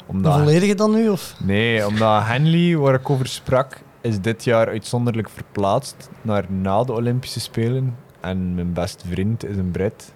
[0.05, 1.09] omdat, volledige dan nu?
[1.09, 1.35] Of?
[1.39, 6.93] nee, omdat Henley, waar ik over sprak, is dit jaar uitzonderlijk verplaatst naar na de
[6.93, 7.95] Olympische Spelen.
[8.21, 10.13] En mijn beste vriend is een Brit.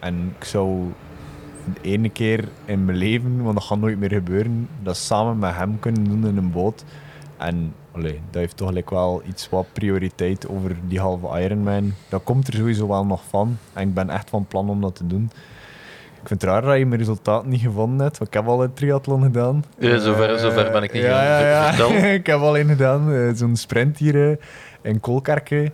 [0.00, 0.76] En ik zou
[1.74, 5.54] de ene keer in mijn leven, want dat gaat nooit meer gebeuren, dat samen met
[5.54, 6.84] hem kunnen doen in een boot.
[7.36, 11.92] En allee, dat heeft toch wel iets wat prioriteit over die halve Ironman.
[12.08, 13.58] Dat komt er sowieso wel nog van.
[13.72, 15.30] En ik ben echt van plan om dat te doen.
[16.22, 18.62] Ik vind het raar dat je mijn resultaat niet gevonden hebt, want ik heb al
[18.62, 19.64] een triathlon gedaan.
[19.78, 21.72] Ja, zover- zover ben ik niet ja, ja, ja.
[21.72, 21.90] Vertel.
[22.20, 24.36] ik heb al een gedaan, eh, zo'n sprint hier eh,
[24.82, 25.72] in Kolkarken.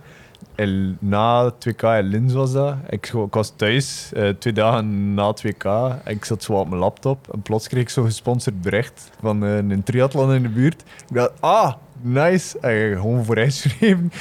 [0.55, 2.75] En na het 2K in Linz was dat.
[2.89, 5.65] Ik, was thuis, eh, twee dagen na het 2K.
[6.03, 7.33] En ik zat zo op mijn laptop.
[7.33, 10.81] En plots kreeg ik zo'n gesponsord bericht van eh, een triathlon in de buurt.
[10.81, 12.59] Ik dacht, ah, nice.
[12.59, 14.11] En gewoon vooruitgeschreven.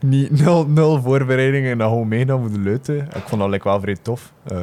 [0.00, 3.00] Niet, nul, nul voorbereidingen en dan gewoon meegedaan voor de leuten.
[3.00, 4.32] En ik vond dat like, wel vrij tof.
[4.44, 4.56] Eh,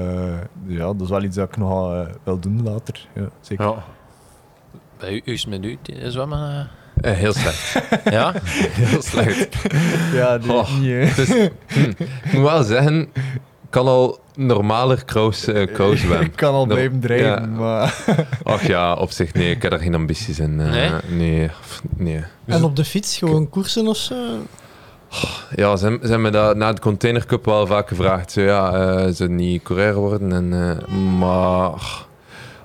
[0.65, 3.07] ja, dat is wel iets dat ik nog wil doen later.
[3.13, 3.65] Ja, zeker.
[3.65, 3.84] Ja.
[4.97, 6.69] Bij u, is eh, zwemmen?
[7.02, 7.12] Eh?
[7.14, 7.76] Heel slecht.
[8.16, 8.34] Ja?
[8.72, 9.56] heel slecht.
[10.14, 10.80] Ja, die, Oh.
[10.80, 11.16] niet.
[11.16, 11.80] Dus, hm,
[12.24, 13.12] ik moet wel zeggen, ik
[13.70, 16.22] kan al normaler crows zwemmen.
[16.22, 17.45] Ik kan al blijven drijven, ja.
[17.45, 18.04] maar...
[18.43, 20.60] Ach ja, op zich nee, ik heb daar geen ambities in.
[20.60, 20.70] eh,
[21.10, 21.49] Nee?
[21.97, 22.24] Nee.
[22.45, 24.16] En op de fiets gewoon koersen of zo?
[25.56, 28.32] Ja, ze, hebben- ze hebben me dat na de Container Cup wel vaak gevraagd.
[28.32, 30.32] Zo, ja, eh ze niet coureur worden.
[30.32, 31.72] En, eh, maar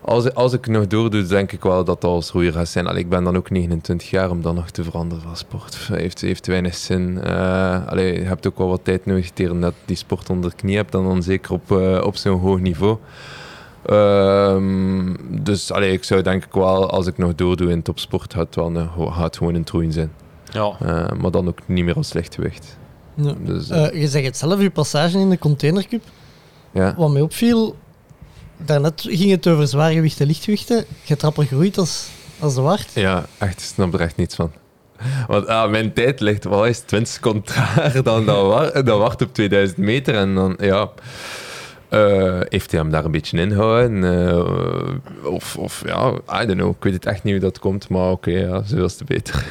[0.07, 2.87] als, ik- als ik nog doordoe, denk ik wel dat dat als roeier gaat zijn.
[2.87, 5.77] Allee, ik ben dan ook 29 jaar om dan nog te veranderen van sport.
[5.93, 7.21] Heeft, heeft weinig zin.
[7.23, 10.57] Eh, allee, je hebt ook wel wat tijd nodig tegen dat die sport onder de
[10.57, 10.95] knie hebt.
[10.95, 12.97] En dan zeker op, eh, op zo'n hoog niveau.
[13.87, 18.47] Ehm, dus allee, ik zou denk ik wel, als ik nog doordoe in topsport, gaat
[18.47, 20.13] het, wel een, gaat het gewoon een troeien zijn.
[20.53, 20.77] Ja.
[20.81, 22.77] Eh, maar dan ook niet meer als lichtgewicht.
[23.15, 23.33] Ja.
[23.45, 26.03] Dus, je zegt het zelf, je passage in de containercup.
[26.73, 26.95] ja.
[26.97, 27.77] Wat mij opviel,
[28.57, 30.77] daarnet ging het over zwaargewichten, lichtgewichten.
[30.77, 32.91] Je hebt rapper gegroeid als, als de waard.
[32.95, 34.53] ja, echt, ik snap er echt niets van.
[35.27, 39.23] Want ah, mijn tijd ligt wel eens 20 seconden trager dan dat, wa dat wacht
[39.23, 40.15] op 2000 meter.
[40.15, 40.89] En dan, ja,
[41.89, 44.05] eh, heeft hij hem daar een beetje ingehouden?
[44.29, 46.09] eh, of, of ja,
[46.43, 46.71] I don't know.
[46.71, 49.45] Ik weet het echt niet hoe dat komt, maar oké, ja, zoveel te beter.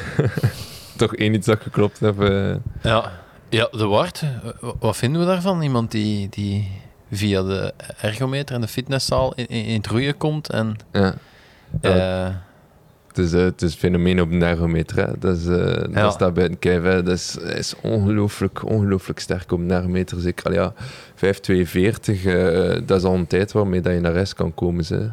[0.98, 2.22] Toch één iets dat geklopt heb.
[2.22, 2.56] eh.
[2.82, 3.12] Ja.
[3.50, 4.24] ja, de Wart,
[4.60, 5.62] wa- wat vinden we daarvan?
[5.62, 6.72] Iemand die, die
[7.18, 10.78] via de ergometer en de fitnesszaal in, in, in het roeien komt en...
[10.92, 11.16] ja.
[11.82, 12.36] Ja, eh,
[13.16, 14.98] Het is, eh, het is een fenomeen op een ergometer.
[14.98, 15.12] Hè.
[15.20, 16.02] Dat, is, Ja.
[16.02, 16.84] dat staat buiten kijf.
[16.84, 17.04] hè.
[17.04, 20.20] Dat is, is ongelooflijk, ongelooflijk sterk op een ergometer.
[20.22, 20.74] Zeker al ja,
[21.16, 22.26] 5,42.
[22.26, 24.84] eh, dat is al een tijd waarmee dat je naar huis kan komen.
[24.86, 25.10] Ze.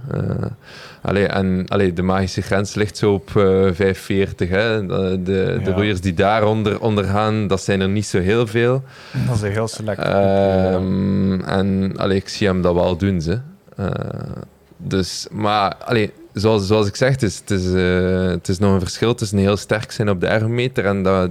[1.02, 4.48] Allee, en allee, de magische grens ligt zo op eh 5,40.
[4.48, 4.86] Hè.
[4.86, 8.82] De, de, de roeiers die daaronder onder gaan, dat zijn er niet zo heel veel.
[9.26, 10.00] Dat is een heel select.
[10.00, 13.20] Ehm, en allee, ik zie hem dat wel doen.
[13.20, 13.38] Ze.
[14.76, 18.72] Dus, maar allee, zoals, zoals ik zeg, het is, het, is, eh, het is nog
[18.72, 21.30] een verschil tussen heel sterk zijn op de ergometer en dat,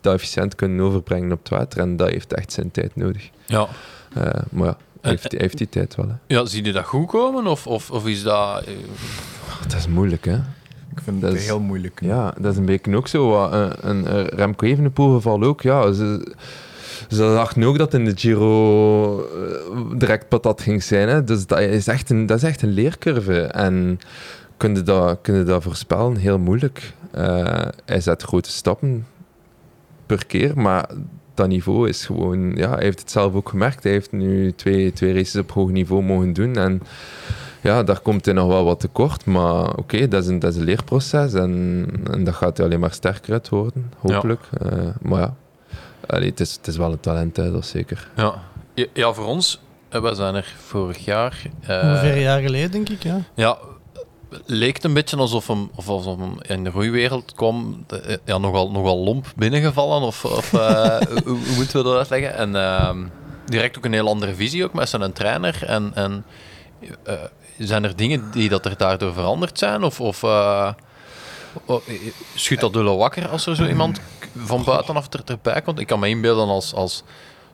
[0.00, 1.80] dat efficiënt kunnen overbrengen op het water.
[1.80, 3.28] En dat heeft echt zijn tijd nodig.
[3.46, 3.66] ja.
[4.14, 6.08] Eh, maar ja, hij heeft, heeft die tijd wel.
[6.08, 6.14] Hè.
[6.34, 7.46] ja, zie je dat goed komen?
[7.46, 8.64] Of, of, of is dat...
[8.64, 8.72] eh,
[9.68, 10.34] Dat is moeilijk, hè?
[10.96, 12.00] Ik vind dat het is- heel moeilijk.
[12.02, 13.28] Ja, dat is een beetje ook zo.
[13.28, 15.60] wat, Een, een Remco Evenepoel geval ook.
[15.62, 16.34] Ja, ze,
[17.08, 19.26] ze dachten ook dat in de Giro
[19.96, 21.08] direct patat ging zijn.
[21.08, 21.24] Hè.
[21.24, 23.40] Dus dat is, echt een, dat is echt een leercurve.
[23.42, 24.00] En
[24.60, 26.16] kun je dat, kun je dat voorspellen?
[26.16, 26.92] Heel moeilijk.
[27.10, 29.06] Eh, hij zet grote stappen
[30.06, 30.88] per keer, maar
[31.34, 32.56] dat niveau is gewoon...
[32.56, 33.82] Ja, hij heeft het zelf ook gemerkt.
[33.82, 36.82] Hij heeft nu twee, twee races op hoog niveau mogen doen en
[37.60, 39.24] ja, daar komt hij nog wel wat tekort.
[39.24, 42.80] Maar oké, dat, is een- dat is een leerproces en, en dat gaat hij alleen
[42.80, 44.40] maar sterker uit worden, hopelijk.
[44.62, 45.34] Eh, maar ja,
[46.06, 48.08] Allee, het, is, het is wel een talent, hè, dat is zeker.
[48.16, 48.34] ja.
[48.92, 51.42] Ja, voor ons, eh, we zijn er vorig jaar...
[51.60, 53.02] eh, Ongeveer een jaar geleden, denk ik.
[53.02, 53.20] Ja.
[53.34, 53.58] Ja,
[54.46, 58.38] leek het een beetje alsof hem, of alsof hem in de roeiwereld kwam, eh, ja,
[58.38, 62.34] nogal, nogal lomp binnengevallen, of, of eh, hoe, hoe moeten we dat uitleggen?
[62.34, 62.98] En ehm,
[63.46, 65.64] direct ook een heel andere visie ook met zijn trainer.
[65.66, 66.24] En, en
[67.02, 67.14] eh,
[67.58, 69.82] zijn er dingen die dat er daardoor veranderd zijn?
[69.82, 71.80] Of, of oh,
[72.34, 74.00] schudt dat dulle wakker als er zo iemand
[74.36, 75.78] van buitenaf er, erbij komt?
[75.78, 76.74] Ik kan me inbeelden als...
[76.74, 77.02] als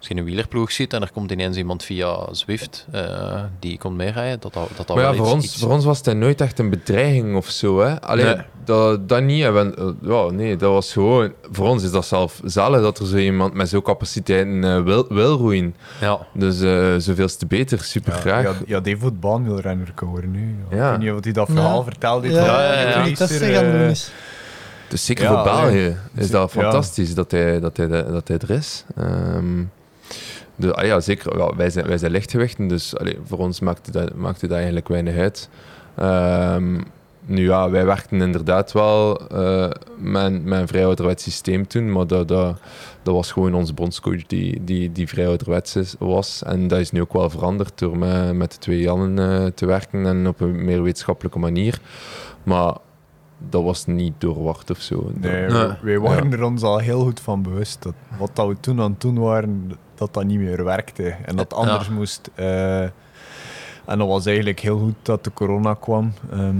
[0.08, 3.96] als je een wielerploeg ziet en er komt ineens iemand via Zwift eh, die komt
[3.96, 6.00] meerijden, dat dat, dat, dat Maar ja, wel voor iets- ons, iets- voor ons was
[6.04, 7.80] het nooit echt een bedreiging of zo.
[7.80, 8.00] Hè?
[8.00, 8.44] Alleen, Nee.
[8.64, 9.44] dat, dat niet.
[9.52, 11.32] We- eh, ja, nee, dat was gewoon...
[11.50, 15.06] Voor ons is dat zelf zalig dat er zo iemand met zo'n capaciteiten eh, wil,
[15.08, 15.74] wil roeien.
[16.00, 16.18] Ja.
[16.34, 18.42] Dus eh zoveel te beter, super Ja, graag.
[18.42, 20.56] ja, ja, die voetbalwielrenner geworden nu.
[20.70, 20.76] Ja.
[20.76, 20.84] Ja.
[20.84, 21.84] Ik weet niet of hij dat verhaal Ja.
[21.84, 22.28] vertelde.
[22.30, 23.62] Ja, ja, ja, ja.
[23.72, 24.10] doen is.
[24.88, 25.78] Dus zeker Ja, voor België
[26.14, 26.20] ja.
[26.20, 26.60] is dat Ja.
[26.62, 28.84] fantastisch dat, hij, dat, hij, dat hij er is.
[28.96, 29.62] Ehm,
[30.70, 31.38] ah ja, zeker.
[31.38, 34.88] Ja, wij, zijn, wij zijn lichtgewichten, dus allee, voor ons maakt dat, maakt het eigenlijk
[34.88, 35.48] weinig uit.
[35.96, 36.80] Ehm,
[37.26, 42.06] nu ja, wij werkten inderdaad wel eh, met, met een vrij ouderwets systeem toen, maar
[42.06, 42.60] dat, dat,
[43.02, 46.42] dat was gewoon onze bondscoach die, die, die vrij ouderwets was.
[46.42, 49.66] En dat is nu ook wel veranderd door met, met de twee Jannen eh, te
[49.66, 51.80] werken en op een meer wetenschappelijke manier.
[52.42, 52.76] Maar
[53.38, 55.10] dat was niet doorwacht of zo.
[55.14, 55.48] Nee,
[55.82, 58.90] wij waren er ons al heel goed van bewust dat wat dat we toen aan
[58.90, 61.70] het doen waren, dat dat niet meer werkte en dat het Ja.
[61.70, 62.30] anders moest.
[62.34, 62.82] Eh,
[63.84, 66.56] en dat was eigenlijk heel goed dat de corona kwam ehm,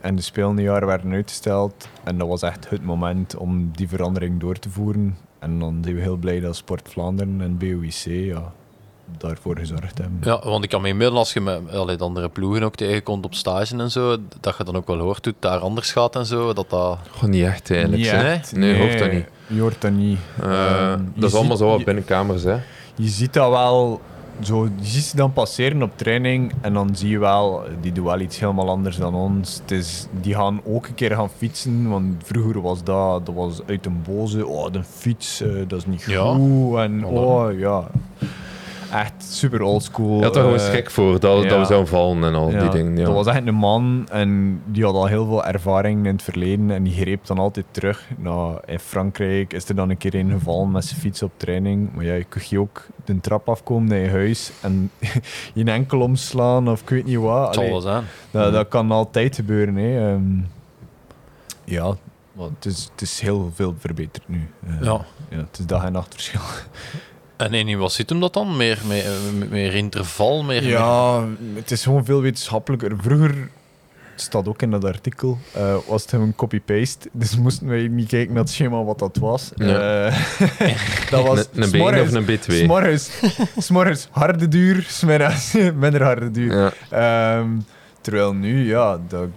[0.00, 1.88] en de speelnjaren werden uitgesteld.
[2.04, 5.16] En dat was echt het moment om die verandering door te voeren.
[5.38, 8.52] En dan zijn we heel blij dat Sport Vlaanderen en BOIC ja,
[9.18, 10.18] daarvoor gezorgd hebben.
[10.22, 13.24] Ja, want ik kan me inbeelden als je met allee, de andere ploegen ook tegenkomt
[13.24, 16.16] op stage en zo, dat je dan ook wel hoort hoe het daar anders gaat
[16.16, 16.52] en zo.
[16.52, 16.98] Dat dat...
[17.10, 18.02] Gewoon niet echt eigenlijk.
[18.02, 18.56] Niet echt.
[18.56, 19.26] Nee, hoeft dat niet.
[19.48, 20.18] Je hoort dat niet.
[20.42, 20.48] Eh,
[21.14, 22.56] je dat is allemaal zo wat binnenkamers, hè.
[22.94, 24.00] Je ziet dat wel,
[24.40, 28.04] zo, je ziet ze dan passeren op training en dan zie je wel, die doen
[28.04, 29.58] wel iets helemaal anders dan ons.
[29.60, 33.60] Het is, die gaan ook een keer gaan fietsen, want vroeger was dat, dat was
[33.66, 36.12] uit een boze, oh, de fiets, eh, dat is niet goed.
[36.12, 36.32] Ja.
[36.82, 37.90] En oh ja,
[38.92, 40.16] echt super oldschool.
[40.18, 41.48] Je had er gewoon eh, schrik voor dat, ja.
[41.48, 42.96] dat we zouden vallen en al die dingen.
[42.96, 43.04] Ja.
[43.04, 46.70] Dat was echt een man en die had al heel veel ervaring in het verleden
[46.70, 48.08] en die greep dan altijd terug.
[48.16, 51.94] Nou, in Frankrijk is er dan een keer een gevallen met zijn fiets op training.
[51.94, 54.90] Maar ja, je kun je ook de trap afkomen naar je huis en
[55.54, 57.46] je enkel omslaan of ik weet niet wat.
[57.46, 58.04] Het zal wel zijn.
[58.30, 59.76] dat, dat kan altijd gebeuren.
[59.76, 60.12] Hè.
[60.12, 60.40] Ehm,
[61.64, 61.94] ja,
[62.38, 64.48] het is, het is heel veel verbeterd nu.
[64.66, 65.00] Eh, Ja.
[65.28, 66.40] ja, het is dag en nacht verschil.
[67.38, 68.56] En in wat zit hem dat dan?
[68.56, 69.04] Meer, meer,
[69.50, 70.42] meer interval?
[70.42, 71.24] Meer, Ja,
[71.54, 72.92] het is gewoon veel wetenschappelijker.
[73.00, 73.34] Vroeger,
[74.12, 77.08] het staat ook in dat artikel, eh, was het gewoon copy-paste.
[77.12, 79.50] Dus moesten wij niet kijken naar het schema wat dat was.
[79.56, 80.06] Ja.
[80.06, 80.16] Eh,
[81.10, 82.52] dat was Een- een B1 s'morgens- of een B2?
[82.64, 83.10] S'morgens,
[83.58, 86.72] s'morgens harde duur, smiddags minder harde duur.
[86.90, 87.38] Ja.
[87.38, 87.48] Ehm,
[88.00, 89.28] terwijl nu, ja, dat,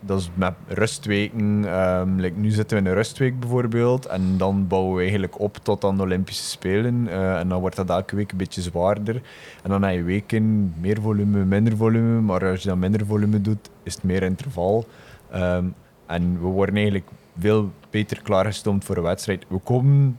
[0.00, 1.64] dat is met rustweken.
[1.64, 4.06] ehm, nu zitten we in een rustweek bijvoorbeeld.
[4.06, 7.08] En dan bouwen we eigenlijk op tot aan de Olympische Spelen.
[7.08, 9.14] eh, en dan wordt dat elke week een beetje zwaarder.
[9.62, 12.20] En dan heb je weken meer volume, minder volume.
[12.20, 14.86] Maar als je dan minder volume doet, is het meer interval.
[15.30, 15.64] Ehm,
[16.06, 17.08] en we worden eigenlijk
[17.38, 19.44] veel beter klaargestoomd voor een wedstrijd.
[19.48, 20.18] We komen...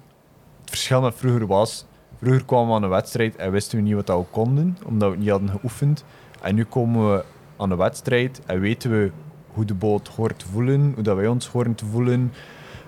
[0.62, 1.86] Het verschil met vroeger was...
[2.20, 5.16] Vroeger kwamen we aan een wedstrijd en wisten we niet wat we konden, omdat we
[5.16, 6.04] het niet hadden geoefend.
[6.42, 7.24] En nu komen we
[7.58, 9.12] aan een wedstrijd en weten we
[9.54, 12.34] hoe de boot hoort te voelen, hoe dat wij ons horen te voelen.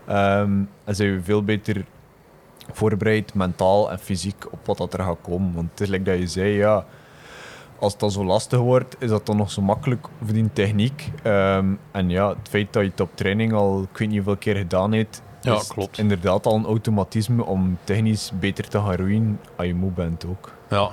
[0.08, 1.86] Ehm, en zijn we veel beter
[2.72, 5.54] voorbereid, mentaal en fysiek, op wat dat er gaat komen.
[5.54, 6.86] Want het is like dat je zei, ja,
[7.80, 11.12] als het dan zo lastig wordt, is dat dan nog zo makkelijk voor die techniek.
[11.24, 14.38] Ehm, en ja, het feit dat je het op training al, ik weet niet hoeveel
[14.38, 15.98] keer gedaan hebt, Ja, is klopt.
[15.98, 20.52] inderdaad al een automatisme om technisch beter te gaan roeien als je moe bent ook.
[20.70, 20.90] Ja.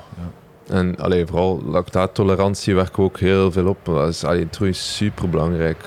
[0.69, 3.79] En allee, vooral lactaattolerantie werken we ook heel veel op.
[3.85, 5.85] Dat is allee, is super belangrijk.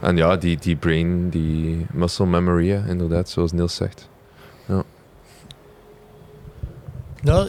[0.00, 4.08] en ja, die, die brain, die muscle memory, hè, inderdaad, zoals Niels zegt.
[4.66, 4.82] Ja.
[7.22, 7.46] Ja,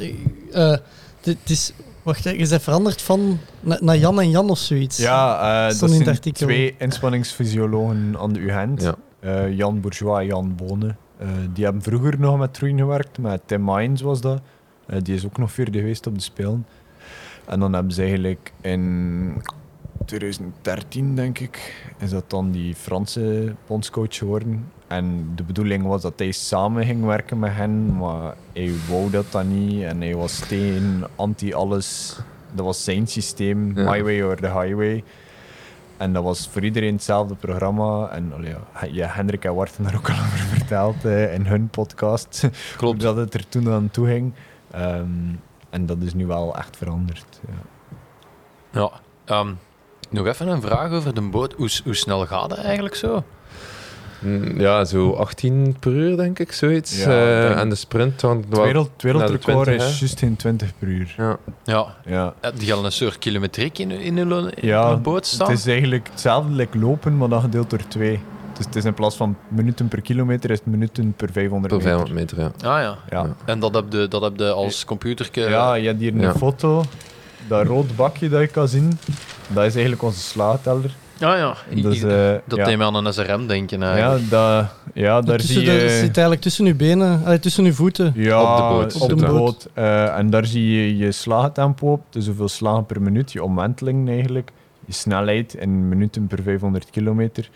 [0.52, 0.78] eh,
[1.22, 1.74] dit is...
[2.04, 4.98] Wacht, hè, je bent veranderd van na- naar Jan en Jan of zoiets.
[4.98, 6.46] Ja, eh, dat Stond in het zijn artikel.
[6.48, 8.82] twee inspanningsfysiologen aan de UGent.
[8.82, 8.96] Ja.
[9.20, 10.98] Eh, Jan Bourgeois en Jan Bonen.
[11.18, 14.42] Eh, die hebben vroeger nog met Troen gewerkt, met Tim Mines was dat.
[14.86, 16.66] Eh, die is ook nog vierde geweest op de Spelen.
[17.46, 19.42] En dan hebben ze eigenlijk in
[20.06, 24.72] 2013, denk ik, is dat dan die Franse bondscoach geworden.
[24.88, 29.26] En de bedoeling was dat hij samen ging werken met hen, maar hij wou dat
[29.32, 29.84] dan niet.
[29.84, 32.20] En hij was tegen anti-alles.
[32.54, 33.90] Dat was zijn systeem, Ja.
[33.92, 35.04] my way or the highway.
[35.98, 38.10] En dat was voor iedereen hetzelfde programma.
[38.10, 38.58] En ja,
[38.92, 42.50] ja, Hendrik en Wart hebben daar ook al over verteld eh, in hun podcast.
[42.78, 43.02] Klopt.
[43.08, 44.34] Dat het er toen aan toe ging.
[44.76, 45.06] Ehm,
[45.70, 47.26] en dat is nu wel echt veranderd.
[47.48, 48.80] Ja.
[48.82, 48.92] ja.
[49.26, 49.52] Ehm,
[50.10, 51.54] nog even een vraag over de boot.
[51.54, 53.24] Hoe, snel gaat het eigenlijk zo?
[54.20, 57.04] Mm, Ja, zo 18 per uur, denk ik, zoiets.
[57.04, 60.36] Ja, Eh, denk- en de sprint dan Het, wereld, het wereldrecord 20, is juist geen
[60.36, 61.14] 20 per uur.
[61.18, 61.38] Ja.
[61.64, 61.96] Ja.
[62.06, 62.34] Ja.
[62.42, 65.50] Eh, Die hadden een soort kilometriek in, in, hun, in Ja, hun boot staan.
[65.50, 68.20] Het is eigenlijk hetzelfde like lopen, maar dan gedeeld door twee.
[68.58, 71.84] Dus het is in plaats van minuten per kilometer, is het minuten per 500 per
[71.84, 71.98] meter.
[72.00, 72.70] 500 meter, ja.
[72.70, 72.98] Ah ja.
[73.10, 73.36] Ja.
[73.46, 75.42] En dat heb je, dat heb je als computerke...
[75.42, 76.36] Ja, je hebt hier een Ja.
[76.36, 76.84] foto.
[77.48, 79.00] Dat rood bakje dat je kan zien,
[79.48, 80.96] dat is eigenlijk onze slaagteller.
[81.20, 81.56] Ah ja.
[81.82, 82.66] Dus, eh, dat ja.
[82.66, 84.30] deed aan een SRM denken Ja, eigenlijk.
[84.30, 85.90] dat, ja, daar tussen zie je...
[85.90, 88.12] zit eigenlijk tussen uw benen, allee, tussen uw voeten.
[88.16, 89.68] Ja, Op de boot Op de boot.
[89.74, 94.10] Eh, en daar zie je je slagtempo op, dus hoeveel slagen per minuut, je omwenteling
[94.10, 94.52] eigenlijk,
[94.86, 97.50] je snelheid in minuten per 500 kilometer.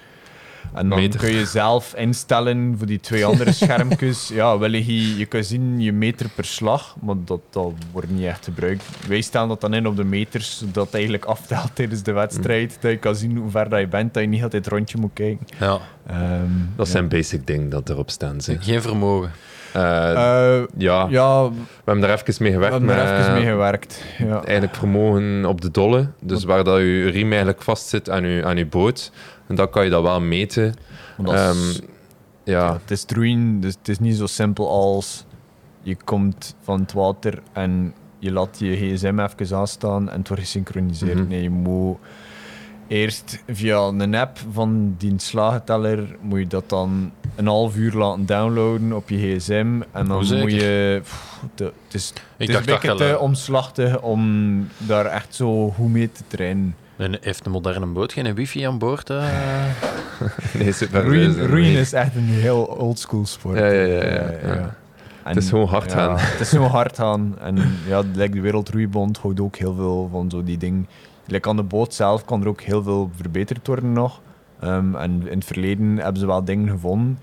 [0.74, 1.20] En dan Meter.
[1.20, 4.28] kun je zelf instellen voor die twee andere schermpjes.
[4.34, 8.26] ja, wil je, je kan zien je meter per slag, maar dat, dat wordt niet
[8.26, 8.84] echt gebruikt.
[9.08, 12.78] Wij stellen dat dan in op de meters, zodat het eigenlijk aftelt tijdens de wedstrijd.
[12.82, 15.14] Dat je kan zien hoe ver dat je bent, dat je niet altijd rondje moet
[15.14, 15.46] kijken.
[15.60, 15.78] Ja.
[16.08, 16.44] Ehm,
[16.76, 16.92] Dat ja.
[16.92, 18.42] zijn basic dingen dat erop staan.
[18.42, 18.64] Zeg.
[18.66, 19.32] Geen vermogen.
[19.74, 21.56] Eh, Eh, ja, ja, we
[21.86, 22.78] hebben daar even mee we gewerkt.
[22.78, 24.04] hebben er met- even mee gewerkt.
[24.18, 24.44] Ja.
[24.44, 26.08] eigenlijk vermogen op de dolle.
[26.22, 29.12] Dus waar dat je riem eigenlijk vastzit aan je, aan je boot.
[29.50, 30.74] En dan kan je dat wel meten.
[31.18, 31.88] Want dat is- Ehm,
[32.44, 35.26] ja, Het is droeien, dus het is niet zo simpel als
[35.82, 40.44] je komt van het water en je laat je gsm even aanstaan en het wordt
[40.44, 41.16] gesynchroniseerd.
[41.18, 41.28] Mhm.
[41.28, 41.98] Nee, je moet
[42.88, 48.26] eerst via een app van die slagenteller moet je dat dan een half uur laten
[48.26, 51.00] downloaden op je gsm en dan moet je...
[51.04, 52.08] pff, de- het is,
[52.38, 56.76] het is een beetje te omslachtig om daar echt zo goed mee te trainen.
[57.00, 59.10] En heeft een moderne boot geen wifi aan boord?
[59.10, 59.24] eh?
[60.60, 61.04] nee, super.
[61.04, 63.58] Roeien, roeien is echt een heel oldschool sport.
[63.58, 64.76] Ja, ja, ja, ja, ja.
[65.24, 66.18] En, Het is gewoon hard ja, gaan.
[66.18, 67.38] Het is gewoon hard gaan.
[67.40, 67.58] En
[67.88, 70.88] ja, like de Wereldroeibond houdt ook heel veel van zo die dingen.
[71.26, 74.22] Like aan de boot zelf kan er ook heel veel verbeterd worden nog.
[74.60, 77.20] Ehm, en in het verleden hebben ze wel dingen gevonden.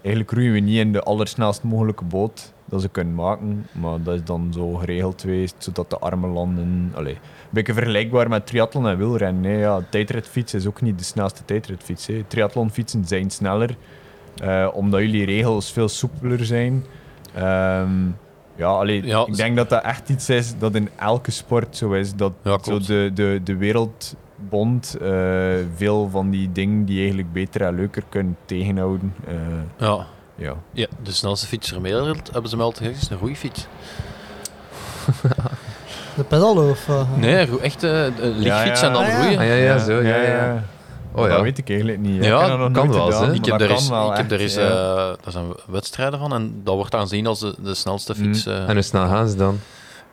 [0.00, 3.66] Eigenlijk roeien we niet in de allersnelst mogelijke boot dat ze kunnen maken.
[3.72, 6.92] Maar dat is dan zo geregeld geweest, zodat de armen landen...
[6.96, 7.16] Een
[7.50, 9.44] beetje vergelijkbaar met triathlon en wielrennen.
[9.44, 9.58] hè.
[9.58, 12.06] Ja, tijdritfiets is ook niet de snelste tijdritfiets.
[12.06, 12.22] hè.
[12.26, 13.76] Triathlonfietsen zijn sneller,
[14.42, 16.84] eh, omdat jullie regels veel soepeler zijn.
[17.34, 17.90] Ehm,
[18.56, 21.92] ja, allee, Ja, ik denk dat dat echt iets is dat in elke sport zo
[21.92, 22.14] is.
[22.14, 25.08] Dat Ja, zo de, de, de wereldbond eh,
[25.76, 29.14] veel van die dingen die eigenlijk beter en leuker kunnen tegenhouden.
[29.26, 29.34] eh,
[29.78, 30.06] Ja.
[30.36, 30.54] Ja.
[30.72, 33.66] Ja, de snelste fiets ter wereld hebben ze mij altijd gezegd, is een roeifiets.
[36.16, 36.88] De pedal of...
[36.88, 38.86] eh, Nee, echt eh, een lichtfiets ja.
[38.86, 39.22] en dan Ah, ja.
[39.22, 39.38] roeien.
[39.38, 40.02] Ah, ja, ja, zo.
[40.02, 40.62] Ja, ja.
[41.12, 41.42] Oh Dat ja.
[41.42, 42.24] weet ik eigenlijk niet.
[42.24, 43.34] Ja, ik heb dat nog kan wel, gedaan.
[43.34, 44.60] Ik heb, dat er eens, wel ik heb er eens, ja.
[44.60, 48.46] eh, daar zijn wedstrijden van en dat wordt dan gezien als de, de snelste fiets.
[48.46, 48.68] eh.
[48.68, 49.60] En hoe snel gaan ze dan?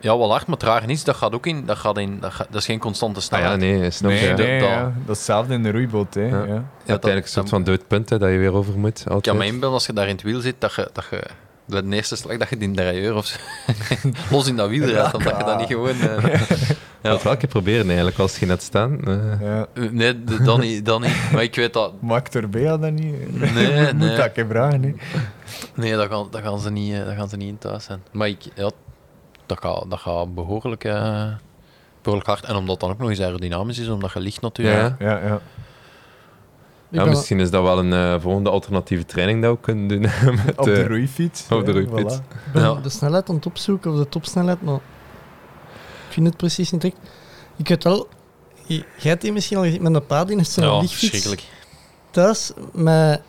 [0.03, 1.05] Ja, wel hard, maar trager niet.
[1.05, 1.65] Dat gaat ook in.
[1.65, 3.51] Dat, gaat in dat, gaat- dat is geen constante Ah snelheid.
[3.61, 4.33] ja, nee, snap Nee, je.
[4.33, 4.81] nee, dat- ja.
[4.83, 6.13] dat is hetzelfde in de roeiboot.
[6.13, 6.21] Hè.
[6.21, 6.27] Ja.
[6.29, 6.43] Ja.
[6.43, 8.99] Je hebt dat- eigenlijk een soort van dood punt hè, dat je weer over moet.
[8.99, 9.37] Ik kan Altijd.
[9.37, 11.21] me inbeelden als je daar in het wiel zit, dat je, dat je
[11.65, 13.37] de eerste slag dat je die derailleur of zo
[14.31, 15.99] los in dat wiel rijdt, omdat je dat niet gewoon...
[15.99, 16.23] eh,
[17.03, 18.99] Ik had het wel een keer proberen eigenlijk, als je net staan.
[19.07, 19.41] eh.
[19.41, 19.67] Ja.
[19.91, 21.31] nee, dan niet, dan niet.
[21.31, 22.01] Maar ik weet dat...
[22.01, 23.39] Maakt had dat niet?
[23.53, 24.15] Nee, Moet nee.
[24.15, 24.81] dat een keer vragen.
[24.83, 24.93] Hè.
[25.75, 28.01] Nee, dat gaan, dat gaan, ze, niet, eh, dat gaan ze niet in thuis zijn.
[28.11, 28.71] Maar ik, ja,
[29.45, 31.27] dat gaat, dat gaat behoorlijk, eh,
[32.01, 32.43] behoorlijk hard.
[32.45, 34.95] En omdat dan ook nog eens aerodynamisch is, omdat je ligt natuurlijk.
[34.99, 35.19] Ja.
[35.21, 35.39] Ja,
[36.89, 37.05] ja.
[37.05, 40.01] misschien is dat wel een eh, volgende alternatieve training dat we kunnen doen.
[40.45, 41.45] met, Op de eh, roeifiets.
[41.49, 42.17] op de Ja, roeifiets.
[42.19, 42.51] voilà.
[42.53, 44.75] Ben de snelheid aan het opzoeken, of de topsnelheid, maar
[46.07, 46.99] ik vind het precies niet direct.
[47.55, 48.07] Ik weet wel,
[48.65, 51.43] jij hebt die misschien al gezien, met een paard in zo'n Ja, lichtfiets verschrikkelijk.
[52.11, 53.21] thuis met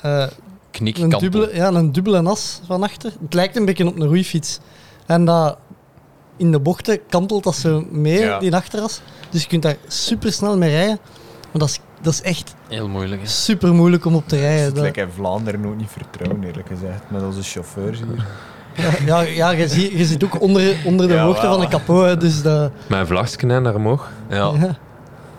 [0.00, 0.26] eh,
[0.70, 3.12] Knik, een, dubbele, ja, een dubbele as van achter.
[3.22, 4.58] Het lijkt een beetje op een roeifiets.
[5.06, 5.56] En dat
[6.36, 8.38] in de bochten kantelt dat zo mee, Ja.
[8.38, 9.00] die achteras.
[9.30, 10.98] Dus je kunt daar super snel mee rijden.
[11.50, 13.20] Maar dat is, dat is echt Heel moeilijk.
[13.20, 13.26] Hè.
[13.28, 14.74] super moeilijk om op te Het rijden.
[14.74, 17.02] Dat- lijkt in Vlaanderen ook niet vertrouwen, eerlijk gezegd.
[17.08, 18.26] Met onze chauffeurs hier.
[19.06, 21.52] ja, ja, je, ziet, je zit ook onder, onder de Ja, hoogte wel.
[21.52, 22.20] van de kapot.
[22.20, 24.10] Dus dat, Met een vlagje naar omhoog.
[24.28, 24.36] Ja.
[24.36, 24.76] Ja.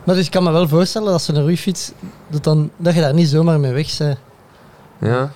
[0.04, 1.92] Maar dus ik kan me wel voorstellen dat ze een roeifiets,
[2.28, 4.18] dat, dan, dat je daar niet zomaar mee weg bent.
[5.00, 5.32] Ja.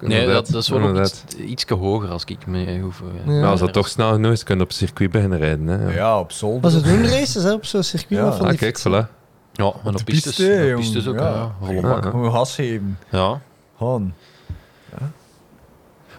[0.00, 3.00] Nee, dat, dat is wel iets, ietsje hoger als ik me hoef.
[3.00, 3.40] eh, Ja.
[3.40, 5.66] Maar als dat toch snel genoeg is, kun je op circuit beginnen rijden.
[5.66, 5.94] Hè.
[5.94, 6.60] Ja, op zolder.
[6.60, 8.20] Maar ze doen races hè, op zo'n circuit.
[8.20, 8.32] Ja.
[8.32, 9.06] van Ah, kijk, voilà.
[9.52, 10.36] Ja, en op de pistes.
[10.36, 11.28] piste, op pistes ook, Ja.
[11.30, 11.54] ja.
[11.60, 11.80] Volle Ja.
[11.80, 12.04] bak.
[12.04, 12.98] Gewoon gas geven.
[13.10, 13.40] Ja.
[13.78, 14.12] Gewoon.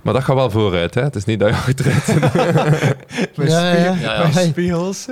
[0.02, 1.02] Maar dat gaat wel vooruit, hè.
[1.02, 2.20] Het is niet dat je achteruit zit.
[3.38, 3.94] Met, Ja, ja, ja.
[3.96, 4.32] Ja, ja.
[4.32, 5.06] spiegels.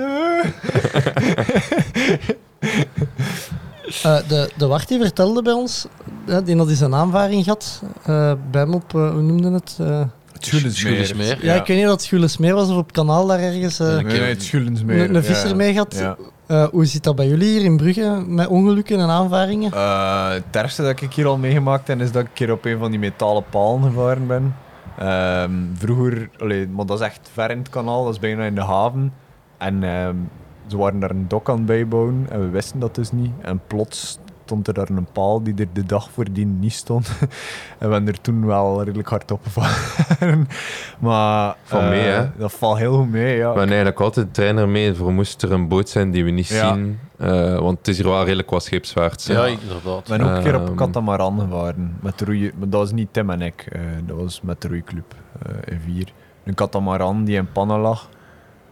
[4.02, 4.16] eh.
[4.28, 5.86] De, de Wart die vertelde bij ons,
[6.26, 9.76] hè, die had eens een aanvaring gehad, eh, bij hem op, eh, hoe noemde het?
[9.80, 10.00] eh,
[10.32, 10.44] Het.
[10.46, 11.44] Schullensmeer.
[11.44, 11.54] ja.
[11.54, 13.78] ik weet niet of het Schullesmeer was of op het kanaal daar ergens.
[13.80, 15.00] eh, Nee, nee, het Schullensmeer.
[15.08, 15.54] een, een visser ja.
[15.54, 15.94] mee gehad.
[15.98, 16.16] Ja.
[16.46, 19.72] Eh, hoe zit dat bij jullie hier in Brugge met ongelukken en aanvaringen?
[19.72, 22.78] Eh, het ergste dat ik hier al meegemaakt heb, is dat ik keer op een
[22.78, 24.54] van die metalen palen gevaren ben.
[24.98, 28.54] Ehm, vroeger, allee, maar dat is echt ver in het kanaal, dat is bijna in
[28.54, 29.12] de haven.
[29.58, 30.16] En ehm,
[30.70, 33.32] ze waren daar een dok aan het bijbouwen en we wisten dat dus niet.
[33.40, 37.08] En plots stond er daar een paal die er de dag voordien niet stond.
[37.78, 39.40] en we hebben er toen wel redelijk hard op
[40.98, 42.26] maar Valt mee, eh, hè?
[42.38, 43.38] Dat valt heel goed mee, ja.
[43.38, 46.30] We hebben eigenlijk altijd de trainer mee voor moest er een boot zijn die we
[46.30, 46.74] niet Ja.
[46.74, 46.98] zien.
[47.18, 49.22] Eh, want het is hier wel redelijk wat scheepsvaart.
[49.24, 49.98] Ja, inderdaad.
[49.98, 50.70] Ik ben ook een keer op Ehm.
[50.70, 51.96] een katamaran gevaren.
[52.00, 53.68] Met roeien, maar dat was niet Tim en ik.
[54.06, 56.12] dat was met de roeiclub eh in vier.
[56.44, 58.08] Een katamaran die in pannen lag.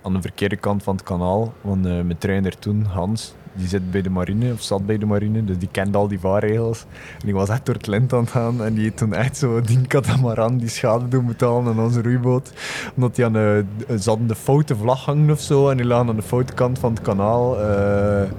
[0.09, 1.53] Aan de verkeerde kant van het kanaal.
[1.61, 5.07] Want eh, mijn trainer toen, Hans, die zit bij de marine, of zat bij de
[5.07, 5.45] marine.
[5.45, 6.85] Dus die kende al die vaarregels.
[7.13, 8.65] En die was echt door het lint aan het gaan.
[8.65, 12.53] En die heeft toen echt zo die katamaran die schade doen betalen aan onze roeiboot.
[12.95, 13.65] Omdat die aan de,
[14.01, 15.69] ze de foute vlag hangen of zo.
[15.69, 17.61] En die lagen aan de foute kant van het kanaal.
[17.61, 18.31] eh,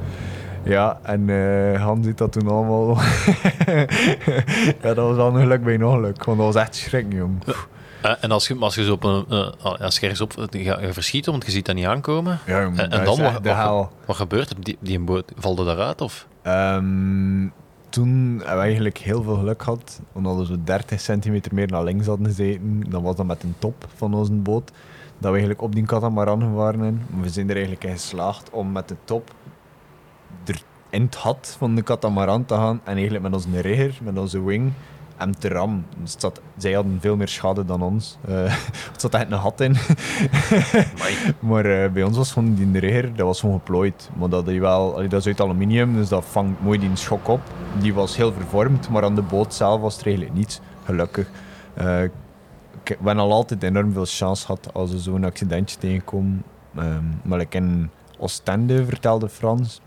[0.63, 2.97] ja, en eh Han ziet dat toen allemaal.
[4.81, 6.23] ja, dat was wel een geluk bij een ongeluk.
[6.23, 7.43] Want dat was echt schrik, jong.
[8.01, 9.25] Eh, en als je, als je zo op een...
[9.29, 10.33] eh, als je ergens op...
[10.49, 12.39] Je, je verschiet, want je ziet dat niet aankomen.
[12.45, 14.55] Ja, En, dan, wat, wat, wat gebeurt er?
[14.59, 16.01] Die, die boot, valt er daaruit?
[16.01, 16.27] Of?
[16.41, 17.47] Ehm,
[17.89, 20.01] toen hebben we eigenlijk heel veel geluk gehad.
[20.13, 22.83] Omdat we zo 30 centimeter meer naar links hadden gezeten.
[22.89, 24.71] Dan was dat met een top van onze boot.
[25.17, 27.05] Dat we eigenlijk op die katamaran zijn.
[27.09, 29.31] Maar we zijn er eigenlijk in geslaagd om met de top
[30.45, 32.81] er in het gat van de katamaran te gaan.
[32.83, 34.71] En eigenlijk met onze rigger, met onze wing,
[35.19, 35.85] hem te ram.
[36.01, 38.17] Dus zat, zij hadden veel meer schade dan ons.
[38.27, 38.43] Eh
[38.91, 39.75] het zat echt een gat in.
[41.49, 44.09] maar eh, bij ons was gewoon die rigger, dat was gewoon geplooid.
[44.17, 47.27] Maar dat, die wel, allee, dat is uit aluminium, dus dat vangt mooi die schok
[47.27, 47.41] op.
[47.81, 50.59] Die was heel vervormd, maar aan de boot zelf was er eigenlijk niets.
[50.85, 51.29] Gelukkig.
[51.73, 52.03] Eh,
[52.83, 56.43] ik ben al altijd enorm veel chance gehad als er zo'n accidentje tegenkomen.
[56.75, 57.89] Ehm, maar ik in
[58.19, 59.81] Oostende vertelde Frans.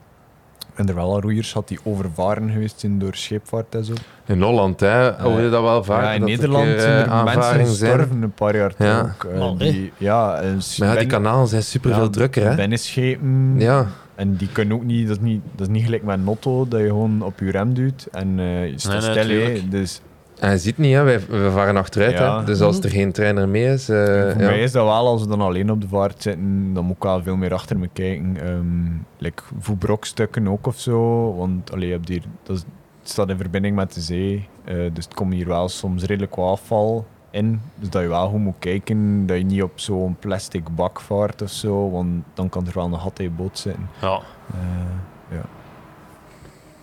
[0.74, 3.92] En er wel al roeiers had die overvaren geweest zijn door scheepvaart en zo.
[4.26, 6.02] In Holland, hè, hoor je dat wel vaak?
[6.02, 7.66] ja, in dat er Nederland zijn eh, er mensen zijn.
[7.66, 9.14] gestorven een paar jaar Ja.
[9.18, 9.34] terug.
[9.40, 12.54] Eh, die, ja, en Maar ja, die kanalen zijn super veel ja, drukker, hè?
[12.54, 13.54] Binnenschepen.
[13.58, 13.86] Ja.
[14.14, 16.68] En die kunnen ook niet dat, is niet, dat is niet gelijk met een auto,
[16.68, 19.38] dat je gewoon op je rem duwt en eh je staat Nee, nee, stil.
[19.40, 19.44] hè.
[19.44, 19.70] tuurlijk.
[19.70, 20.00] dus
[20.40, 22.12] Je ziet niet, hè, wij, we varen achteruit.
[22.12, 22.38] Ja.
[22.38, 22.44] Hè?
[22.44, 23.88] Dus als er geen trainer mee is...
[23.88, 24.48] eh, voor ja.
[24.48, 27.02] mij is dat wel, als we dan alleen op de vaart zitten, dan moet ik
[27.02, 28.48] wel veel meer achter me kijken.
[28.48, 31.34] Um, like voetbrokstukken ook of zo.
[31.34, 32.64] Want allee, je hebt hier, dat is
[33.00, 34.48] het staat in verbinding met de zee.
[34.64, 37.60] eh, dus het komt hier wel soms redelijk wat afval in.
[37.74, 41.42] Dus dat je wel goed moet kijken dat je niet op zo'n plastic bak vaart
[41.42, 41.90] of zo.
[41.90, 43.88] Want dan kan er wel een gat in je boot zitten.
[44.00, 44.20] Ja.
[44.54, 45.42] Eh, ja.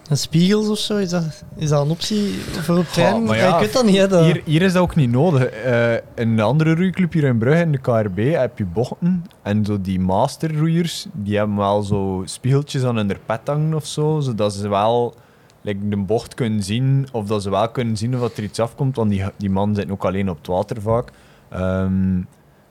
[0.10, 3.28] En spiegels of zo, is dat, is dat een optie voor op training?
[3.28, 4.08] maar Ja, ik weet dat niet, hè.
[4.08, 4.26] Dat...
[4.26, 5.46] Hier, hier is dat ook niet nodig.
[5.46, 9.26] Eh, in de andere roeiclub hier in Brugge, in de KRB, heb je bochten.
[9.42, 14.20] En zo die masterroeiers, die hebben wel zo spiegeltjes aan hun pet hangen of zo.
[14.20, 15.14] Zodat ze wel
[15.62, 17.08] like, de bocht kunnen zien.
[17.12, 18.96] Of dat ze wel kunnen zien of dat er iets afkomt.
[18.96, 21.12] Want die, die man zit ook alleen op het water vaak.
[21.50, 22.22] Ehm,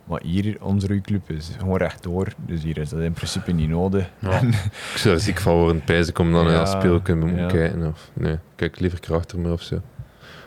[0.08, 2.26] maar hier, onze roeiclub is gewoon rechtdoor.
[2.46, 4.10] Dus hier is dat in principe niet nodig.
[4.18, 4.30] Ja.
[4.30, 7.36] En- Ik zou er ziek van worden, pijs ik om dan Ja, naar speel kunnen
[7.36, 7.46] ja.
[7.46, 7.86] kijken.
[7.86, 9.74] Of, nee, kijk liever krachter me of zo.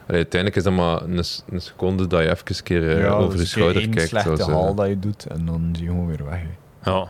[0.08, 3.10] Allee, uiteindelijk is dat maar een, een seconde dat je even een keer eh, ja,
[3.10, 4.10] over je dus schouder kijkt.
[4.10, 5.26] slechte zoals, eh, haal dat je doet.
[5.26, 6.42] En dan zie je gewoon weer weg.
[6.84, 7.08] Ja.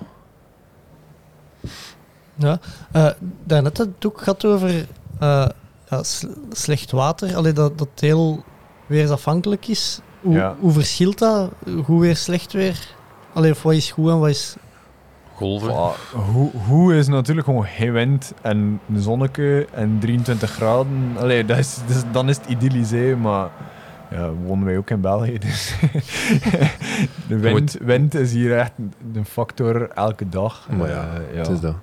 [2.35, 2.59] Ja.
[2.91, 3.09] Eh,
[3.43, 4.69] daarnet had het ook gehad over
[5.19, 5.47] eh,
[5.89, 6.03] ja,
[6.51, 7.35] slecht water.
[7.35, 8.43] Allee, dat, dat het heel
[8.85, 9.99] weersafhankelijk is.
[10.21, 10.55] Hoe, Ja.
[10.59, 11.51] hoe verschilt dat?
[11.83, 12.87] Goed weer, slecht weer?
[13.33, 14.55] Allee, of wat is goed en wat is...
[15.35, 15.73] Golven.
[16.31, 21.13] Hoe, hoe is natuurlijk gewoon geen wind en een zonneke en 23 graden.
[21.17, 23.49] Allee, dat is, dat is- dan is het idyllisch, maar
[24.11, 25.37] ja, wonen wij ook in België.
[25.39, 25.73] Dus
[27.27, 28.71] de wind, wind is hier echt
[29.13, 30.67] een factor elke dag.
[30.77, 31.75] Maar ja, Eh, Het is dat.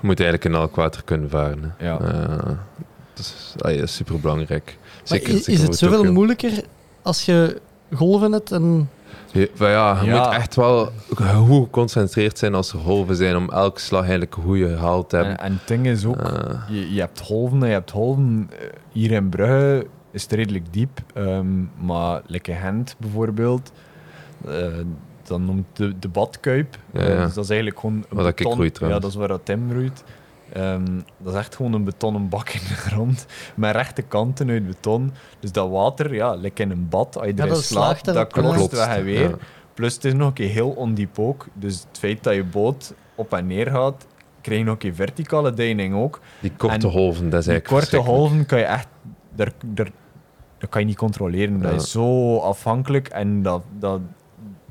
[0.00, 1.74] Je moet eigenlijk in elk water kunnen varen.
[1.76, 1.86] Hè.
[1.86, 1.98] Ja.
[2.00, 2.36] Eh,
[3.14, 4.78] dat is, is super belangrijk.
[5.02, 6.52] Zeker, is, zeker is het zoveel moeilijker
[7.02, 7.60] als je
[7.94, 8.90] golven hebt en...
[9.32, 10.24] Ja, ja, je Ja.
[10.24, 10.92] moet echt wel
[11.46, 15.16] goed geconcentreerd zijn als er golven zijn om elke slag eigenlijk een goede haal te
[15.16, 15.38] hebben.
[15.38, 18.48] En, en het ding is ook, Eh, je, je hebt golven en je hebt golven.
[18.60, 21.46] Eh, Hier in Brugge is het redelijk diep, ehm,
[21.78, 23.72] maar lekker Gent bijvoorbeeld,
[24.46, 24.66] eh,
[25.22, 26.76] dan noemt de, de badkuip.
[26.92, 27.24] Ja, ja.
[27.24, 29.28] dus dat is eigenlijk gewoon een Waar dat ik beton- roei Ja, dat is waar
[29.28, 30.04] dat Tim roeit.
[30.52, 30.84] Ehm,
[31.18, 35.12] dat is echt gewoon een betonnen bak in de grond, met rechte kanten uit beton.
[35.40, 38.32] Dus dat water, ja, lekker in een bad, als je erin dat slaapt, slaagt dat
[38.32, 39.28] Klotst, weg en weer.
[39.28, 39.36] ja.
[39.74, 41.46] Plus het is nog een keer heel ondiep ook.
[41.54, 44.06] Dus het feit dat je boot op en neer gaat,
[44.40, 46.20] krijg je nog een keer verticale deining ook.
[46.40, 48.18] Die korte En golven, dat is Die eigenlijk korte verschrikkelijk.
[48.20, 48.88] golven kan je echt...
[49.34, 49.90] Daar, daar,
[50.58, 51.60] dat kan je niet controleren.
[51.60, 51.76] Dat Ja.
[51.76, 54.00] is zo afhankelijk en dat, dat,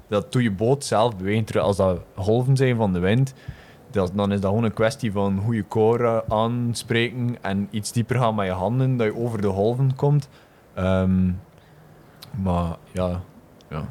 [0.07, 1.43] dat doe je boot zelf bewegen.
[1.43, 3.33] Terwijl Als dat golven zijn van de wind,
[3.93, 8.35] dat, dan is dat gewoon een kwestie van goede koren aanspreken en iets dieper gaan
[8.35, 10.29] met je handen, dat je over de golven komt.
[10.73, 11.31] Ehm,
[12.43, 13.21] maar ja,
[13.69, 13.85] ja,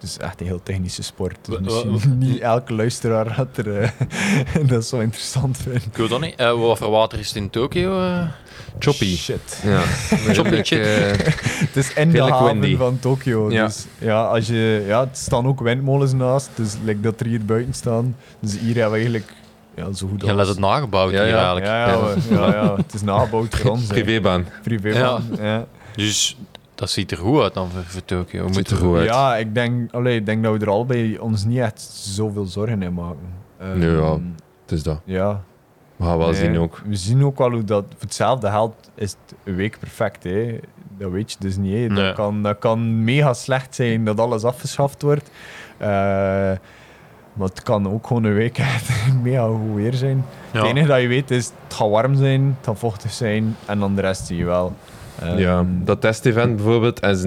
[0.00, 1.36] het is echt een heel technische sport.
[1.62, 3.88] Dus misschien niet elke luisteraar had er, eh,
[4.68, 5.86] dat zo interessant vindt.
[5.86, 6.34] Ik weet dat niet.
[6.36, 8.00] Eh, wat voor water is het in Tokio?
[8.02, 8.22] eh?
[8.78, 9.16] Choppy.
[9.16, 9.60] Shit.
[9.64, 9.80] Ja.
[10.34, 10.86] Choppy shit.
[10.86, 12.76] Het is in de haven windy.
[12.76, 13.50] van Tokio.
[13.50, 13.64] Ja.
[13.66, 16.50] Dus ja, als je, ja, er staan ook windmolens naast.
[16.54, 18.16] Dus like dat er hier buiten staan.
[18.40, 19.32] Dus hier hebben we eigenlijk
[19.76, 21.36] ja, zo goed Je let als- het nagebouwd Ja, hier ja.
[21.36, 21.66] eigenlijk.
[21.66, 23.82] ja, ja, we- ja, ja, het is nagebouwd voor ons.
[23.82, 23.88] hè.
[23.88, 24.46] privébaan.
[24.62, 25.66] Privébaan, ja.
[25.94, 26.36] Dus
[26.78, 28.40] dat ziet er goed uit dan voor, voor Tokio.
[28.40, 29.08] We Ziet moeten er goed uit.
[29.08, 32.82] Ja, ik denk, allee, ik denk dat we er allebei ons niet echt zoveel zorgen
[32.82, 33.28] in maken.
[33.58, 34.12] Ehm, Nee, ja.
[34.62, 35.00] Het is dat.
[35.04, 35.42] ja.
[35.96, 36.82] We gaan wel Nee, zien ook.
[36.86, 40.24] We zien ook wel hoe dat voor hetzelfde geld is het een week perfect.
[40.24, 40.58] Hè.
[40.98, 41.72] Dat weet je dus niet.
[41.72, 41.78] Hè.
[41.78, 41.88] Nee.
[42.04, 45.30] Dat, kan, dat kan mega slecht zijn dat alles afgeschaft wordt.
[45.76, 45.88] Eh,
[47.32, 48.90] maar het kan ook gewoon een week echt
[49.22, 50.24] mega goed weer zijn.
[50.52, 50.58] Ja.
[50.60, 53.78] Het enige dat je weet is, het gaat warm zijn, het gaat vochtig zijn en
[53.78, 54.72] dan de rest zie je wel.
[55.20, 57.22] Ehm, Ja, dat testevent bijvoorbeeld, hij is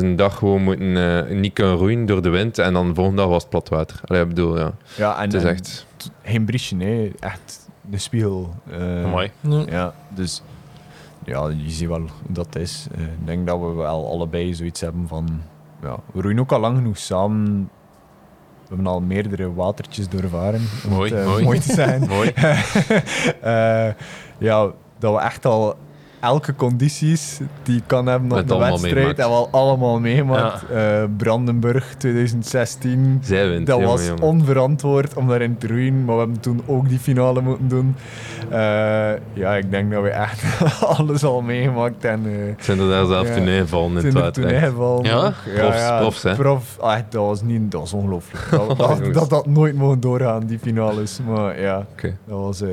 [0.00, 3.20] een, dag gewoon moeten, eh, niet kunnen roeien door de wind en dan de volgende
[3.20, 4.00] dag was het plat water.
[4.04, 4.72] Allee, ik bedoel, ja.
[4.96, 5.86] ja, en, Het is en echt...
[6.22, 7.10] geen briesje, hè.
[7.20, 8.54] echt de spiegel.
[8.70, 9.30] Eh, Mooi.
[9.40, 9.66] Nee.
[9.70, 10.42] Ja, dus
[11.24, 12.86] ja, je ziet wel hoe dat is.
[12.94, 15.42] Eh, ik denk dat we wel allebei zoiets hebben van...
[15.82, 17.70] Ja, we roeien ook al lang genoeg samen.
[18.62, 20.60] We hebben al meerdere watertjes doorvaren.
[20.88, 21.58] Mooi, het, eh, mooi.
[21.58, 22.06] te zijn.
[22.08, 22.32] Mooi.
[23.40, 23.88] Eh,
[24.38, 25.76] ja, dat we echt al
[26.26, 29.16] elke condities die kan hebben op de allemaal wedstrijd meemaakt.
[29.18, 30.64] hebben we al allemaal meegemaakt.
[30.70, 33.18] Eh, Brandenburg 2016.
[33.22, 34.22] Zijwind, Dat jongen, was jongen.
[34.22, 37.94] onverantwoord om daarin te roeien, maar we hebben toen ook die finale moeten doen.
[38.50, 38.58] Eh,
[39.32, 40.42] ja, ik denk dat we echt
[40.98, 43.34] alles al meegemaakt en uh, Zijn er daar zelf Ja.
[43.34, 44.42] toen ingevallen in het toen er water?
[44.42, 44.62] toen echt?
[44.62, 45.04] ingevallen.
[45.04, 45.22] Ja?
[45.22, 45.42] nog.
[45.54, 46.34] Profs- profs, hè?
[46.34, 48.44] Prof, ah, dat was niet, dat was ongelooflijk.
[48.50, 51.20] Dat, dat, dat had nooit mogen doorgaan, die finales.
[51.28, 52.16] Maar ja, Oké.
[52.26, 52.60] dat was...
[52.60, 52.68] eh,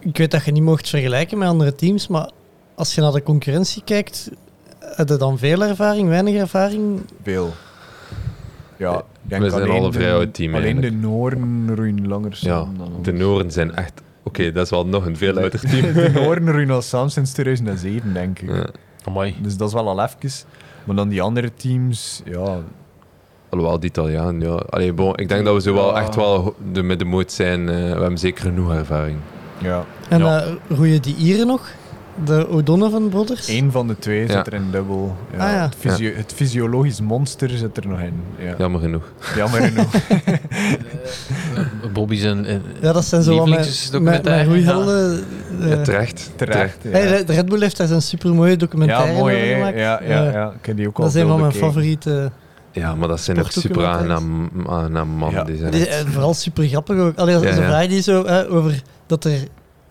[0.00, 2.30] Ik weet dat je niet mocht vergelijken met andere teams, maar
[2.74, 4.30] als je naar de concurrentie kijkt,
[4.78, 7.00] heb je dan veel ervaring, weinig ervaring?
[7.22, 7.52] veel.
[8.76, 10.94] Ja, denk We zijn alleen al een vrij de- oud team Alleen eigenlijk.
[11.02, 13.20] de Noorden roeien langer Ja, dan de ons.
[13.20, 13.92] Noorden zijn echt...
[14.22, 15.92] Oké, dat is wel nog een veel ouder team.
[15.92, 18.48] De Noorden roeien al samen sinds 2007, denk ik.
[18.48, 18.66] Ja.
[19.12, 19.34] Mooi.
[19.42, 20.46] Dus dat is wel al even.
[20.84, 22.58] Maar dan die andere teams, ja,
[23.48, 24.54] Alhoewel, de Italiaan, ja.
[24.54, 27.68] Allee, bon, ik denk dat we zo wel echt wel ho- de middenmoot zijn.
[27.68, 29.16] eh, we hebben zeker genoeg ervaring.
[29.58, 29.84] Ja.
[30.08, 30.40] En Ja.
[30.42, 31.68] eh roeien die Ieren nog?
[32.24, 33.48] de O'Donovan Brothers.
[33.48, 34.32] Eén van de twee Ja.
[34.32, 35.16] zit er in dubbel.
[35.36, 35.62] Ja, Ah, ja.
[35.62, 38.12] Het, fysio- het fysiologisch monster zit er nog in.
[38.38, 38.54] Ja.
[38.58, 39.12] Jammer genoeg.
[39.36, 39.90] Jammer genoeg.
[41.92, 45.24] Bobby zijn eh, Ja, dat zijn zo wat mijn, mijn, roeihelden.
[45.60, 46.30] eh, Ja, terecht.
[46.36, 46.76] Terecht.
[46.82, 49.76] Ja, hey, Red Bull heeft daar een supermooie documentaire ja mooi over gemaakt.
[49.76, 50.52] Ja, ja, Eh, ja.
[50.60, 52.30] Ik heb die ook al Dat is een van mijn favoriete.
[52.72, 55.38] Ja, maar dat zijn ook super aangenaam aangenaam mannen.
[55.40, 55.44] Ja.
[55.44, 57.16] Die zijn Die, echt- eh, vooral super grappig ook.
[57.18, 57.66] Allee, Ja, ze ja.
[57.66, 59.38] vragen die zo eh, over dat er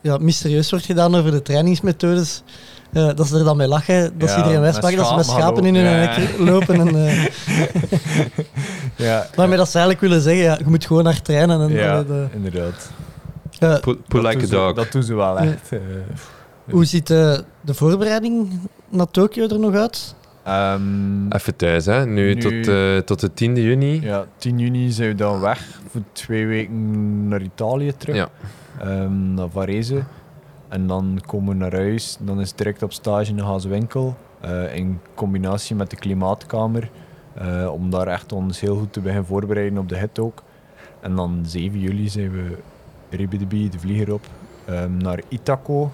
[0.02, 2.44] ja, mysterieus wordt gedaan over de trainingsmethodes.
[2.94, 5.26] Eh, dat ze er dan mee lachen, dat ze Ja, iedereen wijsmaken dat ze met
[5.26, 6.78] schapen in hun nek lopen.
[6.78, 6.88] lopen.
[6.88, 7.26] En, eh,
[9.08, 11.62] Ja, waarmee dat ze eigenlijk willen zeggen, ja, je moet gewoon hard trainen.
[11.62, 12.92] En, ja de- inderdaad.
[13.60, 13.78] Eh,
[14.08, 14.74] Pull, like a doen ze- dog.
[14.74, 15.52] Dat doen ze wel Ja.
[15.52, 15.72] echt.
[15.72, 15.80] eh.
[16.70, 18.60] hoe ziet de voorbereiding
[18.90, 20.16] naar Tokio er nog uit?
[20.44, 22.06] Ehm, Even thuis, hè.
[22.06, 24.02] Nu, Nu- Tot, eh, tot de 10e juni.
[24.02, 28.16] ja, 10 juni zijn we dan weg voor twee weken naar Italië terug.
[28.16, 28.30] Ja.
[28.80, 30.04] Ehm, naar Varese.
[30.70, 32.18] En dan komen we naar huis.
[32.20, 34.16] Dan is het direct op stage in de Hazewinkel.
[34.42, 36.90] eh in combinatie met de klimaatkamer.
[37.34, 40.44] eh, om daar echt ons heel goed te beginnen voorbereiden op de hit ook.
[41.02, 42.58] En dan 7 juli zijn we
[43.10, 44.26] Ribidibi, de vlieger op,
[44.66, 45.92] ehm, naar Itako.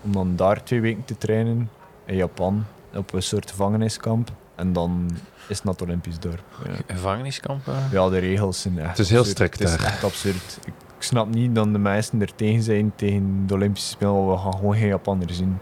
[0.00, 1.70] Om dan daar twee weken te trainen
[2.04, 2.64] in Japan.
[2.94, 4.30] Op een soort gevangeniskamp.
[4.54, 5.10] En dan
[5.48, 6.42] is het naar het Olympisch dorp.
[6.66, 6.94] Ja.
[6.94, 7.60] Gevangeniskamp.
[7.90, 9.36] Ja, de regels zijn echt Het is heel absurd.
[9.36, 9.86] strikt Het is daar.
[9.86, 10.58] echt absurd.
[10.64, 10.72] Ik
[11.04, 14.74] snap niet dat de meesten er tegen zijn tegen de Olympische Spelen, we gaan gewoon
[14.74, 15.58] geen Japanners zien.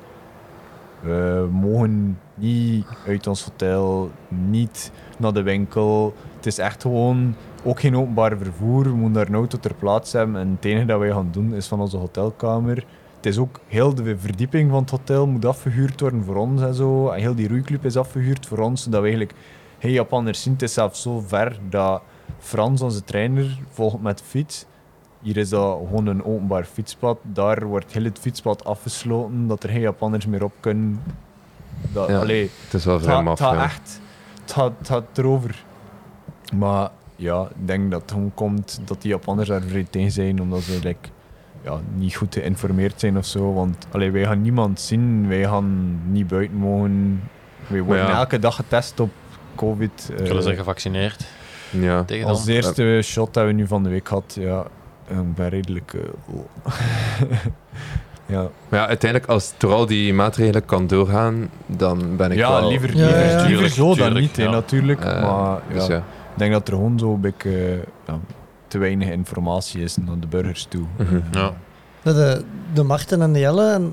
[1.00, 6.14] We mogen niet uit ons hotel, niet naar de winkel.
[6.36, 8.82] Het is echt gewoon ook geen openbaar vervoer.
[8.82, 10.36] We moeten daar een auto ter plaatse hebben.
[10.36, 12.84] En het enige dat wij gaan doen is van onze hotelkamer.
[13.16, 16.74] Het is ook heel de verdieping van het hotel moet afgehuurd worden voor ons en
[16.74, 17.08] zo.
[17.08, 19.38] En heel die roeiclub is afgehuurd voor ons, zodat we eigenlijk
[19.78, 20.52] geen Japanners zien.
[20.52, 22.02] Het is zelfs zo ver dat
[22.38, 24.66] Frans, onze trainer, volgt met de fiets.
[25.22, 27.18] Hier is dat gewoon een openbaar fietspad.
[27.22, 31.02] Daar wordt heel het fietspad afgesloten, dat er geen Japanners meer op kunnen.
[31.92, 33.38] Dat, Ja, allee, Het is wel vrij maf.
[33.38, 33.62] het gaat ja.
[33.64, 34.00] echt
[34.42, 35.64] het gaat, het gaat erover.
[36.54, 40.40] Maar ja, ik denk dat het gewoon komt dat die Japanners daar vrij tegen zijn,
[40.40, 41.08] omdat ze like,
[41.64, 43.52] ja, niet goed geïnformeerd zijn of zo.
[43.54, 47.22] Want allee, wij gaan niemand zien, wij gaan niet buiten mogen.
[47.66, 48.16] Wij worden ja.
[48.18, 49.10] elke dag getest op
[49.54, 50.12] COVID.
[50.18, 51.24] eh, Zullen ze gevaccineerd
[51.70, 52.04] Ja.
[52.04, 54.66] tegen als eerste shot hebben we nu van de week gehad, ja,
[55.08, 55.94] ik ben redelijk.
[55.94, 56.00] eh,
[56.34, 56.72] oh.
[58.26, 62.68] ja, Maar ja, uiteindelijk, als al die maatregelen kan doorgaan, dan ben ik ja wel...
[62.68, 63.46] liever, Ja, liever, ja, ja.
[63.46, 65.04] liever zo dan niet, natuurlijk.
[65.04, 65.96] Eh, maar ja, Dus ja.
[65.96, 66.02] ik
[66.38, 68.14] denk dat er gewoon zo een beetje eh,
[68.68, 70.84] te weinig informatie is naar de burgers toe.
[70.98, 71.20] Mhm.
[71.30, 71.52] Ja.
[72.02, 73.92] De, de Marten en de Jelle en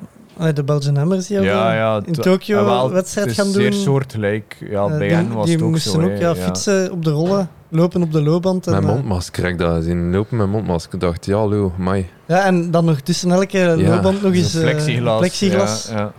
[0.53, 3.61] de Belgian Hammers die Ja, ja, in Tokio wel, een wedstrijd het gaan is doen.
[3.61, 4.57] zeer soortgelijk.
[4.69, 6.01] Ja, Eh, bij die, hen was die het ook moesten zo.
[6.01, 8.67] ook ja, fietsen op de rollen, lopen op de loopband.
[8.67, 10.11] En, Met eh, mondmasker, ik dat zien.
[10.11, 10.93] Lopen met mondmasker.
[10.93, 12.09] Ik dacht, ja, hallo, mai.
[12.27, 15.19] ja, en dan nog tussen elke loopband nog eens eh, plexiglas.
[15.19, 15.87] plexiglas.
[15.91, 16.11] Ja,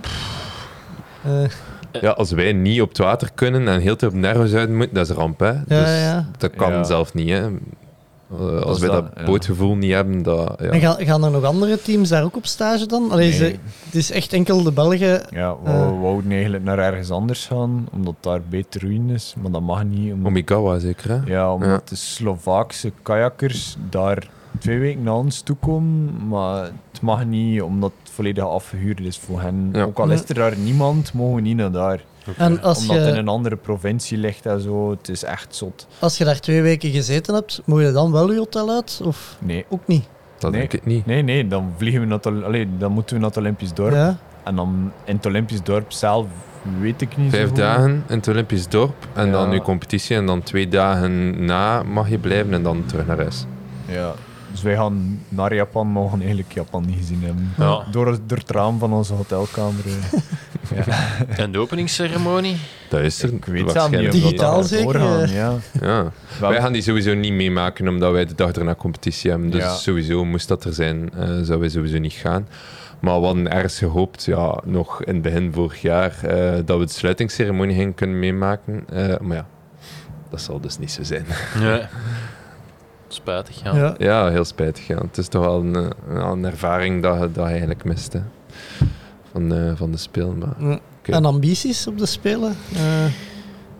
[1.24, 1.46] ja.
[2.00, 4.94] Ja, als wij niet op het water kunnen en heel tijd op nergens uit moeten,
[4.94, 5.46] dat is een ramp, hè.
[5.48, 6.28] ja, dus ja.
[6.38, 6.84] dat kan Ja.
[6.84, 7.46] zelf niet, hè.
[8.32, 9.24] Eh, als Als wij dat, dat- ja.
[9.24, 10.54] bootgevoel niet hebben, dat...
[10.58, 10.66] Ja.
[10.70, 13.10] En gaan, gaan er nog andere teams daar ook op stage dan?
[13.10, 13.38] Allee, Nee.
[13.38, 15.22] ze- het is echt enkel de Belgen.
[15.30, 19.34] Ja, we wouden eigenlijk naar ergens anders gaan, omdat daar beter roeien is.
[19.42, 20.12] Maar dat mag niet.
[20.12, 21.18] Omdat, zeker, hè.
[21.32, 21.80] ja, omdat Ja.
[21.84, 24.28] de Slovaakse kajakkers daar
[24.58, 26.26] twee weken naar ons toe komen.
[26.28, 26.62] Maar
[26.92, 29.68] het mag niet, omdat het volledig afgehuurd is voor hen.
[29.72, 29.82] Ja.
[29.82, 32.04] Ook al is er daar niemand, mogen we niet naar daar.
[32.36, 34.90] En als omdat het in je, een andere provincie ligt en zo.
[34.90, 35.86] Het is echt zot.
[35.98, 39.00] als je daar twee weken gezeten hebt, moet je dan wel je hotel uit?
[39.04, 39.64] Of Nee.
[39.68, 40.04] ook niet?
[40.38, 40.60] Dat Nee.
[40.60, 41.06] denk ik niet.
[41.06, 42.18] Nee, nee, dan vliegen we naar
[42.52, 43.92] het, dan moeten we naar het Olympisch dorp.
[43.94, 44.16] Ja.
[44.44, 46.26] En dan in het Olympisch dorp zelf
[46.80, 49.32] weet ik niet Vijf dagen in het Olympisch dorp en Ja.
[49.32, 53.16] dan je competitie en dan twee dagen na mag je blijven en dan terug naar
[53.16, 53.44] huis.
[53.86, 54.12] Ja.
[54.50, 57.52] Dus wij gaan naar Japan, maar we gaan eigenlijk Japan niet gezien hebben.
[57.58, 57.84] Ja.
[57.90, 59.84] Door, door het raam van onze hotelkamer.
[59.86, 60.20] eh.
[60.86, 61.26] ja.
[61.36, 62.56] En de openingsceremonie?
[62.88, 65.28] Dat is er Ik weet zelf niet Digitaal zeker.
[65.80, 66.12] Ja.
[66.40, 69.50] Wij gaan die sowieso niet meemaken omdat wij de dag erna competitie hebben.
[69.50, 69.74] Dus Ja.
[69.74, 72.48] sowieso moest dat er zijn, eh zouden wij sowieso niet gaan.
[73.00, 76.84] Maar we hadden ergens gehoopt, ja, nog in het begin vorig jaar, eh, dat we
[76.84, 78.84] de sluitingsceremonie gingen kunnen meemaken.
[78.92, 79.46] Eh, maar ja,
[80.30, 81.26] dat zal dus niet zo zijn.
[81.60, 81.88] Ja.
[83.12, 83.76] Spijtig, ja.
[83.76, 83.94] Ja.
[83.98, 84.86] Ja, heel spijtig.
[84.86, 84.96] Ja.
[84.96, 88.20] Het is toch wel een, eh, een ervaring dat je, dat je eigenlijk mist hè.
[89.32, 90.38] Van, eh, van de spelen.
[90.38, 90.78] Maar.
[91.00, 91.12] Oké.
[91.12, 92.56] En ambities op de Spelen?
[92.74, 93.04] Eh,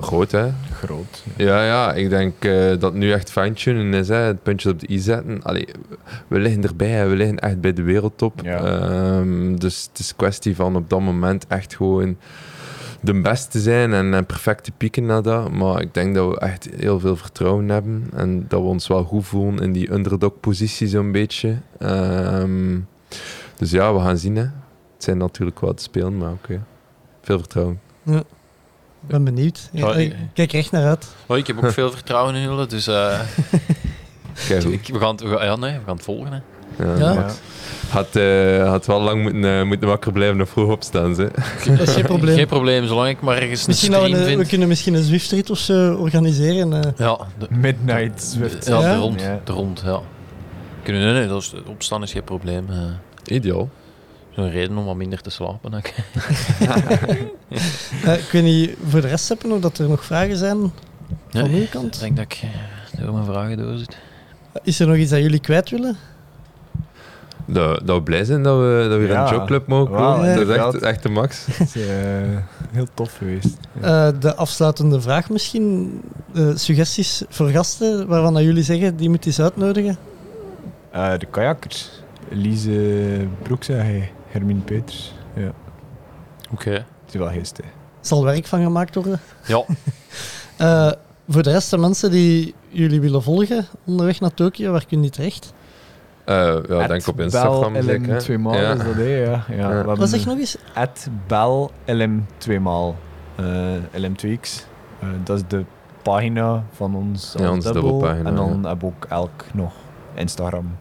[0.01, 0.51] groot, hè?
[0.73, 1.25] Groot.
[1.37, 4.09] Ja, ja, ik denk eh, dat nu echt fine-tunen is.
[4.09, 4.17] Hè.
[4.17, 5.43] Het puntje op de i zetten.
[5.43, 5.69] Allee,
[6.29, 7.09] we liggen erbij, hè.
[7.09, 8.41] we liggen echt bij de wereldtop.
[8.43, 8.65] Ja.
[8.65, 12.17] Ehm, dus het is een kwestie van op dat moment echt gewoon
[13.01, 15.51] de beste zijn en, en perfect te pieken naar dat.
[15.51, 19.05] Maar ik denk dat we echt heel veel vertrouwen hebben en dat we ons wel
[19.05, 21.57] goed voelen in die underdog-positie zo'n beetje.
[21.79, 22.79] Ehm,
[23.57, 24.37] dus ja, we gaan zien.
[24.37, 24.43] Hè.
[24.43, 26.63] het zijn natuurlijk wat te spelen, maar oké.
[27.23, 27.81] Veel vertrouwen.
[29.03, 29.69] Ik ben benieuwd.
[29.73, 31.15] Ja, Ja, ik kijk er echt naar uit.
[31.27, 33.21] Oh, ik heb ook veel vertrouwen in jullie, dus eh.
[34.49, 36.33] ik, we, gaan het, we ja, nee, we gaan het volgen.
[36.33, 36.39] Hè.
[36.85, 37.15] Ja, Ja.
[37.15, 37.35] Max.
[37.89, 41.15] Had, eh, had wel lang moeten, eh, moeten wakker blijven of vroeg opstaan.
[41.15, 41.31] Ze.
[41.67, 42.37] Dat is geen probleem.
[42.37, 44.49] Geen probleem, zolang ik maar ergens een Misschien dat we, stream een- we vind.
[44.49, 46.73] kunnen misschien een Zwift-rit of zo organiseren.
[46.73, 46.91] eh.
[46.97, 48.67] Ja, de, Midnight Swift.
[48.67, 48.93] ja, Ja?
[48.95, 49.21] de rond.
[49.21, 49.41] Ja.
[49.45, 50.01] De rond, ja.
[50.83, 52.67] Kunnen, nee, nee, dat is, opstaan is geen probleem.
[52.71, 53.35] eh.
[53.37, 53.69] Ideaal.
[54.31, 55.75] Zo'n reden om wat minder te slapen.
[55.75, 55.87] ook.
[58.05, 60.73] Eh, ik weet niet voor de rest hebben of dat er nog vragen zijn
[61.31, 62.01] van uw Ik kant.
[62.01, 63.97] denk dat ik eh, door mijn vragen door zit.
[64.63, 65.97] Is er nog iets dat jullie kwijt willen?
[67.45, 69.27] Dat, dat we blij zijn dat we, dat we Ja.
[69.27, 70.37] een jogclub mogen Wauw, komen.
[70.37, 71.47] dat is echt, echt de max.
[71.59, 71.87] Is eh,
[72.71, 73.57] heel tof geweest.
[73.81, 76.01] Eh, de afsluitende vraag misschien.
[76.35, 79.97] Eh, suggesties voor gasten waarvan dat jullie zeggen die moet eens uitnodigen.
[80.91, 81.91] Eh, de kajakkers.
[82.31, 84.13] Elise Broek, zei hij.
[84.29, 85.15] Hermine Peters.
[85.35, 85.53] Ja,
[86.53, 86.71] Oké.
[86.71, 87.65] het is wel geest, hè.
[88.01, 89.21] Zal werk van gemaakt worden.
[89.47, 89.65] Ja,
[90.57, 90.91] Eh,
[91.33, 95.15] voor de rest de mensen die jullie willen volgen onderweg naar Tokio, waar kunnen die
[95.15, 95.53] terecht?
[96.25, 98.09] Eh, ja, denk op Instagram Bel zeker.
[98.13, 98.73] LM twee maal Ja.
[98.73, 99.03] is dat, hè?
[99.25, 99.45] Ja.
[99.49, 100.57] Ja, Wat zeg nog eens?
[100.75, 102.97] At Bel LM twee maal.
[103.37, 103.45] Eh,
[104.03, 104.67] LM2X.
[105.01, 105.65] Eh, dat is de
[106.03, 107.35] pagina van ons.
[107.39, 107.73] Ja, dubbel.
[107.73, 109.73] dubbelpagina, En dan we ook elk nog
[110.15, 110.77] Instagram.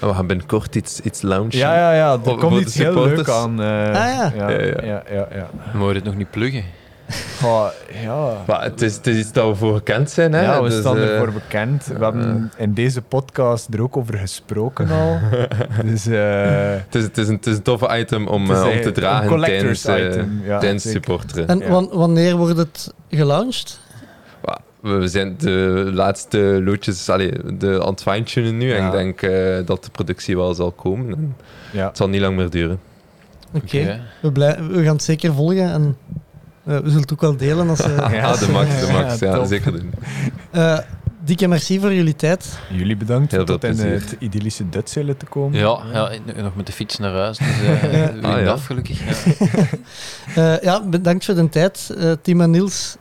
[0.00, 1.58] En we gaan binnenkort iets, iets launchen.
[1.58, 2.12] Ja, ja, ja.
[2.24, 3.60] Er komt iets heel leuk aan.
[3.62, 4.32] eh, Ah, ja.
[4.36, 5.02] Ja, Ja, ja, ja.
[5.10, 5.26] ja.
[5.34, 6.64] ja, we het nog niet pluggen.
[7.40, 7.66] Goh,
[8.02, 8.36] ja.
[8.46, 10.32] Maar het, is, het is iets dat we voor gekend zijn.
[10.32, 10.42] Hè?
[10.42, 11.86] Ja, we Dus, staan eh, ervoor bekend.
[11.86, 15.18] We hebben in deze podcast er ook over gesproken al.
[15.90, 18.80] dus eh, het, is, het, is een, het is een toffe item om, eh, om
[18.80, 21.46] te een dragen collector's tijdens, eh, item, ja, tijdens supporteren.
[21.46, 21.86] En Ja.
[21.90, 23.80] wanneer wordt het gelaunched?
[24.44, 28.72] Maar We zijn de laatste loodjes allee, de, aan het fine-tunen nu.
[28.72, 31.12] En ik denk eh, dat de productie wel zal komen.
[31.14, 31.36] En
[31.72, 31.86] ja.
[31.86, 32.80] het zal niet lang meer duren.
[33.54, 35.96] Oké, we, blij- we gaan het zeker volgen en
[36.66, 37.68] eh, we zullen het ook wel delen.
[37.68, 39.18] Als, eh, Ja, Ja, de max, de max.
[39.18, 39.92] Ja, zeker doen.
[40.50, 40.78] eh,
[41.24, 42.58] dikke merci voor jullie tijd.
[42.70, 45.58] Jullie bedankt Heel om tot in het idyllische Dutselen te komen.
[45.58, 46.10] Ja, ja,
[46.42, 47.38] nog met de fiets naar huis.
[47.38, 48.12] Dus eh Ja.
[48.12, 48.50] win Ah, ja.
[48.50, 49.00] af, gelukkig.
[49.38, 49.46] Ja.
[50.34, 52.96] Eh, ja, bedankt voor de tijd, eh, Tim en Niels.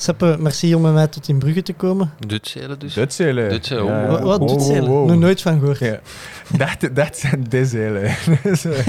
[0.00, 2.12] Seppe, merci om met mij tot in Brugge te komen.
[2.26, 2.94] Dutzelen dus.
[2.94, 3.48] Dutselen.
[3.48, 4.02] Dutselen, Ja, oh.
[4.02, 4.08] ja.
[4.10, 4.86] Wat, wat Wow, doet wow, ze?
[4.86, 5.06] wow.
[5.08, 5.78] Nog nooit van gehoord.
[5.78, 6.00] Ja.
[6.56, 8.14] Dat, dat zijn Dizelen.
[8.42, 8.86] Dus, eh,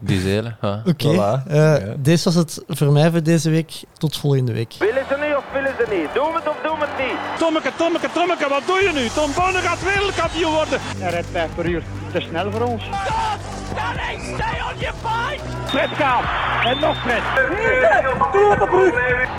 [0.00, 0.56] Die zeilen.
[0.60, 0.82] Ja.
[0.86, 1.48] Oké, Voilà.
[1.48, 1.80] eh, Ja.
[1.98, 3.72] deze was het voor mij voor deze week.
[3.98, 4.74] Tot volgende week.
[5.88, 6.14] Ze niet?
[6.14, 7.38] Doen we het of doen we het niet?
[7.38, 9.08] Tommeke, Tommeke, Tommeke, wat doe je nu?
[9.08, 10.78] Tom Bonne gaat wereldkampioen worden.
[10.98, 11.82] Hij rijdt 5 per uur.
[12.12, 12.82] Te snel voor ons.
[15.66, 16.24] Fred gaat.
[16.64, 17.22] En nog Fred.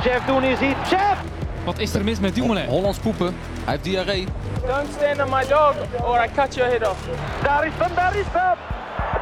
[0.04, 0.90] Jeff doen is iets.
[0.90, 1.18] Jeff!
[1.64, 2.66] Wat is er mis met Dumoulin?
[2.66, 3.36] Hollands poepen.
[3.64, 4.28] Hij heeft diarree.
[4.68, 7.00] Don't stand on my dog or I cut your head off.
[7.44, 8.58] Daar is hem, daar is hem.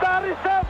[0.02, 0.64] Daar is hem.